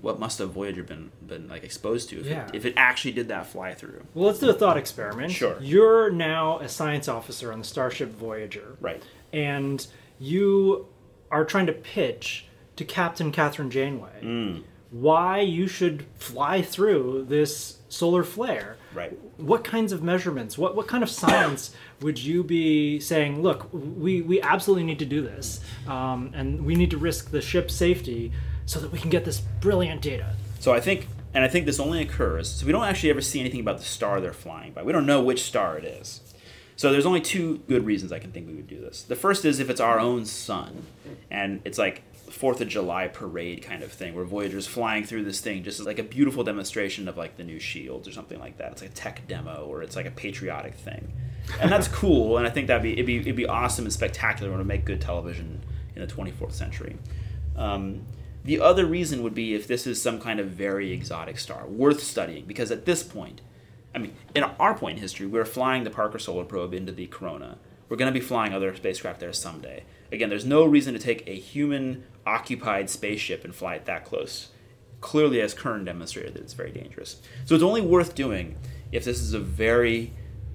what 0.00 0.18
must 0.18 0.38
have 0.38 0.50
Voyager 0.50 0.82
been 0.82 1.10
been 1.26 1.48
like 1.48 1.62
exposed 1.62 2.08
to 2.10 2.20
if, 2.20 2.26
Yeah. 2.26 2.46
it, 2.48 2.54
if 2.54 2.64
it 2.64 2.74
actually 2.76 3.12
did 3.12 3.28
that 3.28 3.46
fly 3.46 3.74
through. 3.74 4.04
Well, 4.14 4.26
let's 4.26 4.38
do 4.40 4.48
a 4.50 4.52
thought 4.54 4.76
experiment. 4.76 5.32
Sure. 5.32 5.56
You're 5.60 6.10
now 6.10 6.58
a 6.58 6.68
science 6.68 7.08
officer 7.08 7.52
on 7.52 7.58
the 7.60 7.64
Starship 7.64 8.10
Voyager. 8.10 8.76
Right. 8.80 9.02
And 9.32 9.86
you 10.18 10.86
are 11.30 11.44
trying 11.44 11.66
to 11.66 11.72
pitch 11.72 12.46
to 12.76 12.84
Captain 12.84 13.30
Kathryn 13.32 13.70
Janeway 13.70 14.20
Mm. 14.22 14.62
Why 14.92 15.40
you 15.40 15.66
should 15.66 16.04
fly 16.14 16.62
through 16.62 17.24
this 17.28 17.78
solar 17.88 18.22
flare. 18.22 18.76
Right. 18.94 19.18
What 19.38 19.64
kinds 19.64 19.90
of 19.90 20.02
measurements, 20.02 20.56
what, 20.58 20.76
what 20.76 20.86
kind 20.86 21.02
of 21.02 21.10
science 21.10 21.74
would 22.02 22.18
you 22.18 22.44
be 22.44 23.00
saying, 23.00 23.42
look, 23.42 23.68
we, 23.72 24.20
we 24.20 24.40
absolutely 24.42 24.84
need 24.84 24.98
to 24.98 25.06
do 25.06 25.22
this, 25.22 25.60
um, 25.88 26.30
and 26.34 26.64
we 26.64 26.74
need 26.74 26.90
to 26.90 26.98
risk 26.98 27.30
the 27.30 27.40
ship's 27.40 27.74
safety 27.74 28.32
so 28.66 28.78
that 28.80 28.92
we 28.92 28.98
can 28.98 29.08
get 29.08 29.24
this 29.24 29.40
brilliant 29.40 30.02
data? 30.02 30.36
So 30.60 30.72
I 30.72 30.80
think, 30.80 31.08
and 31.32 31.42
I 31.42 31.48
think 31.48 31.64
this 31.64 31.80
only 31.80 32.02
occurs. 32.02 32.50
So 32.50 32.66
we 32.66 32.72
don't 32.72 32.84
actually 32.84 33.10
ever 33.10 33.22
see 33.22 33.40
anything 33.40 33.60
about 33.60 33.78
the 33.78 33.84
star 33.84 34.20
they're 34.20 34.34
flying 34.34 34.72
by. 34.72 34.82
We 34.82 34.92
don't 34.92 35.06
know 35.06 35.22
which 35.22 35.42
star 35.42 35.78
it 35.78 35.84
is. 35.84 36.20
So 36.76 36.92
there's 36.92 37.06
only 37.06 37.20
two 37.20 37.58
good 37.68 37.86
reasons 37.86 38.12
I 38.12 38.18
can 38.18 38.32
think 38.32 38.46
we 38.46 38.54
would 38.54 38.68
do 38.68 38.80
this. 38.80 39.02
The 39.02 39.16
first 39.16 39.44
is 39.44 39.58
if 39.58 39.70
it's 39.70 39.80
our 39.80 39.98
own 39.98 40.24
sun, 40.26 40.84
and 41.30 41.60
it's 41.64 41.78
like 41.78 42.02
Fourth 42.32 42.60
of 42.60 42.68
July 42.68 43.08
parade 43.08 43.62
kind 43.62 43.82
of 43.82 43.92
thing, 43.92 44.14
where 44.14 44.24
Voyager's 44.24 44.66
flying 44.66 45.04
through 45.04 45.24
this 45.24 45.40
thing, 45.40 45.62
just 45.62 45.80
as 45.80 45.86
like 45.86 45.98
a 45.98 46.02
beautiful 46.02 46.44
demonstration 46.44 47.06
of 47.08 47.16
like 47.16 47.36
the 47.36 47.44
new 47.44 47.58
shields 47.58 48.08
or 48.08 48.12
something 48.12 48.40
like 48.40 48.58
that. 48.58 48.72
It's 48.72 48.82
like 48.82 48.90
a 48.90 48.94
tech 48.94 49.26
demo, 49.28 49.66
or 49.68 49.82
it's 49.82 49.96
like 49.96 50.06
a 50.06 50.10
patriotic 50.10 50.74
thing, 50.74 51.12
and 51.60 51.70
that's 51.70 51.88
cool. 52.00 52.38
And 52.38 52.46
I 52.46 52.50
think 52.50 52.68
that'd 52.68 52.82
be 52.82 52.92
it'd 52.94 53.06
be 53.06 53.18
it'd 53.18 53.36
be 53.36 53.46
awesome 53.46 53.84
and 53.84 53.92
spectacular 53.92 54.50
and 54.50 54.58
would 54.58 54.66
make 54.66 54.84
good 54.84 55.00
television 55.00 55.62
in 55.94 56.00
the 56.00 56.12
24th 56.12 56.52
century. 56.52 56.96
Um, 57.56 58.06
the 58.44 58.60
other 58.60 58.86
reason 58.86 59.22
would 59.22 59.34
be 59.34 59.54
if 59.54 59.66
this 59.66 59.86
is 59.86 60.02
some 60.02 60.18
kind 60.18 60.40
of 60.40 60.48
very 60.48 60.92
exotic 60.92 61.38
star 61.38 61.66
worth 61.66 62.02
studying, 62.02 62.44
because 62.44 62.70
at 62.70 62.86
this 62.86 63.02
point, 63.02 63.40
I 63.94 63.98
mean, 63.98 64.14
in 64.34 64.42
our 64.42 64.74
point 64.74 64.96
in 64.96 65.02
history, 65.02 65.26
we're 65.26 65.44
flying 65.44 65.84
the 65.84 65.90
Parker 65.90 66.18
Solar 66.18 66.44
Probe 66.44 66.74
into 66.74 66.92
the 66.92 67.06
Corona. 67.06 67.58
We're 67.88 67.98
going 67.98 68.12
to 68.12 68.18
be 68.18 68.24
flying 68.24 68.52
other 68.52 68.74
spacecraft 68.74 69.20
there 69.20 69.32
someday. 69.32 69.84
Again, 70.10 70.28
there's 70.28 70.46
no 70.46 70.64
reason 70.64 70.94
to 70.94 71.00
take 71.00 71.22
a 71.26 71.34
human 71.34 72.04
occupied 72.26 72.90
spaceship 72.90 73.44
and 73.44 73.54
fly 73.54 73.74
it 73.74 73.84
that 73.86 74.04
close. 74.04 74.48
Clearly, 75.00 75.40
as 75.40 75.54
Kurn 75.54 75.84
demonstrated, 75.84 76.34
that 76.34 76.42
it's 76.42 76.52
very 76.52 76.70
dangerous. 76.70 77.20
So 77.44 77.54
it's 77.54 77.64
only 77.64 77.80
worth 77.80 78.14
doing 78.14 78.56
if 78.92 79.04
this 79.04 79.20
is 79.20 79.34
a 79.34 79.40
very 79.40 80.12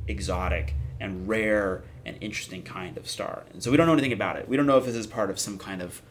exotic 0.07 0.73
and 0.99 1.27
rare 1.27 1.83
and 2.05 2.17
interesting 2.21 2.63
kind 2.63 2.97
of 2.97 3.07
star. 3.07 3.43
And 3.51 3.61
so 3.61 3.69
we 3.69 3.77
don't 3.77 3.87
know 3.87 3.93
anything 3.93 4.13
about 4.13 4.37
it. 4.37 4.47
We 4.47 4.55
don't 4.55 4.65
know 4.65 4.77
if 4.77 4.85
this 4.85 4.95
is 4.95 5.07
part 5.07 5.29
of 5.29 5.39
some 5.39 5.57
kind 5.57 5.81
of 5.81 6.01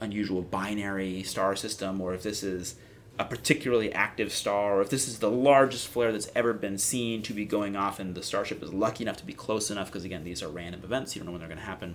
unusual 0.00 0.42
binary 0.42 1.22
star 1.22 1.54
system 1.56 2.00
or 2.00 2.14
if 2.14 2.22
this 2.22 2.42
is 2.42 2.76
a 3.18 3.24
particularly 3.24 3.92
active 3.92 4.32
star 4.32 4.78
or 4.78 4.80
if 4.80 4.88
this 4.88 5.06
is 5.06 5.18
the 5.18 5.30
largest 5.30 5.88
flare 5.88 6.10
that's 6.10 6.30
ever 6.34 6.54
been 6.54 6.78
seen 6.78 7.20
to 7.20 7.34
be 7.34 7.44
going 7.44 7.76
off 7.76 8.00
and 8.00 8.14
the 8.14 8.22
starship 8.22 8.62
is 8.62 8.72
lucky 8.72 9.04
enough 9.04 9.18
to 9.18 9.26
be 9.26 9.34
close 9.34 9.70
enough 9.70 9.88
because 9.88 10.04
again 10.04 10.24
these 10.24 10.42
are 10.42 10.48
random 10.48 10.80
events 10.82 11.14
you 11.14 11.20
don't 11.20 11.26
know 11.26 11.32
when 11.32 11.40
they're 11.40 11.48
going 11.48 11.60
to 11.60 11.66
happen 11.66 11.94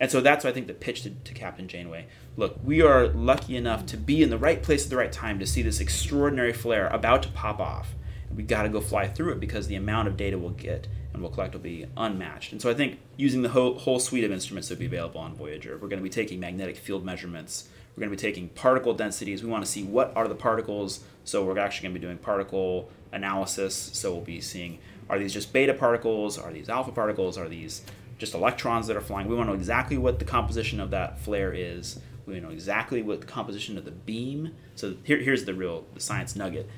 and 0.00 0.10
so 0.10 0.20
that's 0.20 0.44
i 0.44 0.52
think 0.52 0.66
the 0.66 0.74
pitch 0.74 1.02
to, 1.02 1.10
to 1.10 1.34
captain 1.34 1.68
janeway 1.68 2.06
look 2.36 2.56
we 2.64 2.80
are 2.82 3.08
lucky 3.08 3.56
enough 3.56 3.86
to 3.86 3.96
be 3.96 4.22
in 4.22 4.30
the 4.30 4.38
right 4.38 4.62
place 4.62 4.84
at 4.84 4.90
the 4.90 4.96
right 4.96 5.12
time 5.12 5.38
to 5.38 5.46
see 5.46 5.62
this 5.62 5.80
extraordinary 5.80 6.52
flare 6.52 6.88
about 6.88 7.22
to 7.22 7.28
pop 7.30 7.60
off 7.60 7.94
and 8.28 8.36
we 8.36 8.42
got 8.42 8.62
to 8.62 8.68
go 8.68 8.80
fly 8.80 9.06
through 9.06 9.32
it 9.32 9.40
because 9.40 9.66
the 9.66 9.74
amount 9.74 10.08
of 10.08 10.16
data 10.16 10.38
we'll 10.38 10.50
get 10.50 10.86
and 11.12 11.22
we'll 11.22 11.30
collect 11.30 11.54
will 11.54 11.60
be 11.60 11.86
unmatched 11.96 12.52
and 12.52 12.62
so 12.62 12.70
i 12.70 12.74
think 12.74 12.98
using 13.16 13.42
the 13.42 13.48
whole, 13.50 13.78
whole 13.78 13.98
suite 13.98 14.24
of 14.24 14.32
instruments 14.32 14.68
that 14.68 14.74
will 14.74 14.80
be 14.80 14.86
available 14.86 15.20
on 15.20 15.34
voyager 15.34 15.76
we're 15.78 15.88
going 15.88 16.00
to 16.00 16.04
be 16.04 16.10
taking 16.10 16.38
magnetic 16.38 16.76
field 16.76 17.04
measurements 17.04 17.68
we're 17.98 18.06
going 18.06 18.16
to 18.16 18.22
be 18.22 18.30
taking 18.30 18.48
particle 18.50 18.94
densities. 18.94 19.42
We 19.42 19.50
want 19.50 19.64
to 19.64 19.70
see 19.70 19.82
what 19.82 20.12
are 20.14 20.28
the 20.28 20.34
particles. 20.36 21.00
So 21.24 21.44
we're 21.44 21.58
actually 21.58 21.88
going 21.88 21.94
to 21.94 22.00
be 22.00 22.06
doing 22.06 22.18
particle 22.18 22.88
analysis. 23.10 23.74
So 23.74 24.12
we'll 24.12 24.20
be 24.20 24.40
seeing 24.40 24.78
are 25.10 25.18
these 25.18 25.32
just 25.32 25.52
beta 25.52 25.74
particles? 25.74 26.38
Are 26.38 26.52
these 26.52 26.68
alpha 26.68 26.92
particles? 26.92 27.36
Are 27.36 27.48
these 27.48 27.82
just 28.18 28.34
electrons 28.34 28.86
that 28.88 28.96
are 28.96 29.00
flying? 29.00 29.28
We 29.28 29.34
want 29.34 29.48
to 29.48 29.52
know 29.52 29.58
exactly 29.58 29.96
what 29.96 30.18
the 30.18 30.24
composition 30.24 30.80
of 30.80 30.90
that 30.90 31.18
flare 31.18 31.52
is. 31.52 32.00
We 32.26 32.40
know 32.40 32.50
exactly 32.50 33.02
what 33.02 33.20
the 33.20 33.26
composition 33.26 33.78
of 33.78 33.84
the 33.84 33.90
beam. 33.90 34.54
So 34.74 34.96
here, 35.04 35.18
here's 35.18 35.44
the 35.44 35.54
real 35.54 35.86
the 35.94 36.00
science 36.00 36.36
nugget. 36.36 36.68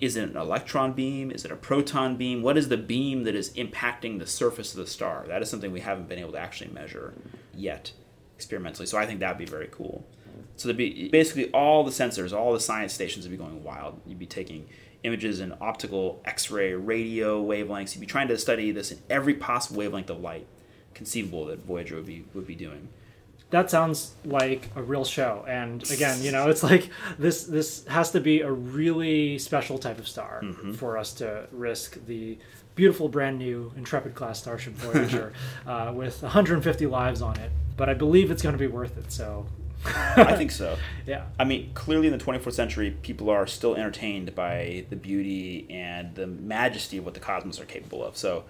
Is 0.00 0.16
it 0.16 0.28
an 0.28 0.36
electron 0.36 0.92
beam? 0.92 1.30
Is 1.30 1.44
it 1.44 1.50
a 1.50 1.56
proton 1.56 2.16
beam? 2.16 2.42
What 2.42 2.58
is 2.58 2.68
the 2.68 2.76
beam 2.76 3.24
that 3.24 3.34
is 3.34 3.50
impacting 3.54 4.18
the 4.18 4.26
surface 4.26 4.72
of 4.74 4.80
the 4.80 4.86
star? 4.86 5.24
That 5.28 5.40
is 5.42 5.48
something 5.48 5.72
we 5.72 5.80
haven't 5.80 6.08
been 6.08 6.18
able 6.18 6.32
to 6.32 6.38
actually 6.38 6.70
measure 6.70 7.14
yet 7.54 7.92
experimentally. 8.34 8.86
So 8.86 8.98
I 8.98 9.06
think 9.06 9.20
that 9.20 9.30
would 9.30 9.44
be 9.44 9.50
very 9.50 9.68
cool. 9.70 10.04
So 10.56 10.68
there'd 10.68 10.76
be 10.76 11.08
basically 11.08 11.50
all 11.52 11.84
the 11.84 11.90
sensors, 11.90 12.36
all 12.36 12.52
the 12.52 12.60
science 12.60 12.92
stations 12.92 13.24
would 13.24 13.30
be 13.30 13.36
going 13.36 13.62
wild. 13.62 14.00
You'd 14.06 14.18
be 14.18 14.26
taking 14.26 14.68
images 15.02 15.40
in 15.40 15.54
optical, 15.60 16.20
X-ray, 16.24 16.74
radio 16.74 17.42
wavelengths. 17.42 17.94
You'd 17.94 18.00
be 18.00 18.06
trying 18.06 18.28
to 18.28 18.38
study 18.38 18.72
this 18.72 18.90
in 18.90 18.98
every 19.08 19.34
possible 19.34 19.78
wavelength 19.78 20.10
of 20.10 20.20
light 20.20 20.46
conceivable 20.96 21.44
that 21.46 21.60
Voyager 21.60 21.94
would 21.96 22.06
be 22.06 22.24
would 22.34 22.46
be 22.46 22.54
doing. 22.56 22.88
That 23.50 23.70
sounds 23.70 24.14
like 24.24 24.70
a 24.74 24.82
real 24.82 25.04
show. 25.04 25.44
And 25.46 25.88
again, 25.92 26.20
you 26.20 26.32
know, 26.32 26.48
it's 26.50 26.64
like 26.64 26.90
this 27.18 27.44
this 27.44 27.86
has 27.86 28.10
to 28.10 28.20
be 28.20 28.40
a 28.40 28.50
really 28.50 29.38
special 29.38 29.78
type 29.78 29.98
of 29.98 30.08
star 30.08 30.40
Mm-hmm. 30.42 30.72
for 30.72 30.98
us 30.98 31.12
to 31.14 31.46
risk 31.52 32.04
the 32.06 32.38
beautiful 32.74 33.08
brand 33.08 33.38
new 33.38 33.72
Intrepid 33.76 34.14
class 34.14 34.40
starship 34.40 34.72
Voyager 34.74 35.32
uh, 35.66 35.92
with 35.94 36.22
150 36.22 36.86
lives 36.86 37.22
on 37.22 37.38
it. 37.38 37.50
But 37.76 37.88
I 37.88 37.94
believe 37.94 38.30
it's 38.32 38.42
going 38.42 38.54
to 38.54 38.58
be 38.58 38.66
worth 38.66 38.98
it. 38.98 39.12
So 39.12 39.46
I 39.84 40.34
think 40.34 40.50
so. 40.50 40.76
yeah. 41.06 41.26
I 41.38 41.44
mean, 41.44 41.70
clearly 41.74 42.08
in 42.08 42.18
the 42.18 42.24
24th 42.24 42.54
century, 42.54 42.96
people 43.02 43.30
are 43.30 43.46
still 43.46 43.76
entertained 43.76 44.34
by 44.34 44.84
the 44.90 44.96
beauty 44.96 45.66
and 45.70 46.14
the 46.16 46.26
majesty 46.26 46.96
of 46.98 47.04
what 47.04 47.14
the 47.14 47.20
cosmos 47.20 47.60
are 47.60 47.64
capable 47.66 48.04
of. 48.04 48.16
So, 48.16 48.44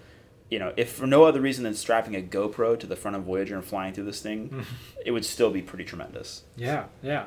you 0.51 0.59
know, 0.59 0.73
if 0.77 0.93
for 0.93 1.07
no 1.07 1.25
other 1.25 1.41
reason 1.41 1.65
than 1.65 1.75
strapping 1.75 2.15
a 2.15 2.21
GoPro 2.21 2.79
to 2.79 2.87
the 2.87 2.97
front 2.97 3.17
of 3.17 3.25
Voyager 3.25 3.57
and 3.57 3.65
flying 3.65 3.93
through 3.93 4.05
this 4.05 4.21
thing, 4.21 4.49
mm-hmm. 4.49 4.63
it 5.05 5.11
would 5.11 5.25
still 5.25 5.51
be 5.51 5.63
pretty 5.63 5.85
tremendous. 5.85 6.43
Yeah, 6.57 6.85
yeah. 7.03 7.27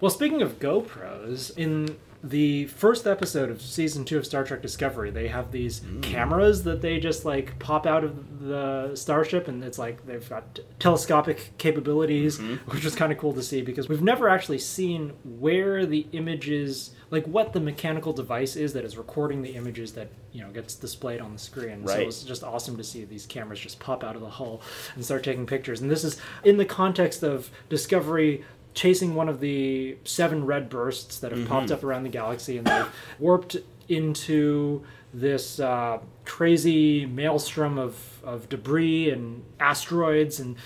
Well, 0.00 0.10
speaking 0.10 0.42
of 0.42 0.58
GoPros, 0.58 1.56
in 1.56 1.96
the 2.22 2.66
first 2.66 3.06
episode 3.06 3.48
of 3.50 3.62
season 3.62 4.04
two 4.04 4.18
of 4.18 4.26
Star 4.26 4.44
Trek 4.44 4.60
Discovery, 4.60 5.10
they 5.10 5.28
have 5.28 5.52
these 5.52 5.80
mm. 5.80 6.02
cameras 6.02 6.64
that 6.64 6.82
they 6.82 6.98
just 6.98 7.24
like 7.24 7.58
pop 7.58 7.86
out 7.86 8.04
of 8.04 8.40
the 8.40 8.94
starship, 8.94 9.48
and 9.48 9.62
it's 9.62 9.78
like 9.78 10.04
they've 10.06 10.28
got 10.28 10.56
t- 10.56 10.62
telescopic 10.78 11.52
capabilities, 11.58 12.38
mm-hmm. 12.38 12.70
which 12.70 12.84
was 12.84 12.94
kind 12.94 13.12
of 13.12 13.18
cool 13.18 13.32
to 13.32 13.42
see 13.42 13.62
because 13.62 13.88
we've 13.88 14.02
never 14.02 14.28
actually 14.28 14.58
seen 14.58 15.14
where 15.24 15.86
the 15.86 16.06
images, 16.12 16.90
like 17.10 17.26
what 17.26 17.52
the 17.52 17.60
mechanical 17.60 18.12
device 18.12 18.56
is 18.56 18.72
that 18.74 18.84
is 18.84 18.96
recording 18.96 19.42
the 19.42 19.50
images 19.50 19.92
that 19.92 20.08
you 20.32 20.42
know 20.42 20.50
gets 20.50 20.74
displayed 20.74 21.20
on 21.20 21.32
the 21.32 21.38
screen. 21.38 21.82
Right. 21.82 21.96
So 21.96 22.00
it's 22.02 22.22
just 22.22 22.44
awesome 22.44 22.76
to 22.76 22.84
see 22.84 23.04
these 23.04 23.26
cameras 23.26 23.60
just 23.60 23.78
pop 23.78 24.04
out 24.04 24.14
of 24.14 24.20
the 24.20 24.30
hull 24.30 24.60
and 24.94 25.04
start 25.04 25.24
taking 25.24 25.46
pictures. 25.46 25.80
And 25.80 25.90
this 25.90 26.04
is 26.04 26.20
in 26.44 26.56
the 26.56 26.64
context 26.64 27.22
of 27.22 27.50
Discovery 27.68 28.44
chasing 28.74 29.14
one 29.14 29.28
of 29.28 29.40
the 29.40 29.96
seven 30.04 30.46
red 30.46 30.68
bursts 30.68 31.18
that 31.18 31.32
have 31.32 31.48
popped 31.48 31.70
up 31.70 31.82
around 31.82 32.04
the 32.04 32.08
galaxy, 32.08 32.58
and 32.58 32.66
they've 32.66 32.86
warped 33.18 33.56
into 33.88 34.84
this 35.12 35.58
uh, 35.58 35.98
crazy 36.24 37.06
maelstrom 37.06 37.78
of, 37.78 38.22
of 38.22 38.48
debris 38.48 39.10
and 39.10 39.42
asteroids, 39.58 40.38
and 40.38 40.56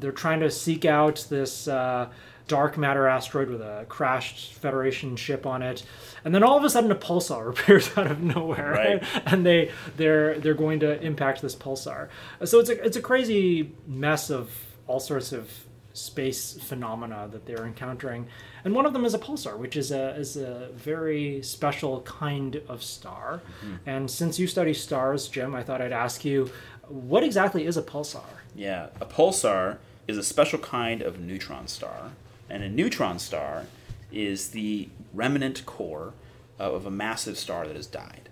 they're 0.00 0.10
trying 0.10 0.40
to 0.40 0.50
seek 0.50 0.84
out 0.84 1.26
this. 1.30 1.68
Uh, 1.68 2.08
dark 2.50 2.76
matter 2.76 3.06
asteroid 3.06 3.48
with 3.48 3.60
a 3.62 3.86
crashed 3.88 4.52
Federation 4.54 5.16
ship 5.16 5.46
on 5.46 5.62
it, 5.62 5.84
and 6.24 6.34
then 6.34 6.42
all 6.42 6.56
of 6.58 6.64
a 6.64 6.70
sudden 6.70 6.90
a 6.90 6.94
pulsar 6.96 7.48
appears 7.52 7.96
out 7.96 8.10
of 8.10 8.20
nowhere, 8.20 8.72
Right. 8.72 9.02
and 9.26 9.46
they 9.46 9.70
they're 9.96 10.38
they're 10.40 10.54
going 10.54 10.80
to 10.80 11.00
impact 11.00 11.40
this 11.42 11.54
pulsar. 11.54 12.08
So 12.44 12.58
it's 12.60 12.70
a 12.70 12.84
it's 12.84 12.96
a 12.96 13.02
crazy 13.10 13.72
mess 13.86 14.30
of 14.30 14.50
all 14.86 15.00
sorts 15.00 15.32
of 15.32 15.48
space 15.92 16.56
phenomena 16.62 17.28
that 17.32 17.46
they're 17.46 17.66
encountering, 17.66 18.26
and 18.64 18.74
one 18.74 18.86
of 18.86 18.92
them 18.92 19.04
is 19.04 19.14
a 19.14 19.18
pulsar, 19.18 19.56
which 19.58 19.76
is 19.76 19.90
a 19.92 20.14
is 20.16 20.36
a 20.36 20.70
very 20.74 21.42
special 21.42 22.00
kind 22.02 22.60
of 22.68 22.82
star. 22.82 23.40
Mm-hmm. 23.64 23.74
And 23.88 24.10
since 24.10 24.38
you 24.38 24.46
study 24.46 24.74
stars, 24.74 25.28
Jim, 25.28 25.54
I 25.54 25.62
thought 25.62 25.80
I'd 25.80 25.92
ask 25.92 26.24
you, 26.24 26.50
what 26.88 27.22
exactly 27.24 27.64
is 27.66 27.76
a 27.76 27.82
pulsar? 27.82 28.24
Yeah, 28.54 28.88
a 29.00 29.06
pulsar 29.06 29.78
is 30.08 30.16
a 30.18 30.22
special 30.24 30.58
kind 30.58 31.02
of 31.02 31.20
neutron 31.20 31.68
star, 31.68 32.10
and 32.50 32.62
a 32.62 32.68
neutron 32.68 33.18
star 33.18 33.66
is 34.12 34.50
the 34.50 34.88
remnant 35.12 35.64
core 35.66 36.14
of 36.58 36.86
a 36.86 36.90
massive 36.90 37.38
star 37.38 37.66
that 37.66 37.76
has 37.76 37.86
died. 37.86 38.28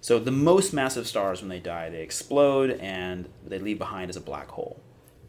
So 0.00 0.18
the 0.18 0.30
most 0.30 0.72
massive 0.72 1.06
stars, 1.06 1.40
when 1.40 1.48
they 1.48 1.60
die, 1.60 1.88
they 1.88 2.02
explode 2.02 2.70
and 2.72 3.28
they 3.46 3.58
leave 3.58 3.78
behind 3.78 4.10
as 4.10 4.16
a 4.16 4.20
black 4.20 4.48
hole. 4.48 4.80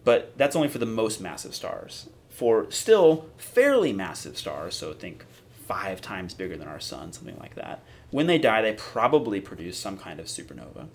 But 0.04 0.38
that's 0.38 0.56
only 0.56 0.68
for 0.68 0.80
the 0.80 0.86
most 0.86 1.22
massive 1.22 1.56
stars. 1.56 2.10
For 2.30 2.70
still 2.72 3.30
fairly 3.38 3.94
massive 3.94 4.38
stars, 4.38 4.76
so 4.76 4.94
think 4.94 5.26
five 5.68 6.02
times 6.02 6.34
bigger 6.34 6.58
than 6.58 6.68
our 6.68 6.80
sun, 6.80 7.14
something 7.14 7.38
like 7.40 7.56
that, 7.56 7.84
when 8.10 8.28
they 8.28 8.38
die, 8.38 8.62
they 8.62 8.74
probably 8.74 9.40
produce 9.40 9.78
some 9.78 9.98
kind 9.98 10.20
of 10.20 10.26
supernova 10.26 10.88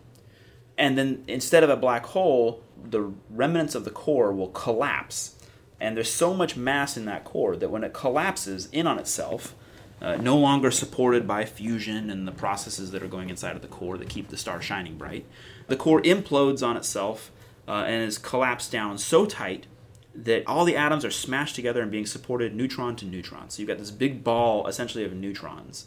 and 0.79 0.97
then 0.97 1.25
instead 1.27 1.65
of 1.65 1.71
a 1.71 1.77
black 1.77 2.07
hole, 2.07 2.63
the 2.83 3.13
remnants 3.29 3.75
of 3.75 3.85
the 3.85 3.91
core 3.91 4.33
will 4.33 4.49
collapse. 4.49 5.35
And 5.81 5.97
there's 5.97 6.13
so 6.13 6.35
much 6.35 6.57
mass 6.57 6.97
in 6.97 7.05
that 7.05 7.25
core 7.25 7.57
that 7.57 7.71
when 7.71 7.85
it 7.85 7.93
collapses 7.93 8.69
in 8.73 8.87
on 8.87 8.99
itself, 8.99 9.55
uh, 10.01 10.17
no 10.17 10.37
longer 10.37 10.71
supported 10.71 11.27
by 11.27 11.45
fusion 11.45 12.11
and 12.11 12.27
the 12.27 12.33
processes 12.33 12.91
that 12.93 13.03
are 13.03 13.09
going 13.09 13.31
inside 13.31 13.57
of 13.57 13.63
the 13.63 13.69
core 13.69 13.99
that 13.99 14.09
keep 14.09 14.29
the 14.29 14.37
star 14.37 14.61
shining 14.63 14.97
bright, 14.97 15.27
the 15.67 15.77
core 15.77 16.01
implodes 16.03 16.67
on 16.67 16.77
itself 16.77 17.31
uh, 17.67 17.85
and 17.87 18.03
is 18.03 18.19
collapsed 18.19 18.71
down 18.73 18.97
so 18.99 19.27
tight 19.27 19.67
that 20.15 20.45
all 20.47 20.65
the 20.65 20.77
atoms 20.77 21.05
are 21.05 21.11
smashed 21.11 21.55
together 21.55 21.83
and 21.83 21.91
being 21.91 22.07
supported 22.07 22.55
neutron 22.55 22.97
to 22.97 23.05
neutron. 23.05 23.51
So 23.51 23.61
you've 23.61 23.69
got 23.69 23.79
this 23.79 23.91
big 23.91 24.25
ball 24.25 24.67
essentially 24.67 25.05
of 25.05 25.13
neutrons. 25.13 25.87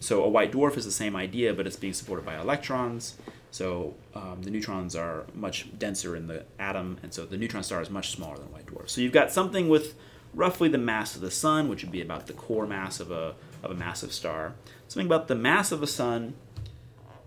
So 0.00 0.22
a 0.24 0.28
white 0.28 0.52
dwarf 0.52 0.76
is 0.76 0.84
the 0.84 0.92
same 0.92 1.16
idea, 1.16 1.52
but 1.52 1.66
it's 1.66 1.76
being 1.76 1.92
supported 1.92 2.24
by 2.24 2.38
electrons. 2.38 3.16
So 3.50 3.94
um, 4.14 4.42
the 4.42 4.50
neutrons 4.50 4.94
are 4.94 5.24
much 5.34 5.68
denser 5.78 6.14
in 6.16 6.26
the 6.26 6.44
atom, 6.58 6.98
and 7.02 7.12
so 7.12 7.24
the 7.24 7.36
neutron 7.36 7.62
star 7.62 7.80
is 7.80 7.90
much 7.90 8.10
smaller 8.10 8.36
than 8.36 8.46
a 8.48 8.50
white 8.50 8.66
dwarf. 8.66 8.90
So 8.90 9.00
you've 9.00 9.12
got 9.12 9.32
something 9.32 9.68
with 9.68 9.94
roughly 10.34 10.68
the 10.68 10.78
mass 10.78 11.14
of 11.14 11.22
the 11.22 11.30
sun, 11.30 11.68
which 11.68 11.82
would 11.82 11.92
be 11.92 12.02
about 12.02 12.26
the 12.26 12.34
core 12.34 12.66
mass 12.66 13.00
of 13.00 13.10
a 13.10 13.34
of 13.62 13.70
a 13.70 13.74
massive 13.74 14.12
star. 14.12 14.54
Something 14.86 15.06
about 15.06 15.28
the 15.28 15.34
mass 15.34 15.72
of 15.72 15.82
a 15.82 15.86
sun 15.86 16.34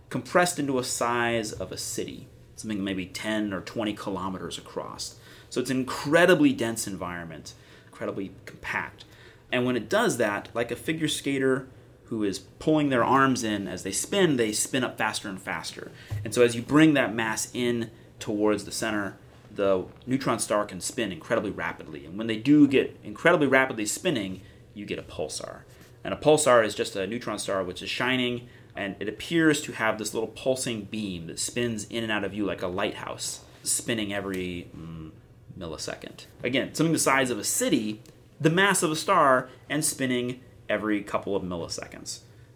compressed 0.09 0.59
into 0.59 0.77
a 0.77 0.83
size 0.83 1.51
of 1.51 1.71
a 1.71 1.77
city, 1.77 2.27
something 2.55 2.83
maybe 2.83 3.05
10 3.05 3.53
or 3.53 3.61
20 3.61 3.93
kilometers 3.93 4.57
across. 4.57 5.15
So 5.49 5.59
it's 5.59 5.69
an 5.69 5.77
incredibly 5.77 6.53
dense 6.53 6.87
environment, 6.87 7.53
incredibly 7.87 8.31
compact. 8.45 9.05
And 9.51 9.65
when 9.65 9.75
it 9.75 9.89
does 9.89 10.17
that, 10.17 10.49
like 10.53 10.71
a 10.71 10.75
figure 10.75 11.07
skater 11.07 11.67
who 12.11 12.25
is 12.25 12.39
pulling 12.39 12.89
their 12.89 13.05
arms 13.05 13.41
in 13.41 13.69
as 13.69 13.83
they 13.83 13.91
spin, 13.93 14.35
they 14.35 14.51
spin 14.51 14.83
up 14.83 14.97
faster 14.97 15.29
and 15.29 15.41
faster. 15.41 15.93
And 16.25 16.33
so 16.33 16.41
as 16.41 16.57
you 16.57 16.61
bring 16.61 16.93
that 16.93 17.15
mass 17.15 17.49
in 17.53 17.89
towards 18.19 18.65
the 18.65 18.71
center, 18.73 19.15
the 19.49 19.85
neutron 20.05 20.37
star 20.39 20.65
can 20.65 20.81
spin 20.81 21.13
incredibly 21.13 21.51
rapidly. 21.51 22.05
And 22.05 22.17
when 22.17 22.27
they 22.27 22.35
do 22.35 22.67
get 22.67 22.99
incredibly 23.01 23.47
rapidly 23.47 23.85
spinning, 23.85 24.41
you 24.73 24.85
get 24.85 24.99
a 24.99 25.03
pulsar. 25.03 25.61
And 26.03 26.13
a 26.13 26.17
pulsar 26.17 26.65
is 26.65 26.75
just 26.75 26.97
a 26.97 27.07
neutron 27.07 27.39
star 27.39 27.63
which 27.63 27.81
is 27.81 27.89
shining 27.89 28.49
and 28.75 28.97
it 28.99 29.07
appears 29.07 29.61
to 29.61 29.71
have 29.71 29.97
this 29.97 30.13
little 30.13 30.29
pulsing 30.29 30.83
beam 30.83 31.27
that 31.27 31.39
spins 31.39 31.85
in 31.85 32.03
and 32.03 32.11
out 32.11 32.25
of 32.25 32.33
you 32.33 32.45
like 32.45 32.61
a 32.61 32.67
lighthouse, 32.67 33.45
spinning 33.63 34.13
every 34.13 34.69
mm, 34.75 35.11
millisecond. 35.57 36.25
Again, 36.43 36.73
something 36.73 36.91
the 36.91 36.99
size 36.99 37.29
of 37.29 37.39
a 37.39 37.45
city, 37.45 38.01
the 38.41 38.49
mass 38.49 38.83
of 38.83 38.91
a 38.91 38.97
star, 38.97 39.47
and 39.69 39.85
spinning 39.85 40.41
every 40.71 41.03
couple 41.03 41.35
of 41.35 41.43
milliseconds, 41.43 42.11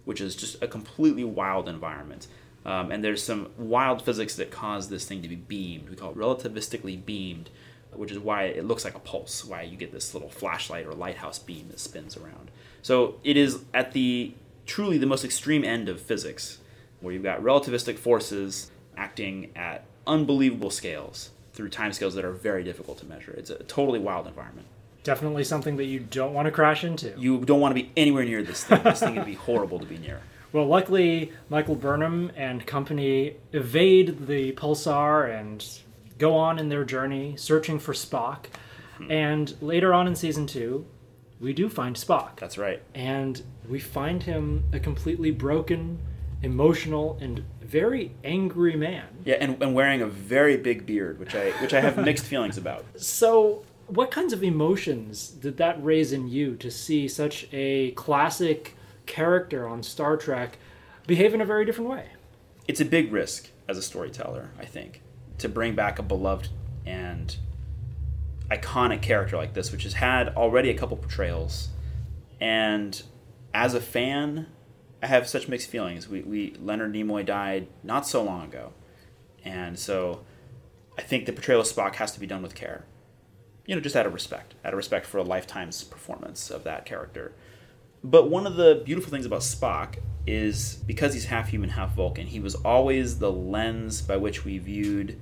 which 0.06 0.22
is 0.22 0.36
just 0.36 0.64
a 0.64 0.68
completely 0.68 1.24
wild 1.24 1.68
environment. 1.70 2.28
Um, 2.66 2.92
and 2.92 3.04
there's 3.04 3.22
some 3.22 3.42
wild 3.58 4.02
physics 4.02 4.36
that 4.38 4.50
cause 4.50 4.90
this 4.90 5.06
thing 5.08 5.22
to 5.22 5.28
be 5.28 5.36
beamed. 5.54 5.90
We 5.90 5.96
call 5.96 6.12
it 6.12 6.18
relativistically 6.18 6.98
beamed. 7.06 7.50
which 7.98 8.12
is 8.12 8.20
why 8.20 8.44
it 8.44 8.66
looks 8.66 8.84
like 8.84 8.96
a 8.96 9.00
pulse, 9.00 9.44
why 9.46 9.62
you 9.64 9.78
get 9.78 9.92
this 9.92 10.14
little 10.14 10.30
flashlight 10.30 10.86
or 10.86 10.94
lighthouse 10.94 11.40
beam 11.40 11.68
that 11.70 11.80
spins 11.80 12.18
around. 12.18 12.52
So 12.82 13.16
it 13.24 13.38
is 13.38 13.64
at 13.74 13.94
the 13.94 14.34
truly 14.66 14.98
the 14.98 15.06
most 15.06 15.24
extreme 15.24 15.64
end 15.64 15.90
of 15.90 16.02
physics, 16.02 16.60
where 17.02 17.14
you've 17.14 17.24
got 17.24 17.42
relativistic 17.42 17.98
forces 17.98 18.72
acting 18.98 19.52
at 19.56 19.86
unbelievable 20.08 20.70
scales 20.70 21.32
through 21.54 21.70
timescales 21.70 22.14
that 22.14 22.26
are 22.26 22.32
very 22.32 22.64
difficult 22.64 22.98
to 23.00 23.06
measure. 23.06 23.32
It's 23.38 23.50
a 23.50 23.64
totally 23.64 24.00
wild 24.00 24.28
environment. 24.28 24.68
Definitely 25.06 25.44
something 25.44 25.78
that 25.78 25.86
you 25.86 26.00
don't 26.00 26.34
want 26.34 26.48
to 26.48 26.52
crash 26.52 26.84
into. 26.84 27.14
You 27.16 27.38
don't 27.46 27.62
want 27.62 27.76
to 27.76 27.82
be 27.82 27.92
anywhere 27.96 28.26
near 28.26 28.42
this 28.42 28.64
thing. 28.64 28.82
This 28.84 29.00
thing 29.00 29.16
would 29.16 29.26
be 29.26 29.36
horrible 29.36 29.80
to 29.80 29.86
be 29.86 29.98
near. 29.98 30.20
Well, 30.52 30.68
luckily, 30.68 31.34
Michael 31.50 31.76
Burnham 31.76 32.32
and 32.38 32.66
company 32.66 33.36
evade 33.52 34.26
the 34.26 34.54
pulsar 34.54 35.30
and 35.30 35.68
go 36.18 36.34
on 36.38 36.60
in 36.60 36.70
their 36.70 36.86
journey 36.86 37.36
searching 37.36 37.78
for 37.78 37.92
Spock. 37.92 38.46
Hmm. 38.98 39.12
And 39.12 39.54
later 39.62 39.94
on 39.94 40.08
in 40.08 40.16
season 40.16 40.48
two, 40.48 40.86
we 41.42 41.52
do 41.52 41.68
find 41.68 41.98
Spock. 41.98 42.38
That's 42.38 42.58
right. 42.58 42.82
And 42.94 43.42
we 43.68 43.80
find 43.80 44.24
him 44.24 44.64
a 44.72 44.80
completely 44.80 45.32
broken, 45.32 46.00
emotional, 46.42 47.18
and 47.20 47.44
very 47.62 48.12
angry 48.24 48.78
man. 48.78 49.08
Yeah, 49.26 49.36
and, 49.42 49.62
and 49.62 49.76
wearing 49.76 50.02
a 50.02 50.08
very 50.08 50.56
big 50.56 50.86
beard, 50.86 51.20
which 51.20 51.36
I 51.36 51.52
which 51.62 51.74
I 51.74 51.82
have 51.82 51.98
mixed 51.98 52.26
feelings 52.26 52.58
about. 52.58 52.86
So, 52.98 53.64
what 53.88 54.12
kinds 54.12 54.34
of 54.34 54.44
emotions 54.44 55.30
did 55.30 55.58
that 55.58 55.84
raise 55.84 56.12
in 56.12 56.28
you 56.28 56.56
to 56.58 56.72
see 56.72 57.08
such 57.08 57.48
a 57.52 57.92
classic 57.92 58.76
character 59.06 59.68
on 59.68 59.84
Star 59.84 60.18
Trek 60.18 60.58
behave 61.06 61.34
in 61.34 61.42
a 61.42 61.46
very 61.46 61.66
different 61.66 61.90
way? 61.90 62.08
It's 62.68 62.82
a 62.82 62.86
big 62.86 63.12
risk 63.12 63.50
as 63.68 63.78
a 63.78 63.82
storyteller, 63.82 64.50
I 64.60 64.66
think, 64.66 65.02
to 65.38 65.50
bring 65.50 65.76
back 65.76 66.00
a 66.00 66.04
beloved 66.04 66.50
and 66.86 67.36
iconic 68.50 69.02
character 69.02 69.38
like 69.38 69.54
this, 69.54 69.72
which 69.72 69.84
has 69.84 69.94
had 69.94 70.30
already 70.30 70.70
a 70.70 70.74
couple 70.74 70.98
portrayals. 70.98 71.70
And 72.40 73.02
as 73.54 73.74
a 73.74 73.82
fan, 73.82 74.48
I 75.02 75.08
have 75.08 75.28
such 75.28 75.48
mixed 75.48 75.70
feelings. 75.70 76.10
We, 76.10 76.22
we 76.22 76.56
Leonard 76.60 76.94
Nimoy 76.94 77.26
died 77.26 77.68
not 77.84 78.08
so 78.08 78.24
long 78.24 78.46
ago, 78.46 78.74
and 79.44 79.78
so 79.78 80.26
I 80.98 81.02
think 81.02 81.26
the 81.26 81.34
portrayal 81.34 81.62
of 81.62 81.68
Spock 81.68 81.96
has 81.96 82.12
to 82.14 82.20
be 82.20 82.26
done 82.26 82.42
with 82.42 82.56
care. 82.56 82.86
You 83.66 83.76
know, 83.76 83.82
just 83.82 83.96
out 83.96 84.06
of 84.06 84.14
respect, 84.14 84.54
out 84.64 84.74
of 84.74 84.78
respect 84.78 85.06
for 85.06 85.18
a 85.18 85.24
lifetime's 85.24 85.84
performance 85.84 86.52
of 86.52 86.64
that 86.64 86.86
character. 86.86 87.34
But 88.04 88.30
one 88.30 88.46
of 88.46 88.56
the 88.56 88.82
beautiful 88.86 89.10
things 89.10 89.26
about 89.26 89.42
Spock 89.42 89.98
is 90.28 90.76
because 90.86 91.14
he's 91.14 91.26
half 91.26 91.50
human, 91.50 91.72
half 91.72 91.96
Vulcan, 91.96 92.28
he 92.28 92.40
was 92.40 92.56
always 92.56 93.20
the 93.20 93.32
lens 93.32 94.02
by 94.02 94.18
which 94.18 94.46
we 94.46 94.60
viewed 94.60 95.20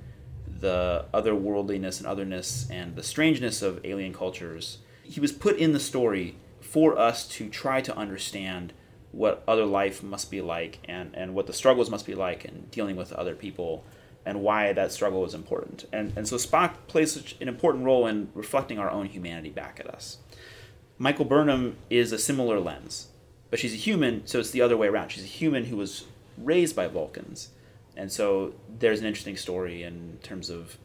the 0.60 1.06
otherworldliness 1.12 1.98
and 1.98 2.06
otherness 2.06 2.68
and 2.70 2.96
the 2.96 3.02
strangeness 3.02 3.62
of 3.62 3.80
alien 3.84 4.12
cultures. 4.12 4.78
He 5.02 5.20
was 5.20 5.32
put 5.32 5.56
in 5.56 5.72
the 5.72 5.80
story 5.80 6.36
for 6.60 6.98
us 6.98 7.28
to 7.28 7.48
try 7.48 7.80
to 7.82 7.96
understand 7.96 8.72
what 9.12 9.44
other 9.46 9.64
life 9.64 10.02
must 10.02 10.30
be 10.30 10.40
like 10.40 10.80
and, 10.86 11.14
and 11.14 11.34
what 11.34 11.46
the 11.46 11.52
struggles 11.52 11.90
must 11.90 12.06
be 12.06 12.14
like 12.14 12.44
in 12.44 12.66
dealing 12.70 12.96
with 12.96 13.12
other 13.12 13.34
people 13.34 13.84
and 14.26 14.40
why 14.40 14.72
that 14.72 14.92
struggle 14.92 15.24
is 15.24 15.34
important. 15.34 15.86
And, 15.92 16.12
and 16.16 16.26
so 16.26 16.36
Spock 16.36 16.74
plays 16.86 17.12
such 17.12 17.36
an 17.40 17.48
important 17.48 17.84
role 17.84 18.06
in 18.06 18.28
reflecting 18.34 18.78
our 18.78 18.90
own 18.90 19.06
humanity 19.06 19.50
back 19.50 19.78
at 19.80 19.86
us. 19.86 20.18
Michael 20.98 21.24
Burnham 21.24 21.76
is 21.90 22.12
a 22.12 22.18
similar 22.18 22.60
lens, 22.60 23.08
but 23.50 23.58
she's 23.58 23.74
a 23.74 23.76
human, 23.76 24.26
so 24.26 24.38
it's 24.38 24.50
the 24.50 24.62
other 24.62 24.76
way 24.76 24.86
around. 24.86 25.10
She's 25.10 25.24
a 25.24 25.26
human 25.26 25.64
who 25.64 25.76
was 25.76 26.04
raised 26.38 26.76
by 26.76 26.86
Vulcans, 26.86 27.50
and 27.96 28.10
so 28.10 28.54
there's 28.78 29.00
an 29.00 29.06
interesting 29.06 29.36
story 29.36 29.82
in 29.82 30.18
terms 30.22 30.50
of 30.50 30.78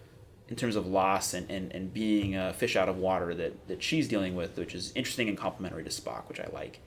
in 0.50 0.56
terms 0.56 0.76
of 0.76 0.88
loss 0.88 1.36
and, 1.36 1.50
and, 1.52 1.72
and 1.74 1.94
being 1.94 2.36
a 2.36 2.52
fish 2.52 2.76
out 2.76 2.90
of 2.90 2.98
water 2.98 3.36
that, 3.36 3.68
that 3.68 3.84
she's 3.84 4.08
dealing 4.08 4.36
with, 4.36 4.58
which 4.58 4.74
is 4.74 4.92
interesting 4.96 5.30
and 5.30 5.38
complementary 5.38 5.84
to 5.84 5.92
Spock, 5.92 6.28
which 6.28 6.40
I 6.40 6.48
like. 6.52 6.80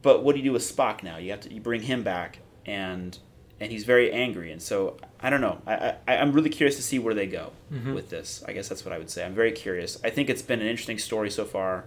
But 0.00 0.24
what 0.24 0.32
do 0.32 0.38
you 0.38 0.44
do 0.46 0.52
with 0.52 0.62
Spock 0.62 1.02
now? 1.02 1.18
You 1.18 1.32
have 1.32 1.40
to 1.40 1.52
you 1.52 1.60
bring 1.60 1.82
him 1.82 2.02
back, 2.02 2.38
and 2.64 3.18
and 3.60 3.72
he's 3.72 3.84
very 3.84 4.12
angry, 4.12 4.52
and 4.52 4.62
so 4.62 4.96
I 5.20 5.30
don't 5.30 5.40
know. 5.40 5.58
I, 5.66 5.94
I 6.06 6.16
I'm 6.18 6.32
really 6.32 6.50
curious 6.50 6.76
to 6.76 6.82
see 6.82 6.98
where 6.98 7.14
they 7.14 7.26
go 7.26 7.52
with 7.94 8.10
this. 8.10 8.42
I 8.46 8.52
guess 8.52 8.68
that's 8.68 8.84
what 8.84 8.94
I 8.94 8.98
would 8.98 9.10
say. 9.10 9.24
I'm 9.24 9.34
very 9.34 9.52
curious. 9.52 9.98
I 10.04 10.10
think 10.10 10.30
it's 10.30 10.42
been 10.42 10.60
an 10.60 10.66
interesting 10.66 10.98
story 10.98 11.30
so 11.30 11.44
far. 11.44 11.86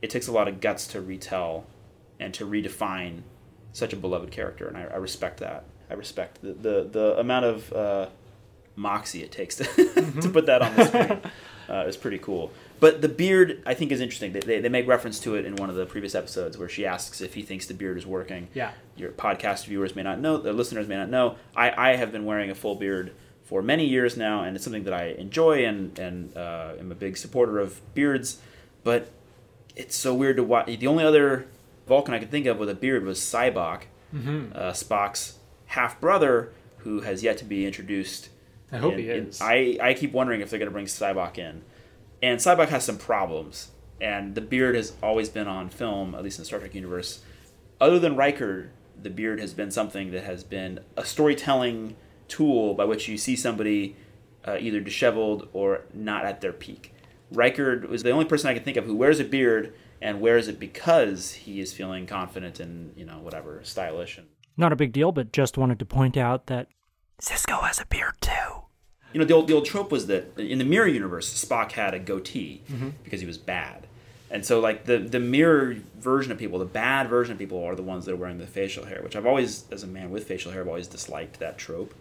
It 0.00 0.10
takes 0.10 0.28
a 0.28 0.32
lot 0.32 0.48
of 0.48 0.60
guts 0.60 0.86
to 0.88 1.00
retell 1.00 1.66
and 2.20 2.32
to 2.34 2.46
redefine 2.46 3.22
such 3.72 3.92
a 3.92 3.96
beloved 3.96 4.30
character, 4.30 4.66
and 4.66 4.76
I, 4.76 4.84
I 4.84 4.96
respect 4.96 5.40
that. 5.40 5.64
I 5.90 5.94
respect 5.94 6.40
the 6.42 6.52
the, 6.52 6.88
the 6.90 7.18
amount 7.18 7.44
of 7.44 7.72
uh, 7.72 8.08
moxie 8.76 9.22
it 9.22 9.32
takes 9.32 9.56
to, 9.56 9.64
to 10.22 10.28
put 10.30 10.46
that 10.46 10.62
on 10.62 10.74
the 10.76 10.84
screen. 10.84 11.20
Uh, 11.68 11.84
is 11.86 11.98
pretty 11.98 12.16
cool. 12.16 12.50
But 12.80 13.02
the 13.02 13.08
beard, 13.08 13.62
I 13.66 13.74
think, 13.74 13.90
is 13.92 14.00
interesting. 14.00 14.32
They, 14.32 14.40
they, 14.40 14.60
they 14.60 14.68
make 14.68 14.86
reference 14.86 15.18
to 15.20 15.34
it 15.34 15.44
in 15.44 15.56
one 15.56 15.68
of 15.70 15.76
the 15.76 15.86
previous 15.86 16.14
episodes 16.14 16.56
where 16.56 16.68
she 16.68 16.86
asks 16.86 17.20
if 17.20 17.34
he 17.34 17.42
thinks 17.42 17.66
the 17.66 17.74
beard 17.74 17.98
is 17.98 18.06
working. 18.06 18.48
Yeah. 18.54 18.72
Your 18.96 19.10
podcast 19.10 19.66
viewers 19.66 19.96
may 19.96 20.02
not 20.02 20.20
know, 20.20 20.36
the 20.38 20.52
listeners 20.52 20.86
may 20.86 20.96
not 20.96 21.08
know. 21.10 21.36
I, 21.56 21.90
I 21.92 21.96
have 21.96 22.12
been 22.12 22.24
wearing 22.24 22.50
a 22.50 22.54
full 22.54 22.76
beard 22.76 23.12
for 23.44 23.62
many 23.62 23.86
years 23.86 24.16
now, 24.16 24.42
and 24.42 24.54
it's 24.54 24.64
something 24.64 24.84
that 24.84 24.92
I 24.94 25.06
enjoy 25.06 25.64
and, 25.64 25.98
and 25.98 26.36
uh, 26.36 26.72
am 26.78 26.92
a 26.92 26.94
big 26.94 27.16
supporter 27.16 27.58
of 27.58 27.80
beards. 27.94 28.38
But 28.84 29.10
it's 29.74 29.96
so 29.96 30.14
weird 30.14 30.36
to 30.36 30.44
watch. 30.44 30.66
The 30.66 30.86
only 30.86 31.04
other 31.04 31.46
Vulcan 31.86 32.12
I 32.14 32.18
could 32.18 32.30
think 32.30 32.46
of 32.46 32.58
with 32.58 32.68
a 32.68 32.74
beard 32.74 33.04
was 33.04 33.18
Sybok, 33.18 33.82
uh, 34.54 34.72
Spock's 34.72 35.38
half 35.66 36.00
brother, 36.00 36.52
who 36.78 37.00
has 37.00 37.22
yet 37.22 37.38
to 37.38 37.44
be 37.44 37.66
introduced. 37.66 38.28
I 38.70 38.76
hope 38.76 38.94
he 38.96 39.08
is. 39.08 39.40
I, 39.40 39.78
I 39.80 39.94
keep 39.94 40.12
wondering 40.12 40.42
if 40.42 40.50
they're 40.50 40.58
going 40.58 40.68
to 40.68 40.72
bring 40.72 40.86
Sybok 40.86 41.38
in. 41.38 41.62
And 42.22 42.40
Sybok 42.40 42.68
has 42.68 42.84
some 42.84 42.98
problems, 42.98 43.70
and 44.00 44.34
the 44.34 44.40
beard 44.40 44.74
has 44.74 44.94
always 45.02 45.28
been 45.28 45.46
on 45.46 45.68
film, 45.68 46.14
at 46.14 46.22
least 46.22 46.38
in 46.38 46.42
the 46.42 46.46
Star 46.46 46.58
Trek 46.58 46.74
universe. 46.74 47.22
Other 47.80 47.98
than 47.98 48.16
Riker, 48.16 48.70
the 49.00 49.10
beard 49.10 49.40
has 49.40 49.54
been 49.54 49.70
something 49.70 50.10
that 50.10 50.24
has 50.24 50.42
been 50.42 50.80
a 50.96 51.04
storytelling 51.04 51.96
tool 52.26 52.74
by 52.74 52.84
which 52.84 53.08
you 53.08 53.16
see 53.16 53.36
somebody 53.36 53.96
uh, 54.46 54.56
either 54.58 54.80
disheveled 54.80 55.48
or 55.52 55.82
not 55.94 56.24
at 56.24 56.40
their 56.40 56.52
peak. 56.52 56.94
Riker 57.30 57.86
was 57.88 58.02
the 58.02 58.10
only 58.10 58.24
person 58.24 58.48
I 58.50 58.54
can 58.54 58.64
think 58.64 58.76
of 58.76 58.84
who 58.84 58.96
wears 58.96 59.20
a 59.20 59.24
beard 59.24 59.74
and 60.00 60.20
wears 60.20 60.48
it 60.48 60.58
because 60.58 61.32
he 61.32 61.60
is 61.60 61.72
feeling 61.72 62.06
confident 62.06 62.60
and 62.60 62.96
you 62.96 63.04
know 63.04 63.18
whatever 63.18 63.60
stylish 63.64 64.16
and 64.16 64.28
Not 64.56 64.72
a 64.72 64.76
big 64.76 64.92
deal, 64.92 65.12
but 65.12 65.32
just 65.32 65.58
wanted 65.58 65.78
to 65.80 65.84
point 65.84 66.16
out 66.16 66.46
that 66.46 66.68
Sisko 67.20 67.62
has 67.62 67.80
a 67.80 67.86
beard 67.86 68.14
too. 68.20 68.57
You 69.12 69.20
know 69.20 69.24
the 69.24 69.34
old 69.34 69.48
the 69.48 69.54
old 69.54 69.64
trope 69.64 69.90
was 69.90 70.06
that 70.06 70.38
in 70.38 70.58
the 70.58 70.64
mirror 70.64 70.86
universe 70.86 71.32
Spock 71.44 71.72
had 71.72 71.94
a 71.94 71.98
goatee 71.98 72.62
mm-hmm. 72.70 72.90
because 73.04 73.20
he 73.20 73.26
was 73.26 73.38
bad, 73.38 73.86
and 74.30 74.44
so 74.44 74.60
like 74.60 74.84
the 74.84 74.98
the 74.98 75.20
mirror 75.20 75.76
version 75.98 76.30
of 76.30 76.38
people, 76.38 76.58
the 76.58 76.64
bad 76.64 77.08
version 77.08 77.32
of 77.32 77.38
people 77.38 77.62
are 77.64 77.74
the 77.74 77.82
ones 77.82 78.04
that 78.04 78.12
are 78.12 78.16
wearing 78.16 78.38
the 78.38 78.46
facial 78.46 78.84
hair, 78.84 79.00
which 79.02 79.16
I've 79.16 79.26
always, 79.26 79.64
as 79.70 79.82
a 79.82 79.86
man 79.86 80.10
with 80.10 80.26
facial 80.26 80.52
hair, 80.52 80.62
I've 80.62 80.68
always 80.68 80.86
disliked 80.88 81.38
that 81.40 81.58
trope, 81.58 81.94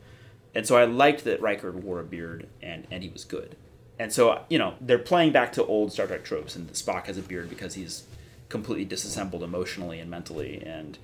and 0.53 0.67
so 0.67 0.77
I 0.77 0.85
liked 0.85 1.23
that 1.23 1.41
Riker 1.41 1.71
wore 1.71 1.99
a 1.99 2.03
beard 2.03 2.47
and 2.61 2.85
and 2.91 3.03
he 3.03 3.09
was 3.09 3.23
good, 3.23 3.55
and 3.97 4.11
so 4.11 4.43
you 4.49 4.57
know 4.57 4.75
they're 4.81 4.99
playing 4.99 5.31
back 5.31 5.53
to 5.53 5.65
old 5.65 5.93
Star 5.93 6.07
Trek 6.07 6.23
tropes, 6.23 6.55
and 6.55 6.69
Spock 6.73 7.05
has 7.05 7.17
a 7.17 7.21
beard 7.21 7.49
because 7.49 7.75
he's 7.75 8.03
completely 8.49 8.85
disassembled 8.85 9.43
emotionally 9.43 9.99
and 9.99 10.09
mentally 10.09 10.61
and. 10.65 10.97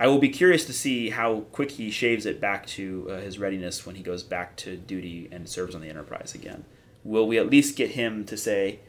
I 0.00 0.06
will 0.06 0.18
be 0.18 0.30
curious 0.30 0.64
to 0.64 0.72
see 0.72 1.10
how 1.10 1.40
quick 1.52 1.72
he 1.72 1.90
shaves 1.90 2.24
it 2.24 2.40
back 2.40 2.66
to 2.68 3.06
uh, 3.10 3.20
his 3.20 3.38
readiness 3.38 3.84
when 3.84 3.96
he 3.96 4.02
goes 4.02 4.22
back 4.22 4.56
to 4.56 4.78
duty 4.78 5.28
and 5.30 5.46
serves 5.46 5.74
on 5.74 5.82
the 5.82 5.90
Enterprise 5.90 6.34
again. 6.34 6.64
Will 7.04 7.28
we 7.28 7.36
at 7.36 7.50
least 7.50 7.76
get 7.76 7.90
him 7.90 8.24
to 8.24 8.34
say, 8.38 8.80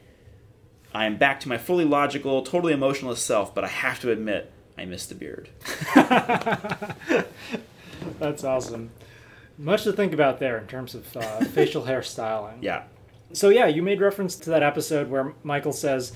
I 0.94 1.04
am 1.04 1.18
back 1.18 1.38
to 1.40 1.50
my 1.50 1.58
fully 1.58 1.84
logical, 1.84 2.40
totally 2.40 2.72
emotionless 2.72 3.22
self, 3.22 3.54
but 3.54 3.62
I 3.62 3.68
have 3.68 4.00
to 4.00 4.10
admit, 4.10 4.50
I 4.78 4.86
miss 4.86 5.04
the 5.04 5.14
beard. 5.14 5.50
That's 8.18 8.42
awesome. 8.42 8.90
Much 9.58 9.84
to 9.84 9.92
think 9.92 10.14
about 10.14 10.40
there 10.40 10.56
in 10.56 10.66
terms 10.66 10.94
of 10.94 11.14
uh, 11.14 11.40
facial 11.44 11.84
hair 11.84 12.02
styling. 12.02 12.62
Yeah. 12.62 12.84
So 13.34 13.50
yeah, 13.50 13.66
you 13.66 13.82
made 13.82 14.00
reference 14.00 14.34
to 14.36 14.48
that 14.48 14.62
episode 14.62 15.10
where 15.10 15.34
Michael 15.42 15.74
says, 15.74 16.12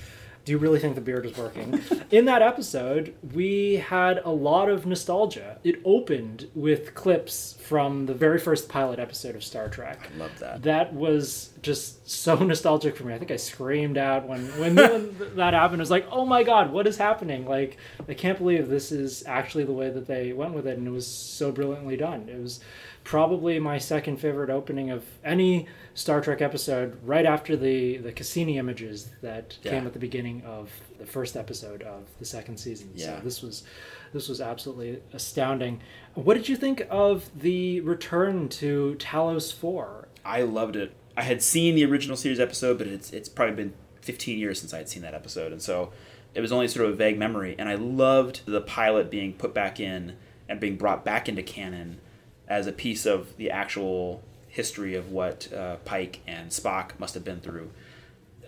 "Do 0.47 0.53
you 0.53 0.59
really 0.59 0.79
think 0.79 0.95
the 0.95 1.01
beard 1.01 1.25
is 1.25 1.35
working?" 1.37 1.81
In 2.09 2.23
that 2.23 2.41
episode, 2.41 3.13
we 3.33 3.75
had 3.75 4.21
a 4.23 4.29
lot 4.29 4.69
of 4.69 4.85
nostalgia. 4.85 5.57
It 5.61 5.81
opened 5.83 6.47
with 6.55 6.95
clips 6.95 7.57
from 7.59 8.05
the 8.05 8.13
very 8.13 8.39
first 8.39 8.69
pilot 8.69 8.97
episode 8.97 9.35
of 9.35 9.43
Star 9.43 9.67
Trek. 9.67 10.09
I 10.15 10.17
love 10.17 10.39
that. 10.39 10.63
That 10.63 10.93
was 10.93 11.49
just 11.61 12.09
so 12.09 12.35
nostalgic 12.51 12.95
for 12.95 13.03
me. 13.03 13.13
I 13.13 13.19
think 13.19 13.29
I 13.29 13.35
screamed 13.35 13.97
out 13.97 14.25
when 14.25 14.47
when, 14.57 14.75
when 14.77 15.35
that 15.35 15.53
happened. 15.53 15.81
It 15.81 15.83
was 15.83 15.91
like, 15.91 16.07
"Oh 16.09 16.25
my 16.25 16.43
god, 16.43 16.71
what 16.71 16.87
is 16.87 16.95
happening?" 16.95 17.45
Like, 17.45 17.75
I 18.07 18.13
can't 18.13 18.37
believe 18.37 18.69
this 18.69 18.93
is 18.93 19.25
actually 19.27 19.65
the 19.65 19.73
way 19.73 19.89
that 19.89 20.07
they 20.07 20.31
went 20.31 20.53
with 20.53 20.65
it, 20.65 20.77
and 20.77 20.87
it 20.87 20.91
was 20.91 21.05
so 21.05 21.51
brilliantly 21.51 21.97
done. 21.97 22.29
It 22.29 22.41
was 22.41 22.61
probably 23.07 23.57
my 23.57 23.77
second 23.77 24.17
favorite 24.17 24.49
opening 24.49 24.89
of 24.91 25.01
any 25.23 25.65
Star 25.93 26.19
Trek 26.19 26.41
episode, 26.41 26.97
right 27.05 27.25
after 27.25 27.55
the 27.55 27.97
the 27.99 28.11
Cassini 28.11 28.57
images 28.57 29.09
that 29.21 29.57
Yeah. 29.63 29.71
came 29.71 29.87
at 29.87 29.93
the 29.93 29.99
beginning 29.99 30.41
of 30.45 30.69
the 30.99 31.05
first 31.05 31.37
episode 31.37 31.83
of 31.83 32.03
the 32.19 32.25
second 32.25 32.57
season. 32.57 32.89
Yeah. 32.93 33.17
So 33.19 33.23
this 33.23 33.41
was 33.41 33.63
this 34.11 34.27
was 34.27 34.41
absolutely 34.41 34.99
astounding. 35.13 35.79
What 36.15 36.33
did 36.33 36.49
you 36.49 36.57
think 36.57 36.85
of 36.89 37.29
the 37.33 37.79
return 37.79 38.49
to 38.49 38.97
Talos 38.99 39.53
Four? 39.53 40.09
I 40.25 40.41
loved 40.41 40.75
it. 40.75 40.91
I 41.15 41.21
had 41.21 41.41
seen 41.41 41.75
the 41.75 41.85
original 41.85 42.17
series 42.17 42.41
episode, 42.41 42.77
but 42.77 42.87
it's 42.87 43.13
it's 43.13 43.29
probably 43.29 43.55
been 43.55 43.73
15 44.01 44.37
years 44.37 44.59
since 44.59 44.73
I 44.73 44.79
had 44.79 44.89
seen 44.89 45.01
that 45.03 45.13
episode, 45.13 45.53
and 45.53 45.61
so 45.61 45.93
it 46.35 46.41
was 46.41 46.51
only 46.51 46.67
sort 46.67 46.85
of 46.87 46.91
a 46.93 46.95
vague 46.97 47.17
memory. 47.17 47.55
And 47.57 47.69
I 47.69 47.75
loved 47.75 48.41
the 48.45 48.59
pilot 48.59 49.09
being 49.09 49.31
put 49.31 49.53
back 49.53 49.79
in 49.79 50.17
and 50.49 50.59
being 50.59 50.75
brought 50.75 51.05
back 51.05 51.29
into 51.29 51.41
canon 51.41 51.99
as 52.47 52.67
a 52.67 52.71
piece 52.71 53.05
of 53.05 53.35
the 53.37 53.51
actual 53.51 54.23
history 54.47 54.95
of 54.95 55.11
what 55.11 55.51
uh, 55.53 55.75
Pike 55.77 56.21
and 56.27 56.49
Spock 56.49 56.99
must 56.99 57.13
have 57.13 57.23
been 57.23 57.39
through. 57.39 57.69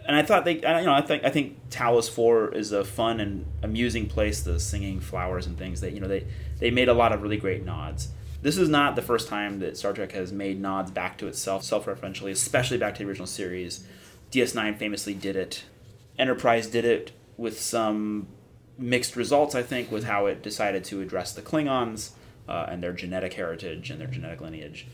And 0.05 0.15
I 0.15 0.23
thought 0.23 0.45
they, 0.45 0.55
you 0.55 0.61
know, 0.61 0.93
I 0.93 1.01
think 1.01 1.23
I 1.23 1.29
think 1.29 1.69
Talos 1.69 2.09
Four 2.09 2.53
is 2.55 2.71
a 2.71 2.83
fun 2.83 3.19
and 3.19 3.45
amusing 3.61 4.07
place. 4.07 4.41
The 4.41 4.59
singing 4.59 4.99
flowers 4.99 5.45
and 5.45 5.57
things 5.57 5.81
that 5.81 5.93
you 5.93 5.99
know 5.99 6.07
they 6.07 6.25
they 6.59 6.71
made 6.71 6.89
a 6.89 6.93
lot 6.93 7.11
of 7.11 7.21
really 7.21 7.37
great 7.37 7.63
nods. 7.63 8.09
This 8.41 8.57
is 8.57 8.69
not 8.69 8.95
the 8.95 9.01
first 9.01 9.27
time 9.27 9.59
that 9.59 9.77
Star 9.77 9.93
Trek 9.93 10.13
has 10.13 10.31
made 10.31 10.59
nods 10.59 10.91
back 10.91 11.17
to 11.17 11.27
itself, 11.27 11.63
self-referentially, 11.63 12.31
especially 12.31 12.77
back 12.77 12.95
to 12.95 13.03
the 13.03 13.09
original 13.09 13.27
series. 13.27 13.85
DS9 14.31 14.77
famously 14.77 15.13
did 15.13 15.35
it. 15.35 15.65
Enterprise 16.17 16.67
did 16.67 16.85
it 16.85 17.11
with 17.35 17.59
some 17.59 18.27
mixed 18.77 19.17
results, 19.17 19.55
I 19.55 19.61
think, 19.61 19.91
with 19.91 20.05
how 20.05 20.27
it 20.27 20.41
decided 20.41 20.85
to 20.85 21.01
address 21.01 21.33
the 21.33 21.41
Klingons 21.41 22.11
uh, 22.49 22.65
and 22.69 22.81
their 22.81 22.93
genetic 22.93 23.33
heritage 23.33 23.91
and 23.91 24.01
their 24.01 24.07
genetic 24.07 24.41
lineage. 24.41 24.87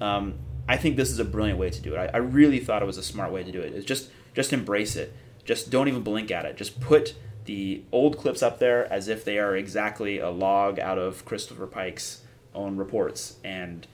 Um, 0.00 0.34
I 0.68 0.76
think 0.76 0.96
this 0.96 1.10
is 1.10 1.18
a 1.18 1.24
brilliant 1.24 1.58
way 1.58 1.70
to 1.70 1.80
do 1.80 1.94
it. 1.94 1.98
I, 1.98 2.10
I, 2.14 2.16
really 2.18 2.60
thought 2.60 2.82
it 2.82 2.84
was 2.84 2.98
a 2.98 3.02
smart 3.02 3.32
way 3.32 3.42
to 3.42 3.50
do 3.50 3.60
it. 3.60 3.74
It's 3.74 3.86
just 3.86 4.10
just 4.34 4.52
embrace 4.52 4.94
it. 4.94 5.12
Just 5.44 5.70
don't 5.70 5.88
even 5.88 6.02
blink 6.02 6.30
at 6.30 6.44
it. 6.44 6.56
Just 6.56 6.78
put 6.80 7.14
the 7.46 7.82
old 7.90 8.18
clips 8.18 8.42
up 8.42 8.58
there 8.58 8.92
as 8.92 9.08
if 9.08 9.24
they 9.24 9.38
are 9.38 9.56
exactly 9.56 10.18
a 10.18 10.28
log 10.28 10.78
out 10.78 10.98
of 10.98 11.24
Christopher 11.24 11.66
Pike's 11.66 12.20
own 12.54 12.76
reports 12.76 13.38
and 13.42 13.86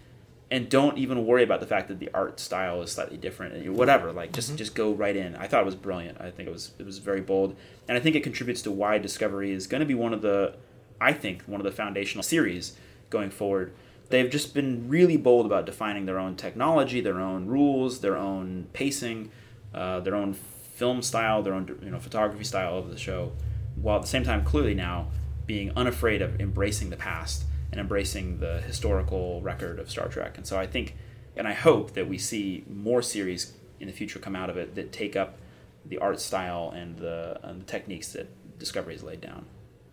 and 0.50 0.68
don't 0.68 0.98
even 0.98 1.26
worry 1.26 1.42
about 1.42 1.60
the 1.60 1.66
fact 1.66 1.88
that 1.88 1.98
the 1.98 2.10
art 2.12 2.38
style 2.38 2.82
is 2.82 2.92
slightly 2.92 3.16
different 3.16 3.54
and 3.54 3.76
whatever 3.76 4.12
like 4.12 4.32
just 4.32 4.48
mm-hmm. 4.48 4.56
just 4.56 4.74
go 4.74 4.92
right 4.92 5.16
in 5.16 5.34
i 5.36 5.46
thought 5.46 5.60
it 5.60 5.66
was 5.66 5.74
brilliant 5.74 6.20
i 6.20 6.30
think 6.30 6.48
it 6.48 6.52
was 6.52 6.72
it 6.78 6.86
was 6.86 6.98
very 6.98 7.20
bold 7.20 7.56
and 7.88 7.96
i 7.96 8.00
think 8.00 8.14
it 8.14 8.22
contributes 8.22 8.62
to 8.62 8.70
why 8.70 8.96
discovery 8.98 9.50
is 9.50 9.66
going 9.66 9.80
to 9.80 9.86
be 9.86 9.94
one 9.94 10.14
of 10.14 10.22
the 10.22 10.54
i 11.00 11.12
think 11.12 11.42
one 11.42 11.60
of 11.60 11.64
the 11.64 11.72
foundational 11.72 12.22
series 12.22 12.76
going 13.14 13.30
forward 13.30 13.72
they've 14.10 14.30
just 14.30 14.52
been 14.52 14.88
really 14.88 15.16
bold 15.16 15.46
about 15.46 15.64
defining 15.64 16.04
their 16.06 16.18
own 16.18 16.34
technology 16.36 17.00
their 17.00 17.20
own 17.20 17.46
rules 17.46 18.00
their 18.00 18.16
own 18.16 18.66
pacing 18.72 19.30
uh, 19.72 19.98
their 20.00 20.14
own 20.14 20.32
film 20.34 21.00
style 21.00 21.42
their 21.42 21.54
own 21.54 21.64
you 21.82 21.90
know 21.90 21.98
photography 21.98 22.44
style 22.44 22.76
of 22.76 22.90
the 22.90 22.98
show 22.98 23.32
while 23.76 23.96
at 23.96 24.02
the 24.02 24.08
same 24.08 24.24
time 24.24 24.44
clearly 24.44 24.74
now 24.74 25.08
being 25.46 25.70
unafraid 25.76 26.22
of 26.22 26.40
embracing 26.40 26.90
the 26.90 26.96
past 26.96 27.44
and 27.70 27.80
embracing 27.80 28.38
the 28.38 28.60
historical 28.60 29.42
record 29.42 29.78
of 29.78 29.90
Star 29.90 30.08
Trek. 30.08 30.36
And 30.36 30.46
so 30.46 30.58
I 30.58 30.66
think, 30.66 30.94
and 31.36 31.48
I 31.48 31.52
hope 31.52 31.94
that 31.94 32.08
we 32.08 32.18
see 32.18 32.64
more 32.68 33.02
series 33.02 33.52
in 33.80 33.88
the 33.88 33.92
future 33.92 34.18
come 34.18 34.36
out 34.36 34.48
of 34.48 34.56
it 34.56 34.74
that 34.76 34.92
take 34.92 35.16
up 35.16 35.38
the 35.84 35.98
art 35.98 36.20
style 36.20 36.72
and 36.74 36.96
the, 36.96 37.38
and 37.42 37.60
the 37.60 37.66
techniques 37.66 38.12
that 38.12 38.28
Discovery 38.58 38.94
has 38.94 39.02
laid 39.02 39.20
down. 39.20 39.46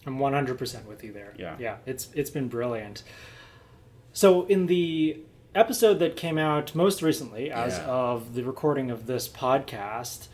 I'm 0.06 0.18
100% 0.18 0.86
with 0.86 1.04
you 1.04 1.12
there. 1.12 1.34
Yeah. 1.38 1.56
Yeah, 1.60 1.78
it's 1.86 2.10
it's 2.14 2.30
been 2.30 2.48
brilliant. 2.48 3.04
So 4.14 4.46
in 4.46 4.66
the 4.66 5.20
episode 5.54 6.00
that 6.00 6.16
came 6.16 6.38
out 6.38 6.74
most 6.76 7.02
recently 7.02 7.52
as 7.52 7.78
yeah. 7.78 7.86
of 7.86 8.34
the 8.34 8.44
recording 8.44 8.90
of 8.90 9.06
this 9.06 9.28
podcast, 9.30 10.28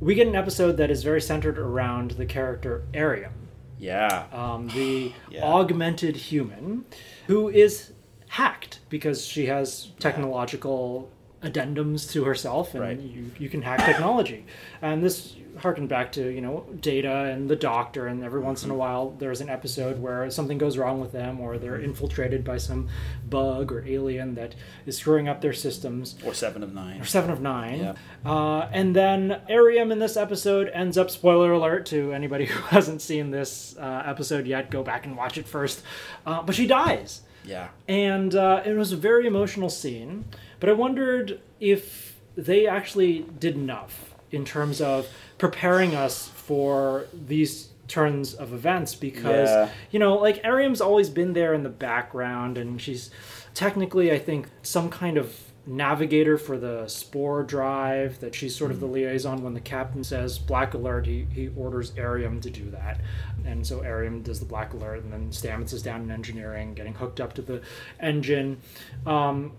we 0.00 0.14
get 0.14 0.26
an 0.26 0.34
episode 0.34 0.76
that 0.78 0.90
is 0.90 1.02
very 1.02 1.20
centered 1.20 1.58
around 1.58 2.12
the 2.12 2.26
character 2.26 2.84
Airiam. 2.92 3.48
Yeah. 3.78 4.26
Um, 4.32 4.68
the 4.68 5.12
yeah. 5.30 5.44
augmented 5.44 6.16
human 6.16 6.84
who 7.26 7.48
is 7.48 7.92
hacked 8.28 8.80
because 8.88 9.24
she 9.24 9.46
has 9.46 9.90
technological 9.98 11.10
addendums 11.44 12.10
to 12.10 12.24
herself 12.24 12.74
and 12.74 12.82
right. 12.82 13.00
you, 13.00 13.30
you 13.38 13.48
can 13.48 13.62
hack 13.62 13.84
technology 13.84 14.46
and 14.82 15.02
this 15.02 15.36
harken 15.58 15.86
back 15.86 16.10
to 16.12 16.30
you 16.30 16.40
know 16.40 16.66
data 16.80 17.24
and 17.24 17.48
the 17.48 17.56
doctor 17.56 18.06
and 18.06 18.24
every 18.24 18.40
once 18.40 18.64
in 18.64 18.70
a 18.70 18.72
mm-hmm. 18.72 18.80
while 18.80 19.10
there's 19.18 19.40
an 19.40 19.48
episode 19.48 20.00
where 20.00 20.28
something 20.30 20.58
goes 20.58 20.76
wrong 20.76 21.00
with 21.00 21.12
them 21.12 21.40
or 21.40 21.58
they're 21.58 21.74
mm-hmm. 21.74 21.84
infiltrated 21.84 22.44
by 22.44 22.56
some 22.56 22.88
bug 23.28 23.70
or 23.70 23.86
alien 23.86 24.34
that 24.34 24.54
is 24.86 24.98
screwing 24.98 25.28
up 25.28 25.40
their 25.40 25.52
systems 25.52 26.16
or 26.24 26.34
seven 26.34 26.62
of 26.62 26.74
nine 26.74 27.00
or 27.00 27.04
seven 27.04 27.30
of 27.30 27.40
nine 27.40 27.80
yeah. 27.80 27.94
uh, 28.30 28.68
and 28.72 28.96
then 28.96 29.40
Airiam 29.48 29.92
in 29.92 29.98
this 29.98 30.16
episode 30.16 30.68
ends 30.74 30.98
up 30.98 31.10
spoiler 31.10 31.52
alert 31.52 31.86
to 31.86 32.12
anybody 32.12 32.46
who 32.46 32.60
hasn't 32.64 33.00
seen 33.00 33.30
this 33.30 33.76
uh, 33.78 34.02
episode 34.06 34.46
yet 34.46 34.70
go 34.70 34.82
back 34.82 35.06
and 35.06 35.16
watch 35.16 35.38
it 35.38 35.46
first 35.46 35.82
uh, 36.26 36.42
but 36.42 36.54
she 36.54 36.66
dies 36.66 37.22
yeah 37.44 37.68
and 37.86 38.34
uh, 38.34 38.62
it 38.64 38.72
was 38.72 38.92
a 38.92 38.96
very 38.96 39.26
emotional 39.26 39.70
scene 39.70 40.24
but 40.60 40.68
i 40.68 40.72
wondered 40.72 41.40
if 41.60 42.14
they 42.36 42.66
actually 42.66 43.26
did 43.38 43.54
enough 43.54 44.14
in 44.30 44.44
terms 44.44 44.80
of 44.80 45.08
preparing 45.38 45.94
us 45.94 46.28
for 46.28 47.06
these 47.26 47.68
turns 47.86 48.34
of 48.34 48.52
events 48.52 48.94
because 48.94 49.48
yeah. 49.48 49.68
you 49.90 49.98
know 49.98 50.14
like 50.14 50.42
Airiam's 50.42 50.80
always 50.80 51.10
been 51.10 51.34
there 51.34 51.54
in 51.54 51.62
the 51.62 51.68
background 51.68 52.56
and 52.56 52.80
she's 52.80 53.10
technically 53.52 54.10
I 54.10 54.18
think 54.18 54.48
some 54.62 54.88
kind 54.88 55.18
of 55.18 55.38
navigator 55.66 56.36
for 56.36 56.58
the 56.58 56.86
spore 56.88 57.42
drive 57.42 58.20
that 58.20 58.34
she's 58.34 58.54
sort 58.54 58.70
of 58.70 58.80
the 58.80 58.86
hmm. 58.86 58.94
liaison 58.94 59.42
when 59.42 59.54
the 59.54 59.60
captain 59.60 60.04
says 60.04 60.38
black 60.38 60.74
alert 60.74 61.06
he, 61.06 61.26
he 61.30 61.48
orders 61.56 61.92
Airiam 61.92 62.40
to 62.40 62.50
do 62.50 62.70
that 62.70 63.00
and 63.46 63.66
so 63.66 63.80
Airiam 63.80 64.22
does 64.22 64.40
the 64.40 64.46
black 64.46 64.74
alert 64.74 65.02
and 65.02 65.12
then 65.12 65.30
Stamets 65.30 65.72
is 65.72 65.82
down 65.82 66.02
in 66.02 66.10
engineering 66.10 66.74
getting 66.74 66.94
hooked 66.94 67.20
up 67.20 67.32
to 67.34 67.42
the 67.42 67.62
engine 68.00 68.60
um, 69.06 69.52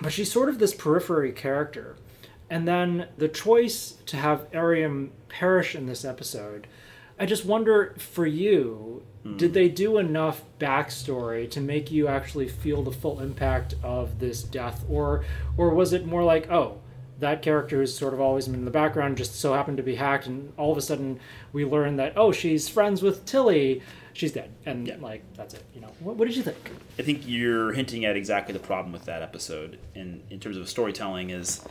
but 0.00 0.12
she's 0.12 0.30
sort 0.30 0.48
of 0.48 0.58
this 0.58 0.74
periphery 0.74 1.32
character 1.32 1.96
and 2.48 2.66
then 2.66 3.08
the 3.16 3.28
choice 3.28 3.94
to 4.06 4.16
have 4.16 4.50
Airiam 4.52 5.10
perish 5.28 5.74
in 5.74 5.86
this 5.86 6.04
episode, 6.04 6.66
I 7.18 7.26
just 7.26 7.44
wonder 7.44 7.94
for 7.98 8.26
you, 8.26 9.02
mm. 9.24 9.36
did 9.36 9.52
they 9.52 9.68
do 9.68 9.98
enough 9.98 10.44
backstory 10.60 11.50
to 11.50 11.60
make 11.60 11.90
you 11.90 12.08
actually 12.08 12.48
feel 12.48 12.82
the 12.82 12.92
full 12.92 13.20
impact 13.20 13.74
of 13.82 14.18
this 14.18 14.42
death, 14.42 14.84
or 14.88 15.24
or 15.56 15.70
was 15.70 15.92
it 15.92 16.06
more 16.06 16.22
like, 16.22 16.50
oh, 16.50 16.78
that 17.18 17.42
character 17.42 17.78
who's 17.78 17.96
sort 17.96 18.12
of 18.14 18.20
always 18.20 18.46
been 18.46 18.56
in 18.56 18.64
the 18.66 18.70
background 18.70 19.16
just 19.16 19.34
so 19.34 19.54
happened 19.54 19.78
to 19.78 19.82
be 19.82 19.96
hacked, 19.96 20.26
and 20.26 20.52
all 20.56 20.70
of 20.70 20.78
a 20.78 20.82
sudden 20.82 21.18
we 21.52 21.64
learn 21.64 21.96
that 21.96 22.12
oh, 22.16 22.30
she's 22.30 22.68
friends 22.68 23.02
with 23.02 23.24
Tilly, 23.24 23.82
she's 24.16 24.32
dead, 24.32 24.50
and 24.64 24.86
yeah. 24.86 24.96
like 25.00 25.22
that's 25.34 25.54
it. 25.54 25.62
You 25.74 25.80
know, 25.82 25.90
what, 26.00 26.16
what 26.16 26.26
did 26.26 26.36
you 26.36 26.42
think? 26.42 26.72
I 26.98 27.02
think 27.02 27.22
you're 27.26 27.72
hinting 27.72 28.04
at 28.04 28.16
exactly 28.16 28.52
the 28.52 28.58
problem 28.58 28.92
with 28.92 29.04
that 29.04 29.22
episode 29.22 29.78
in 29.94 30.22
in 30.30 30.40
terms 30.40 30.56
of 30.56 30.68
storytelling 30.68 31.30
is 31.30 31.62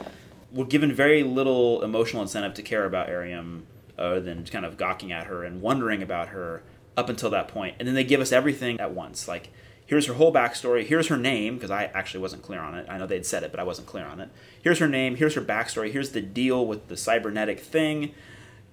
we're 0.51 0.65
given 0.65 0.93
very 0.93 1.23
little 1.23 1.83
emotional 1.83 2.21
incentive 2.21 2.53
to 2.53 2.61
care 2.61 2.85
about 2.85 3.09
Airiam 3.09 3.63
other 3.97 4.21
than 4.21 4.45
kind 4.45 4.65
of 4.65 4.77
gawking 4.77 5.11
at 5.11 5.27
her 5.27 5.43
and 5.43 5.61
wondering 5.61 6.01
about 6.01 6.29
her 6.29 6.63
up 6.97 7.09
until 7.09 7.29
that. 7.29 7.51
And 7.55 7.87
then 7.87 7.93
they 7.95 8.03
give 8.03 8.21
us 8.21 8.31
everything 8.31 8.79
at 8.79 8.91
once. 8.91 9.27
Like, 9.27 9.49
here's 9.85 10.05
her 10.07 10.13
whole 10.13 10.33
backstory. 10.33 10.85
Here's 10.85 11.07
her 11.07 11.17
name, 11.17 11.55
because 11.55 11.71
I 11.71 11.85
actually 11.85 12.21
wasn't 12.21 12.43
clear 12.43 12.59
on 12.59 12.75
it. 12.75 12.85
I 12.89 12.97
know 12.97 13.07
they'd 13.07 13.25
said 13.25 13.43
it, 13.43 13.51
but 13.51 13.59
I 13.59 13.63
wasn't 13.63 13.87
clear 13.87 14.05
on 14.05 14.19
it. 14.19 14.29
Here's 14.61 14.79
her 14.79 14.87
name. 14.87 15.15
Here's 15.15 15.35
her 15.35 15.41
backstory. 15.41 15.91
Here's 15.91 16.11
the 16.11 16.21
deal 16.21 16.65
with 16.65 16.87
the 16.87 16.97
cybernetic 16.97 17.59
thing. 17.59 18.13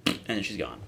And 0.07 0.19
then 0.27 0.43
she's 0.43 0.57
gone. 0.57 0.81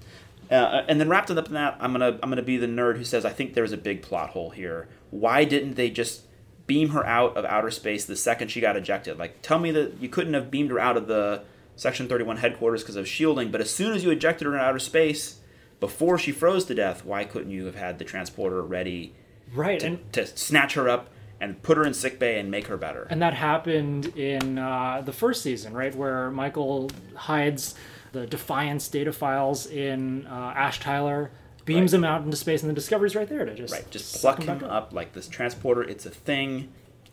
Uh, 0.49 0.83
and 0.87 0.99
then 0.99 1.09
wrapped 1.09 1.31
up 1.31 1.47
in 1.47 1.53
that, 1.53 1.77
I'm 1.79 1.91
gonna 1.91 2.19
I'm 2.21 2.29
gonna 2.29 2.41
be 2.41 2.57
the 2.57 2.67
nerd 2.67 2.97
who 2.97 3.03
says 3.03 3.25
I 3.25 3.31
think 3.31 3.53
there's 3.53 3.71
a 3.71 3.77
big 3.77 4.01
plot 4.01 4.31
hole 4.31 4.51
here. 4.51 4.87
Why 5.09 5.43
didn't 5.43 5.75
they 5.75 5.89
just 5.89 6.25
beam 6.67 6.89
her 6.89 7.05
out 7.05 7.37
of 7.37 7.45
outer 7.45 7.71
space 7.71 8.05
the 8.05 8.15
second 8.15 8.49
she 8.49 8.61
got 8.61 8.75
ejected. 8.75 9.17
Like, 9.17 9.41
tell 9.41 9.59
me 9.59 9.71
that 9.71 10.01
you 10.01 10.09
couldn't 10.09 10.33
have 10.33 10.49
beamed 10.49 10.71
her 10.71 10.79
out 10.79 10.97
of 10.97 11.07
the 11.07 11.43
Section 11.75 12.07
31 12.07 12.37
headquarters 12.37 12.81
because 12.81 12.95
of 12.95 13.07
shielding, 13.07 13.51
but 13.51 13.61
as 13.61 13.69
soon 13.69 13.93
as 13.93 14.03
you 14.03 14.11
ejected 14.11 14.47
her 14.47 14.55
in 14.55 14.61
outer 14.61 14.79
space, 14.79 15.39
before 15.79 16.17
she 16.17 16.31
froze 16.31 16.65
to 16.65 16.75
death, 16.75 17.03
why 17.03 17.25
couldn't 17.25 17.51
you 17.51 17.65
have 17.65 17.75
had 17.75 17.99
the 17.99 18.05
transporter 18.05 18.61
ready 18.61 19.13
right, 19.53 19.79
to, 19.81 19.87
and, 19.87 20.13
to 20.13 20.25
snatch 20.25 20.75
her 20.75 20.87
up 20.87 21.09
and 21.41 21.61
put 21.61 21.75
her 21.77 21.85
in 21.85 21.93
sickbay 21.93 22.39
and 22.39 22.49
make 22.49 22.67
her 22.67 22.77
better? 22.77 23.07
And 23.09 23.21
that 23.21 23.33
happened 23.33 24.05
in 24.17 24.57
uh, 24.57 25.01
the 25.05 25.11
first 25.11 25.43
season, 25.43 25.73
right, 25.73 25.93
where 25.93 26.31
Michael 26.31 26.89
hides 27.13 27.75
the 28.15 28.25
Defiance 28.25 28.87
data 28.87 29.11
files 29.11 29.67
in 29.67 30.25
uh, 30.27 30.53
Ash 30.55 30.79
Tyler 30.79 31.31
beams 31.65 31.91
right. 31.91 31.97
him 31.97 32.05
out 32.05 32.23
into 32.23 32.37
space, 32.37 32.63
and 32.63 32.69
the 32.69 32.73
Discovery's 32.73 33.13
right 33.13 33.27
there 33.27 33.43
to 33.43 33.53
just 33.53 33.73
right, 33.73 33.91
just 33.91 34.21
pluck 34.21 34.41
him 34.41 34.49
up. 34.49 34.63
up. 34.63 34.93
like 34.93 35.11
this 35.11 35.27
transporter. 35.27 35.83
It's 35.83 36.05
a 36.05 36.09
thing. 36.09 36.69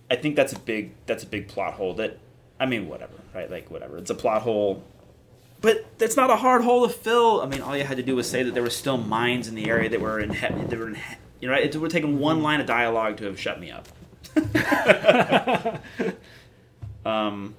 I 0.08 0.14
think 0.14 0.36
that's 0.36 0.52
a 0.52 0.58
big 0.60 0.92
that's 1.06 1.24
a 1.24 1.26
big 1.26 1.48
plot 1.48 1.74
hole. 1.74 1.94
That 1.94 2.18
I 2.60 2.66
mean, 2.66 2.88
whatever, 2.88 3.14
right? 3.34 3.50
Like 3.50 3.68
whatever. 3.68 3.98
It's 3.98 4.10
a 4.10 4.14
plot 4.14 4.42
hole, 4.42 4.84
but 5.60 5.84
that's 5.98 6.16
not 6.16 6.30
a 6.30 6.36
hard 6.36 6.62
hole 6.62 6.86
to 6.86 6.92
fill. 6.92 7.42
I 7.42 7.46
mean, 7.46 7.60
all 7.60 7.76
you 7.76 7.82
had 7.82 7.96
to 7.96 8.02
do 8.04 8.14
was 8.14 8.30
say 8.30 8.44
that 8.44 8.54
there 8.54 8.62
were 8.62 8.70
still 8.70 8.96
mines 8.96 9.48
in 9.48 9.56
the 9.56 9.68
area 9.68 9.88
that 9.88 10.00
were 10.00 10.20
in 10.20 10.30
he- 10.30 10.46
that 10.46 10.78
were 10.78 10.88
in 10.88 10.94
he- 10.94 11.16
you 11.40 11.48
know, 11.48 11.54
it 11.54 11.74
would 11.74 11.92
have 11.92 11.92
taken 11.92 12.20
one 12.20 12.42
line 12.42 12.60
of 12.60 12.66
dialogue 12.66 13.16
to 13.16 13.24
have 13.24 13.40
shut 13.40 13.58
me 13.58 13.72
up. 13.72 13.88
um, 17.04 17.56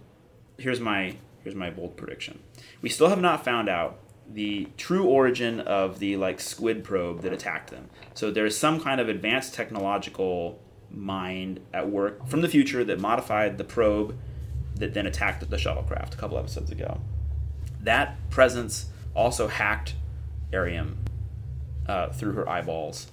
here's 0.57 0.79
my 0.79 1.17
here's 1.43 1.55
my 1.55 1.69
bold 1.69 1.97
prediction. 1.97 2.39
We 2.81 2.89
still 2.89 3.09
have 3.09 3.21
not 3.21 3.43
found 3.43 3.69
out 3.69 3.99
the 4.31 4.67
true 4.77 5.05
origin 5.05 5.59
of 5.59 5.99
the 5.99 6.17
like 6.17 6.39
squid 6.39 6.83
probe 6.83 7.21
that 7.21 7.33
attacked 7.33 7.71
them. 7.71 7.89
So 8.13 8.31
there's 8.31 8.57
some 8.57 8.79
kind 8.79 9.01
of 9.01 9.09
advanced 9.09 9.53
technological 9.53 10.59
mind 10.89 11.59
at 11.73 11.89
work 11.89 12.27
from 12.27 12.41
the 12.41 12.49
future 12.49 12.83
that 12.83 12.99
modified 12.99 13.57
the 13.57 13.63
probe 13.63 14.17
that 14.75 14.93
then 14.93 15.05
attacked 15.05 15.47
the 15.47 15.57
shuttlecraft 15.57 16.13
a 16.13 16.17
couple 16.17 16.37
episodes 16.37 16.71
ago. 16.71 16.99
That 17.81 18.17
presence 18.29 18.87
also 19.13 19.47
hacked 19.47 19.95
Airiam 20.51 20.97
uh, 21.87 22.09
through 22.09 22.33
her 22.33 22.47
eyeballs. 22.47 23.07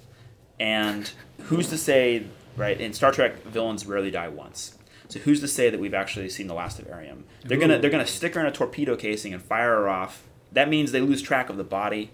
And 0.59 1.11
who's 1.45 1.69
to 1.71 1.79
say, 1.79 2.25
right? 2.57 2.79
In 2.81 2.93
Star 2.93 3.13
Trek, 3.13 3.43
villains 3.45 3.87
rarely 3.87 4.11
die 4.11 4.29
once. 4.29 4.79
So 5.11 5.19
who's 5.19 5.41
to 5.41 5.49
say 5.49 5.71
that 5.71 5.81
we've 5.81 5.93
actually 5.93 6.29
seen 6.29 6.47
the 6.47 6.55
last 6.55 6.79
of 6.79 6.87
Airiam? 6.87 7.25
They're 7.45 7.59
gonna 7.59 7.81
they're 7.81 7.91
gonna 7.91 8.07
stick 8.07 8.35
her 8.35 8.41
in 8.41 8.47
a 8.47 8.53
torpedo 8.53 8.95
casing 8.95 9.35
and 9.35 9.43
fire 9.43 9.71
her 9.71 9.89
off. 9.89 10.23
That 10.53 10.69
means 10.69 10.93
they 10.93 11.01
lose 11.01 11.21
track 11.21 11.51
of 11.51 11.57
the 11.57 11.65
body. 11.65 12.13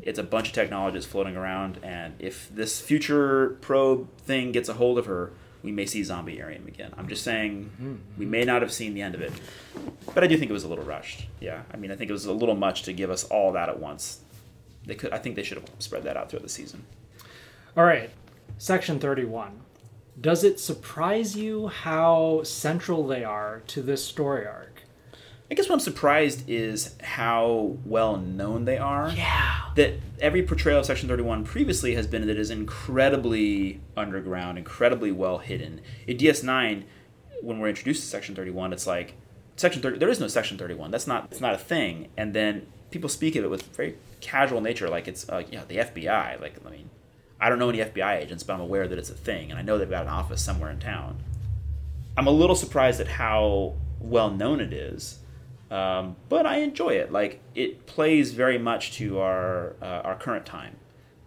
It's 0.00 0.18
a 0.18 0.22
bunch 0.22 0.48
of 0.48 0.54
technologies 0.54 1.04
floating 1.04 1.36
around, 1.36 1.78
and 1.82 2.14
if 2.18 2.48
this 2.48 2.80
future 2.80 3.58
probe 3.60 4.08
thing 4.20 4.52
gets 4.52 4.70
a 4.70 4.72
hold 4.72 4.96
of 4.96 5.04
her, 5.04 5.32
we 5.62 5.70
may 5.70 5.84
see 5.84 6.02
zombie 6.02 6.38
Airiam 6.38 6.66
again. 6.66 6.94
I'm 6.96 7.08
just 7.08 7.22
saying 7.22 7.70
mm-hmm. 7.74 7.96
we 8.16 8.24
may 8.24 8.44
not 8.44 8.62
have 8.62 8.72
seen 8.72 8.94
the 8.94 9.02
end 9.02 9.14
of 9.14 9.20
it, 9.20 9.32
but 10.14 10.24
I 10.24 10.26
do 10.26 10.38
think 10.38 10.50
it 10.50 10.54
was 10.54 10.64
a 10.64 10.68
little 10.68 10.84
rushed. 10.84 11.26
Yeah, 11.40 11.62
I 11.74 11.76
mean 11.76 11.90
I 11.90 11.96
think 11.96 12.08
it 12.08 12.14
was 12.14 12.24
a 12.24 12.32
little 12.32 12.56
much 12.56 12.84
to 12.84 12.94
give 12.94 13.10
us 13.10 13.24
all 13.24 13.52
that 13.52 13.68
at 13.68 13.78
once. 13.78 14.20
They 14.86 14.94
could 14.94 15.12
I 15.12 15.18
think 15.18 15.36
they 15.36 15.42
should 15.42 15.58
have 15.58 15.68
spread 15.78 16.04
that 16.04 16.16
out 16.16 16.30
throughout 16.30 16.44
the 16.44 16.48
season. 16.48 16.86
All 17.76 17.84
right, 17.84 18.08
section 18.56 18.98
31. 18.98 19.60
Does 20.20 20.44
it 20.44 20.60
surprise 20.60 21.36
you 21.36 21.68
how 21.68 22.42
central 22.42 23.06
they 23.06 23.24
are 23.24 23.62
to 23.68 23.80
this 23.80 24.04
story 24.04 24.46
arc? 24.46 24.82
I 25.50 25.54
guess 25.54 25.68
what 25.68 25.74
I'm 25.74 25.80
surprised 25.80 26.48
is 26.48 26.94
how 27.02 27.76
well 27.84 28.16
known 28.16 28.66
they 28.66 28.78
are. 28.78 29.10
Yeah. 29.10 29.62
That 29.74 29.94
every 30.20 30.42
portrayal 30.42 30.80
of 30.80 30.86
Section 30.86 31.08
31 31.08 31.44
previously 31.44 31.94
has 31.94 32.06
been 32.06 32.20
that 32.22 32.30
it 32.30 32.38
is 32.38 32.50
incredibly 32.50 33.80
underground, 33.96 34.58
incredibly 34.58 35.10
well 35.10 35.38
hidden. 35.38 35.80
In 36.06 36.18
DS9, 36.18 36.84
when 37.42 37.58
we're 37.58 37.68
introduced 37.68 38.02
to 38.02 38.06
Section 38.06 38.36
31, 38.36 38.72
it's 38.72 38.86
like 38.86 39.14
Section 39.56 39.82
30. 39.82 39.98
There 39.98 40.08
is 40.08 40.20
no 40.20 40.28
Section 40.28 40.56
31. 40.56 40.90
That's 40.90 41.06
not. 41.06 41.28
It's 41.30 41.40
not 41.40 41.54
a 41.54 41.58
thing. 41.58 42.08
And 42.16 42.32
then 42.32 42.66
people 42.90 43.08
speak 43.08 43.34
of 43.36 43.44
it 43.44 43.50
with 43.50 43.62
very 43.74 43.96
casual 44.20 44.60
nature, 44.60 44.88
like 44.88 45.08
it's 45.08 45.28
uh, 45.28 45.42
yeah 45.50 45.62
the 45.66 45.78
FBI. 45.78 46.40
Like 46.40 46.54
I 46.64 46.70
mean, 46.70 46.90
I 47.40 47.48
don't 47.48 47.58
know 47.58 47.70
any 47.70 47.78
FBI 47.78 48.18
agents, 48.18 48.42
but 48.42 48.54
I'm 48.54 48.60
aware 48.60 48.86
that 48.86 48.98
it's 48.98 49.10
a 49.10 49.14
thing, 49.14 49.50
and 49.50 49.58
I 49.58 49.62
know 49.62 49.78
they've 49.78 49.88
got 49.88 50.02
an 50.02 50.08
office 50.08 50.42
somewhere 50.42 50.70
in 50.70 50.78
town. 50.78 51.18
I'm 52.16 52.26
a 52.26 52.32
little 52.32 52.56
surprised 52.56 53.00
at 53.00 53.08
how 53.08 53.74
well 53.98 54.30
known 54.30 54.60
it 54.60 54.72
is, 54.72 55.20
um, 55.70 56.16
but 56.28 56.44
I 56.46 56.58
enjoy 56.58 56.90
it. 56.90 57.12
Like 57.12 57.40
it 57.54 57.86
plays 57.86 58.32
very 58.32 58.58
much 58.58 58.92
to 58.98 59.20
our 59.20 59.76
uh, 59.80 60.02
our 60.04 60.16
current 60.16 60.44
time, 60.44 60.76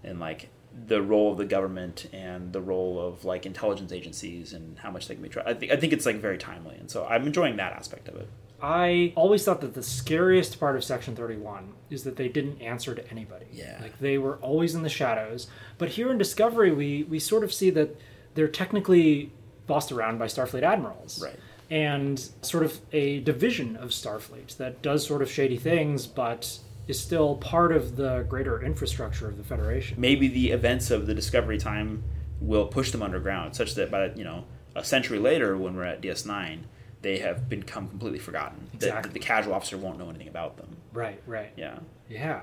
and 0.04 0.20
like 0.20 0.50
the 0.88 1.02
role 1.02 1.32
of 1.32 1.38
the 1.38 1.46
government 1.46 2.08
and 2.12 2.52
the 2.52 2.62
role 2.62 3.00
of 3.00 3.26
like 3.26 3.46
intelligence 3.46 3.92
agencies 3.92 4.54
and 4.54 4.78
how 4.80 4.90
much 4.92 5.08
they 5.08 5.16
can 5.16 5.24
be 5.24 5.30
trusted. 5.30 5.56
I 5.56 5.60
think 5.60 5.72
I 5.72 5.76
think 5.78 5.94
it's 5.94 6.06
like 6.06 6.18
very 6.18 6.38
timely, 6.38 6.76
and 6.76 6.92
so 6.92 7.06
I'm 7.06 7.26
enjoying 7.26 7.58
that 7.58 7.74
aspect 7.74 8.08
of 8.08 8.16
it. 8.16 8.28
I 8.64 9.12
always 9.16 9.44
thought 9.44 9.60
that 9.60 9.74
the 9.74 9.84
scariest 9.84 10.58
part 10.58 10.78
of 10.78 10.86
Section 10.86 11.18
31 11.18 11.74
is 11.90 12.06
that 12.06 12.16
they 12.16 12.30
didn't 12.30 12.62
answer 12.62 12.96
to 12.96 13.12
anybody. 13.12 13.46
Yeah. 13.52 13.78
Like 13.82 14.00
they 14.00 14.18
were 14.18 14.38
always 14.38 14.74
in 14.74 14.84
the 14.84 14.90
shadows. 14.90 15.48
But 15.78 15.90
here 15.90 16.10
in 16.10 16.18
Discovery, 16.18 16.72
we, 16.72 17.04
we 17.04 17.20
sort 17.20 17.44
of 17.44 17.54
see 17.54 17.70
that 17.72 18.00
they're 18.36 18.48
technically 18.48 19.32
bossed 19.68 19.92
around 19.92 20.18
by 20.18 20.28
Starfleet 20.28 20.64
admirals. 20.64 21.22
Right. 21.22 21.38
And 21.70 22.18
sort 22.42 22.64
of 22.64 22.80
a 22.94 23.20
division 23.20 23.76
of 23.76 23.90
Starfleet 23.90 24.56
that 24.56 24.82
does 24.82 25.06
sort 25.06 25.22
of 25.22 25.30
shady 25.30 25.58
things, 25.58 26.08
but 26.08 26.58
is 26.88 26.98
still 26.98 27.36
part 27.36 27.74
of 27.74 27.98
the 27.98 28.26
greater 28.30 28.64
infrastructure 28.64 29.28
of 29.28 29.38
the 29.38 29.44
Federation. 29.44 30.00
maybe 30.00 30.28
the 30.28 30.52
events 30.52 30.90
of 30.90 31.06
the 31.08 31.14
discovery 31.14 31.58
time 31.58 32.04
will 32.42 32.68
push 32.68 32.92
them 32.92 33.02
underground 33.02 33.56
such 33.56 33.74
that 33.76 33.90
by 33.90 34.12
you 34.16 34.24
know 34.24 34.44
a 34.76 34.84
century 34.84 35.18
later 35.18 35.56
when 35.56 35.76
we're 35.78 35.84
at 35.86 36.02
ds9 36.02 36.60
they 37.04 37.20
have 37.20 37.48
become 37.48 37.88
completely 37.88 38.18
forgotten 38.20 38.68
Exactly. 38.74 39.02
that 39.10 39.14
the 39.14 39.20
casual 39.20 39.54
officer 39.54 39.78
won't 39.78 40.00
know 40.00 40.10
anything 40.10 40.28
about 40.28 40.58
them 40.58 40.76
Right, 40.92 41.22
right. 41.28 41.52
yeah 41.56 41.80
Yeah. 42.10 42.42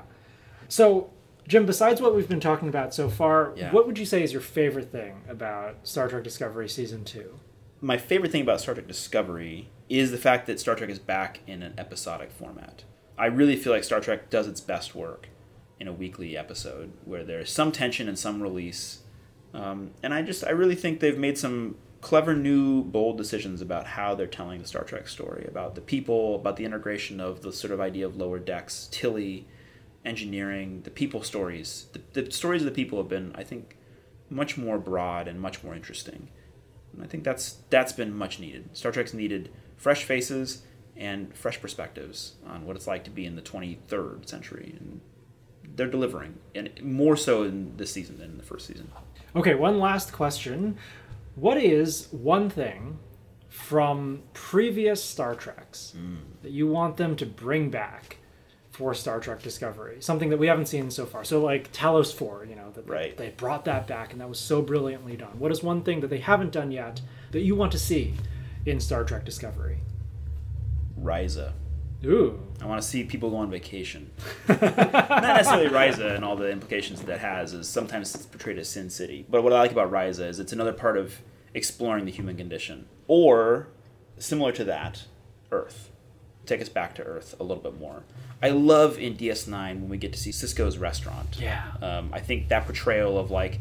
So, 0.68 1.11
Jim, 1.48 1.66
besides 1.66 2.00
what 2.00 2.14
we've 2.14 2.28
been 2.28 2.38
talking 2.40 2.68
about 2.68 2.94
so 2.94 3.08
far, 3.08 3.52
Yeah. 3.56 3.72
what 3.72 3.86
would 3.86 3.98
you 3.98 4.04
say 4.06 4.22
is 4.22 4.32
your 4.32 4.40
favorite 4.42 4.92
thing 4.92 5.22
about 5.28 5.78
Star 5.88 6.06
Trek 6.08 6.22
Discovery 6.22 6.68
Season 6.68 7.04
2? 7.04 7.40
my 7.82 7.96
favorite 7.96 8.30
thing 8.30 8.42
about 8.42 8.61
star 8.61 8.74
trek 8.74 8.86
discovery 8.86 9.70
is 9.88 10.11
the 10.11 10.18
fact 10.18 10.46
that 10.46 10.61
star 10.61 10.74
trek 10.74 10.90
is 10.90 10.98
back 10.98 11.40
in 11.46 11.62
an 11.62 11.72
episodic 11.78 12.30
format 12.30 12.84
i 13.16 13.24
really 13.24 13.56
feel 13.56 13.72
like 13.72 13.82
star 13.82 14.00
trek 14.00 14.28
does 14.28 14.46
its 14.46 14.61
best 14.61 14.94
work 14.94 15.30
in 15.78 15.88
a 15.88 15.92
weekly 15.92 16.36
episode 16.36 16.92
where 17.06 17.24
there's 17.24 17.50
some 17.50 17.72
tension 17.72 18.06
and 18.06 18.18
some 18.18 18.42
release 18.42 18.98
um, 19.54 19.92
and 20.02 20.12
i 20.12 20.20
just 20.20 20.44
i 20.44 20.50
really 20.50 20.74
think 20.74 21.00
they've 21.00 21.16
made 21.16 21.38
some 21.38 21.74
clever 22.01 22.34
new 22.34 22.82
bold 22.82 23.18
decisions 23.18 23.61
about 23.61 23.86
how 23.86 24.14
they're 24.14 24.26
telling 24.26 24.61
the 24.61 24.66
star 24.66 24.84
trek 24.84 25.07
story 25.09 25.46
about 25.48 25.74
the 25.74 25.80
people 25.80 26.36
about 26.36 26.57
the 26.57 26.64
integration 26.64 27.20
of 27.20 27.42
the 27.42 27.53
sort 27.53 27.72
of 27.72 27.80
idea 27.80 28.07
of 28.07 28.16
lower 28.16 28.38
decks 28.38 28.88
tilly 28.90 29.46
engineering 30.05 30.80
the 30.84 30.90
people 30.90 31.22
stories 31.22 31.86
the, 31.92 32.22
the 32.22 32.30
stories 32.30 32.62
of 32.62 32.66
the 32.66 32.72
people 32.72 32.98
have 32.98 33.09
been 33.09 33.32
i 33.34 33.44
think 33.44 33.76
much 34.30 34.57
more 34.57 34.78
broad 34.78 35.28
and 35.28 35.40
much 35.40 35.62
more 35.62 35.74
interesting 35.74 36.28
and 36.92 37.03
I 37.03 37.07
think 37.07 37.24
that's 37.24 37.59
that's 37.70 37.92
been 37.92 38.14
much 38.14 38.40
needed. 38.40 38.76
Star 38.76 38.92
Trek's 38.92 39.14
needed 39.14 39.51
fresh 39.76 40.05
faces 40.05 40.62
and 40.96 41.34
fresh 41.34 41.61
perspectives 41.61 42.34
on 42.46 42.66
what 42.66 42.76
it's 42.76 42.86
like 42.86 43.05
to 43.05 43.11
be 43.11 43.24
in 43.24 43.36
the 43.36 43.42
23rd 43.42 44.28
century, 44.28 44.74
and 44.78 45.01
they're 45.76 45.88
delivering, 45.88 46.38
and 46.55 46.70
more 46.82 47.16
so 47.16 47.42
in 47.42 47.76
this 47.76 47.92
season 47.92 48.18
than 48.18 48.32
in 48.32 48.36
the 48.36 48.42
first 48.42 48.66
season. 48.66 48.90
Okay, 49.34 49.55
one 49.55 49.78
last 49.78 50.12
question. 50.12 50.76
What 51.35 51.59
is 51.59 52.09
one 52.11 52.51
thing 52.51 52.99
from 53.49 54.22
previous 54.33 55.03
Star 55.03 55.35
Treks 55.35 55.95
mm. 55.97 56.18
that 56.43 56.53
you 56.53 56.66
want 56.66 56.97
them 56.97 57.16
to 57.16 57.26
bring 57.26 57.70
back 57.70 58.18
for 58.70 58.95
Star 58.95 59.20
Trek 59.20 59.43
Discovery? 59.43 59.97
Something 60.01 60.31
that 60.31 60.39
we 60.39 60.47
haven't 60.47 60.66
seen 60.66 60.91
so 60.91 61.07
far. 61.07 61.24
So, 61.24 61.41
like 61.43 61.72
Talos 61.72 62.12
4, 62.14 62.47
you 62.47 62.57
know, 62.57 62.70
that 62.72 62.89
Right. 62.89 63.16
they 63.16 63.31
brought 63.31 63.64
that 63.66 63.87
back 63.87 64.12
and 64.12 64.20
that 64.20 64.28
was 64.28 64.39
so 64.41 64.61
brilliantly 64.62 65.16
done. 65.16 65.39
What 65.39 65.53
is 65.53 65.62
one 65.62 65.83
thing 65.83 66.01
that 66.01 66.09
they 66.11 66.18
haven't 66.18 66.53
done 66.53 66.70
yet 66.70 67.01
that 67.33 67.41
you 67.41 67.55
want 67.55 67.72
to 67.72 67.78
see 67.78 68.14
in 68.66 68.81
Star 68.81 69.05
Trek 69.05 69.24
Discovery? 69.24 69.78
Risa. 71.01 71.53
Ooh. 72.05 72.40
I 72.61 72.66
want 72.66 72.80
to 72.80 72.86
see 72.86 73.05
people 73.05 73.30
go 73.30 73.36
on 73.36 73.51
vacation. 73.51 74.11
Not 74.48 74.61
necessarily 74.61 75.68
Risa 75.68 76.14
and 76.14 76.24
all 76.24 76.36
the 76.36 76.51
implications 76.51 77.03
that 77.03 77.20
has 77.20 77.53
is 77.53 77.68
sometimes 77.68 78.14
it's 78.14 78.26
portrayed 78.26 78.59
as 78.59 78.68
Sin 78.68 78.90
City. 78.90 79.26
But 79.28 79.42
what 79.42 79.53
I 79.53 79.59
like 79.59 79.72
about 79.72 79.90
Risa 79.90 80.26
is 80.26 80.40
it's 80.40 80.53
another 80.53 80.72
part 80.72 80.96
of 80.96 81.20
exploring 81.53 82.05
the 82.05 82.11
human 82.11 82.36
condition. 82.36 82.86
Or, 83.07 83.68
similar 84.18 84.53
to 84.53 84.64
that, 84.64 85.05
Earth. 85.51 85.90
Take 86.46 86.61
us 86.61 86.68
back 86.68 86.94
to 86.96 87.03
Earth 87.03 87.34
a 87.38 87.44
little 87.44 87.62
bit 87.62 87.78
more. 87.78 88.05
I 88.42 88.48
love 88.48 88.98
in 88.98 89.16
DS9 89.16 89.80
when 89.80 89.88
we 89.88 89.98
get 89.98 90.12
to 90.14 90.18
see 90.18 90.30
Sisko's 90.30 90.78
restaurant. 90.78 91.38
Yeah. 91.38 91.64
Um, 91.82 92.11
I 92.12 92.20
think 92.20 92.48
that 92.48 92.64
portrayal 92.64 93.18
of 93.18 93.30
like, 93.30 93.61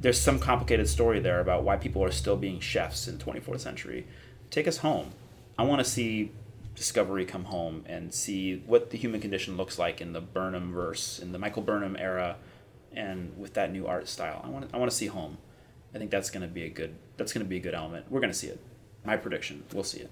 there's 0.00 0.20
some 0.20 0.38
complicated 0.38 0.88
story 0.88 1.18
there 1.18 1.40
about 1.40 1.64
why 1.64 1.76
people 1.76 2.04
are 2.04 2.12
still 2.12 2.36
being 2.36 2.60
chefs 2.60 3.08
in 3.08 3.18
24th 3.18 3.60
century. 3.60 4.06
Take 4.50 4.68
us 4.68 4.78
home. 4.78 5.12
I 5.58 5.64
want 5.64 5.80
to 5.80 5.84
see 5.84 6.32
Discovery 6.78 7.24
come 7.24 7.44
home 7.44 7.82
and 7.86 8.14
see 8.14 8.62
what 8.64 8.90
the 8.90 8.96
human 8.96 9.20
condition 9.20 9.56
looks 9.56 9.78
like 9.80 10.00
in 10.00 10.12
the 10.12 10.20
Burnham 10.20 10.72
verse, 10.72 11.18
in 11.18 11.32
the 11.32 11.38
Michael 11.38 11.62
Burnham 11.62 11.96
era, 11.98 12.36
and 12.92 13.36
with 13.36 13.54
that 13.54 13.72
new 13.72 13.84
art 13.86 14.08
style. 14.08 14.40
I 14.44 14.48
want 14.48 14.68
to, 14.68 14.74
I 14.74 14.78
want 14.78 14.88
to 14.90 14.96
see 14.96 15.06
home. 15.06 15.38
I 15.92 15.98
think 15.98 16.12
that's 16.12 16.30
going 16.30 16.42
to 16.42 16.48
be 16.48 16.62
a 16.64 16.68
good 16.68 16.94
that's 17.16 17.32
going 17.32 17.44
to 17.44 17.48
be 17.48 17.56
a 17.56 17.60
good 17.60 17.74
element. 17.74 18.06
We're 18.10 18.20
going 18.20 18.32
to 18.32 18.38
see 18.38 18.46
it. 18.46 18.60
My 19.04 19.16
prediction, 19.16 19.64
we'll 19.72 19.82
see 19.84 19.98
it. 20.00 20.10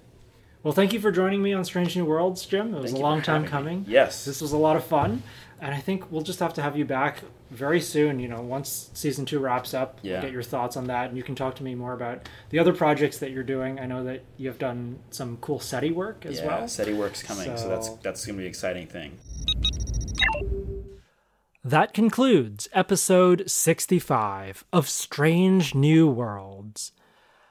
Well, 0.65 0.73
thank 0.75 0.93
you 0.93 0.99
for 0.99 1.13
joining 1.13 1.41
me 1.43 1.53
on 1.53 1.65
Strange 1.65 1.97
New 1.97 2.05
Worlds, 2.05 2.45
Jim. 2.45 2.75
It 2.75 2.81
was 2.81 2.91
Thank 2.91 2.99
a 2.99 3.03
long 3.03 3.23
time 3.23 3.47
coming. 3.47 3.83
me. 3.83 3.87
Yes. 3.87 4.25
This 4.25 4.41
was 4.41 4.51
a 4.51 4.57
lot 4.57 4.75
of 4.75 4.85
fun. 4.85 5.23
And 5.61 5.75
I 5.75 5.79
think 5.79 6.11
we'll 6.13 6.23
just 6.23 6.41
have 6.41 6.53
to 6.55 6.63
have 6.63 6.77
you 6.77 6.85
back 6.85 7.23
very 7.51 7.81
soon. 7.81 8.21
You 8.21 8.29
know, 8.29 8.41
once 8.41 8.91
season 8.93 9.25
two 9.25 9.39
wraps 9.39 9.73
up, 9.73 10.01
we'll 10.03 10.21
get 10.21 10.33
your 10.33 10.43
thoughts 10.43 10.77
on 10.77 10.87
that. 10.89 11.09
And 11.09 11.17
you 11.17 11.23
can 11.23 11.35
talk 11.35 11.55
to 11.57 11.63
me 11.63 11.75
more 11.75 11.95
about 11.95 12.29
the 12.51 12.59
other 12.59 12.75
projects 12.75 13.19
that 13.19 13.31
you're 13.31 13.43
doing. 13.43 13.81
I 13.81 13.87
know 13.87 14.05
that 14.05 14.23
you've 14.37 14.59
done 14.59 14.99
some 15.11 15.39
cool 15.39 15.59
SETI 15.59 15.93
work 15.93 16.27
as 16.27 16.39
yeah, 16.39 16.47
well. 16.47 16.69
SETI 16.69 16.93
work's 16.93 17.23
coming, 17.23 17.57
so, 17.57 17.69
that's 17.69 17.87
So- 17.87 17.99
that's 18.03 18.27
going 18.27 18.37
to 18.37 18.41
be 18.41 18.45
an 18.45 18.51
exciting 18.51 18.87
thing. 18.87 19.19
That 21.65 21.93
concludes 21.93 22.69
episode 22.73 23.51
65 23.51 24.65
of 24.73 24.89
Strange 24.89 25.75
New 25.75 26.09
Worlds. 26.09 26.56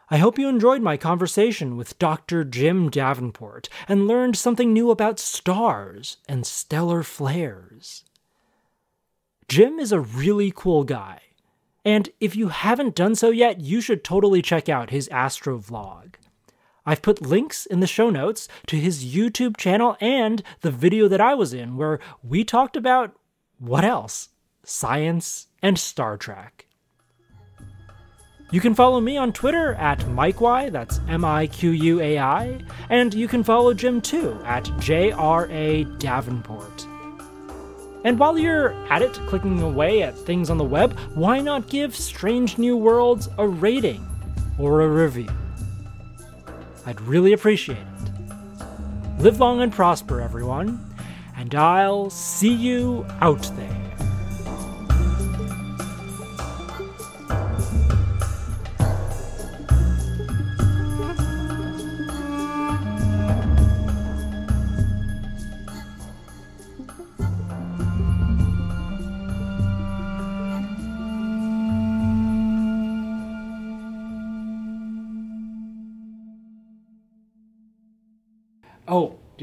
I 0.10 0.18
hope 0.18 0.38
you 0.38 0.48
enjoyed 0.48 0.84
my 0.84 0.98
conversation 0.98 1.78
with 1.78 1.98
Dr. 1.98 2.44
Jim 2.44 2.90
Davenport 2.90 3.70
and 3.88 4.08
learned 4.08 4.38
something 4.38 4.72
new 4.72 4.92
about 4.92 5.18
stars 5.18 6.18
and 6.30 6.46
stellar 6.46 7.02
flares. 7.02 8.04
Jim 9.48 9.80
is 9.80 9.92
a 9.92 10.00
really 10.00 10.52
cool 10.56 10.84
guy, 10.84 11.22
and 11.84 12.10
if 12.20 12.36
you 12.36 12.50
haven't 12.50 12.96
done 12.96 13.16
so 13.16 13.32
yet, 13.32 13.62
you 13.62 13.82
should 13.82 14.04
totally 14.04 14.44
check 14.44 14.70
out 14.70 14.92
his 14.92 15.08
astro 15.08 15.58
vlog. 15.58 16.16
I've 16.86 17.02
put 17.02 17.26
links 17.26 17.66
in 17.66 17.80
the 17.80 17.88
show 17.88 18.12
notes 18.12 18.48
to 18.68 18.78
his 18.78 19.06
YouTube 19.06 19.58
channel 19.58 19.98
and 20.00 20.44
the 20.62 20.70
video 20.70 21.08
that 21.08 21.22
I 21.22 21.34
was 21.34 21.52
in 21.52 21.78
where 21.78 22.00
we 22.22 22.44
talked 22.44 22.78
about 22.78 23.16
what 23.58 23.84
else? 23.84 24.30
Science 24.64 25.48
and 25.64 25.80
Star 25.80 26.16
Trek. 26.18 26.65
You 28.52 28.62
can 28.62 28.76
follow 28.76 29.02
me 29.02 29.18
on 29.18 29.34
Twitter 29.34 29.74
at 29.74 30.00
MikeY, 30.00 30.72
that's 30.72 31.02
M 31.10 31.26
I 31.26 31.48
Q 31.48 31.72
U 31.72 32.00
A 32.00 32.20
I, 32.20 32.60
and 32.90 33.14
you 33.14 33.28
can 33.28 33.44
follow 33.44 33.74
Jim 33.74 34.00
too 34.00 34.40
at 34.46 34.70
J 34.80 35.12
R 35.12 35.50
A 35.50 35.84
Davenport. 35.98 36.88
And 38.06 38.20
while 38.20 38.38
you're 38.38 38.72
at 38.94 39.02
it, 39.02 39.14
clicking 39.28 39.62
away 39.64 40.04
at 40.04 40.16
things 40.16 40.52
on 40.52 40.60
the 40.60 40.64
web, 40.64 40.98
why 41.16 41.42
not 41.42 41.70
give 41.70 41.96
Strange 41.96 42.60
New 42.60 42.78
Worlds 42.78 43.28
a 43.40 43.48
rating 43.48 44.08
or 44.60 44.82
a 44.82 44.88
review? 44.88 45.30
I'd 46.86 47.02
really 47.02 47.34
appreciate 47.34 47.80
it. 47.80 49.20
Live 49.20 49.40
long 49.40 49.62
and 49.62 49.74
prosper, 49.74 50.22
everyone, 50.22 50.80
and 51.36 51.56
I'll 51.56 52.12
see 52.12 52.54
you 52.54 53.08
out 53.22 53.42
there. 53.58 53.75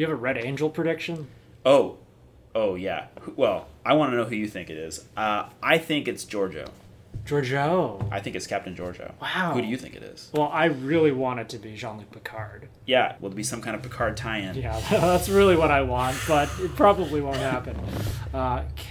You 0.02 0.08
have 0.08 0.18
a 0.18 0.20
Red 0.20 0.36
Angel 0.36 0.68
prediction? 0.68 1.28
Oh, 1.64 1.98
oh 2.56 2.74
yeah. 2.74 3.06
Well, 3.36 3.68
I 3.86 3.92
want 3.92 4.10
to 4.10 4.16
know 4.16 4.24
who 4.24 4.34
you 4.34 4.48
think 4.48 4.68
it 4.68 4.76
is. 4.76 5.06
Uh, 5.16 5.48
I 5.62 5.78
think 5.78 6.08
it's 6.08 6.24
Georgiou. 6.24 6.68
Georgiou. 7.24 8.08
I 8.10 8.18
think 8.18 8.34
it's 8.34 8.48
Captain 8.48 8.74
Georgiou. 8.74 9.12
Wow. 9.22 9.52
Who 9.54 9.62
do 9.62 9.68
you 9.68 9.76
think 9.76 9.94
it 9.94 10.02
is? 10.02 10.28
Well, 10.34 10.50
I 10.52 10.64
really 10.64 11.12
want 11.12 11.38
it 11.38 11.48
to 11.50 11.58
be 11.58 11.76
Jean 11.76 11.98
Luc 11.98 12.10
Picard. 12.10 12.68
Yeah, 12.84 13.14
will 13.20 13.30
be 13.30 13.44
some 13.44 13.62
kind 13.62 13.76
of 13.76 13.82
Picard 13.84 14.16
tie-in? 14.16 14.56
Yeah, 14.56 14.80
that's 14.90 15.28
really 15.28 15.54
what 15.54 15.70
I 15.70 15.82
want, 15.82 16.18
but 16.26 16.50
it 16.58 16.74
probably 16.74 17.20
won't 17.20 17.36
happen. 17.36 17.76
Uh, 18.34 18.64
C- 18.76 18.86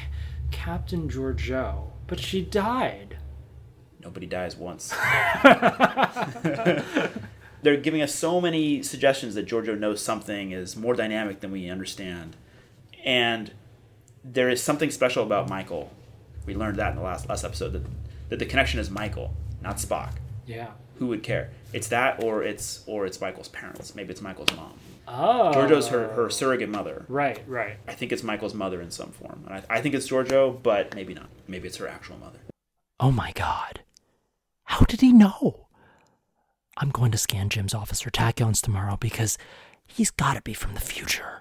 Captain 0.51 1.09
Georgiou. 1.09 1.91
But 2.07 2.21
she 2.21 2.41
died. 2.41 3.17
Nobody 4.01 4.27
dies 4.27 4.55
once. 4.55 4.95
They're 7.63 7.77
giving 7.77 8.01
us 8.01 8.13
so 8.13 8.41
many 8.41 8.81
suggestions 8.83 9.35
that 9.35 9.47
Georgiou 9.47 9.77
knows 9.77 10.01
something 10.01 10.51
is 10.51 10.75
more 10.75 10.93
dynamic 10.93 11.41
than 11.41 11.51
we 11.51 11.69
understand. 11.69 12.35
And 13.05 13.51
there 14.23 14.49
is 14.49 14.61
something 14.61 14.91
special 14.91 15.23
about 15.23 15.49
Michael. 15.49 15.91
We 16.45 16.55
learned 16.55 16.77
that 16.77 16.91
in 16.91 16.95
the 16.97 17.03
last 17.03 17.29
last 17.29 17.43
episode 17.43 17.73
that, 17.73 17.83
that 18.29 18.39
the 18.39 18.45
connection 18.45 18.79
is 18.79 18.89
Michael, 18.89 19.33
not 19.61 19.77
Spock. 19.77 20.13
Yeah. 20.45 20.71
Who 20.97 21.07
would 21.07 21.23
care? 21.23 21.51
It's 21.73 21.87
that 21.89 22.23
or 22.23 22.43
it's 22.43 22.83
or 22.87 23.05
it's 23.05 23.19
Michael's 23.21 23.49
parents. 23.49 23.95
Maybe 23.95 24.11
it's 24.11 24.21
Michael's 24.21 24.55
mom. 24.55 24.73
Oh. 25.07 25.51
Georgiou's 25.53 25.87
her, 25.89 26.09
her 26.09 26.29
surrogate 26.29 26.69
mother. 26.69 27.05
Right, 27.07 27.41
right. 27.47 27.77
I 27.87 27.93
think 27.93 28.11
it's 28.11 28.23
Michael's 28.23 28.53
mother 28.53 28.81
in 28.81 28.91
some 28.91 29.11
form. 29.11 29.43
And 29.47 29.55
I, 29.55 29.77
I 29.77 29.81
think 29.81 29.95
it's 29.95 30.07
Giorgio, 30.07 30.51
but 30.51 30.95
maybe 30.95 31.13
not. 31.13 31.29
Maybe 31.47 31.67
it's 31.67 31.77
her 31.77 31.87
actual 31.87 32.17
mother. 32.17 32.39
Oh 32.99 33.11
my 33.11 33.31
god. 33.33 33.81
How 34.65 34.85
did 34.85 35.01
he 35.01 35.11
know? 35.11 35.67
I'm 36.81 36.89
going 36.89 37.11
to 37.11 37.17
scan 37.17 37.49
Jim's 37.49 37.75
officer 37.75 38.09
tachyons 38.09 38.59
tomorrow 38.59 38.97
because 38.99 39.37
he's 39.85 40.09
got 40.09 40.33
to 40.33 40.41
be 40.41 40.55
from 40.55 40.73
the 40.73 40.79
future. 40.79 41.40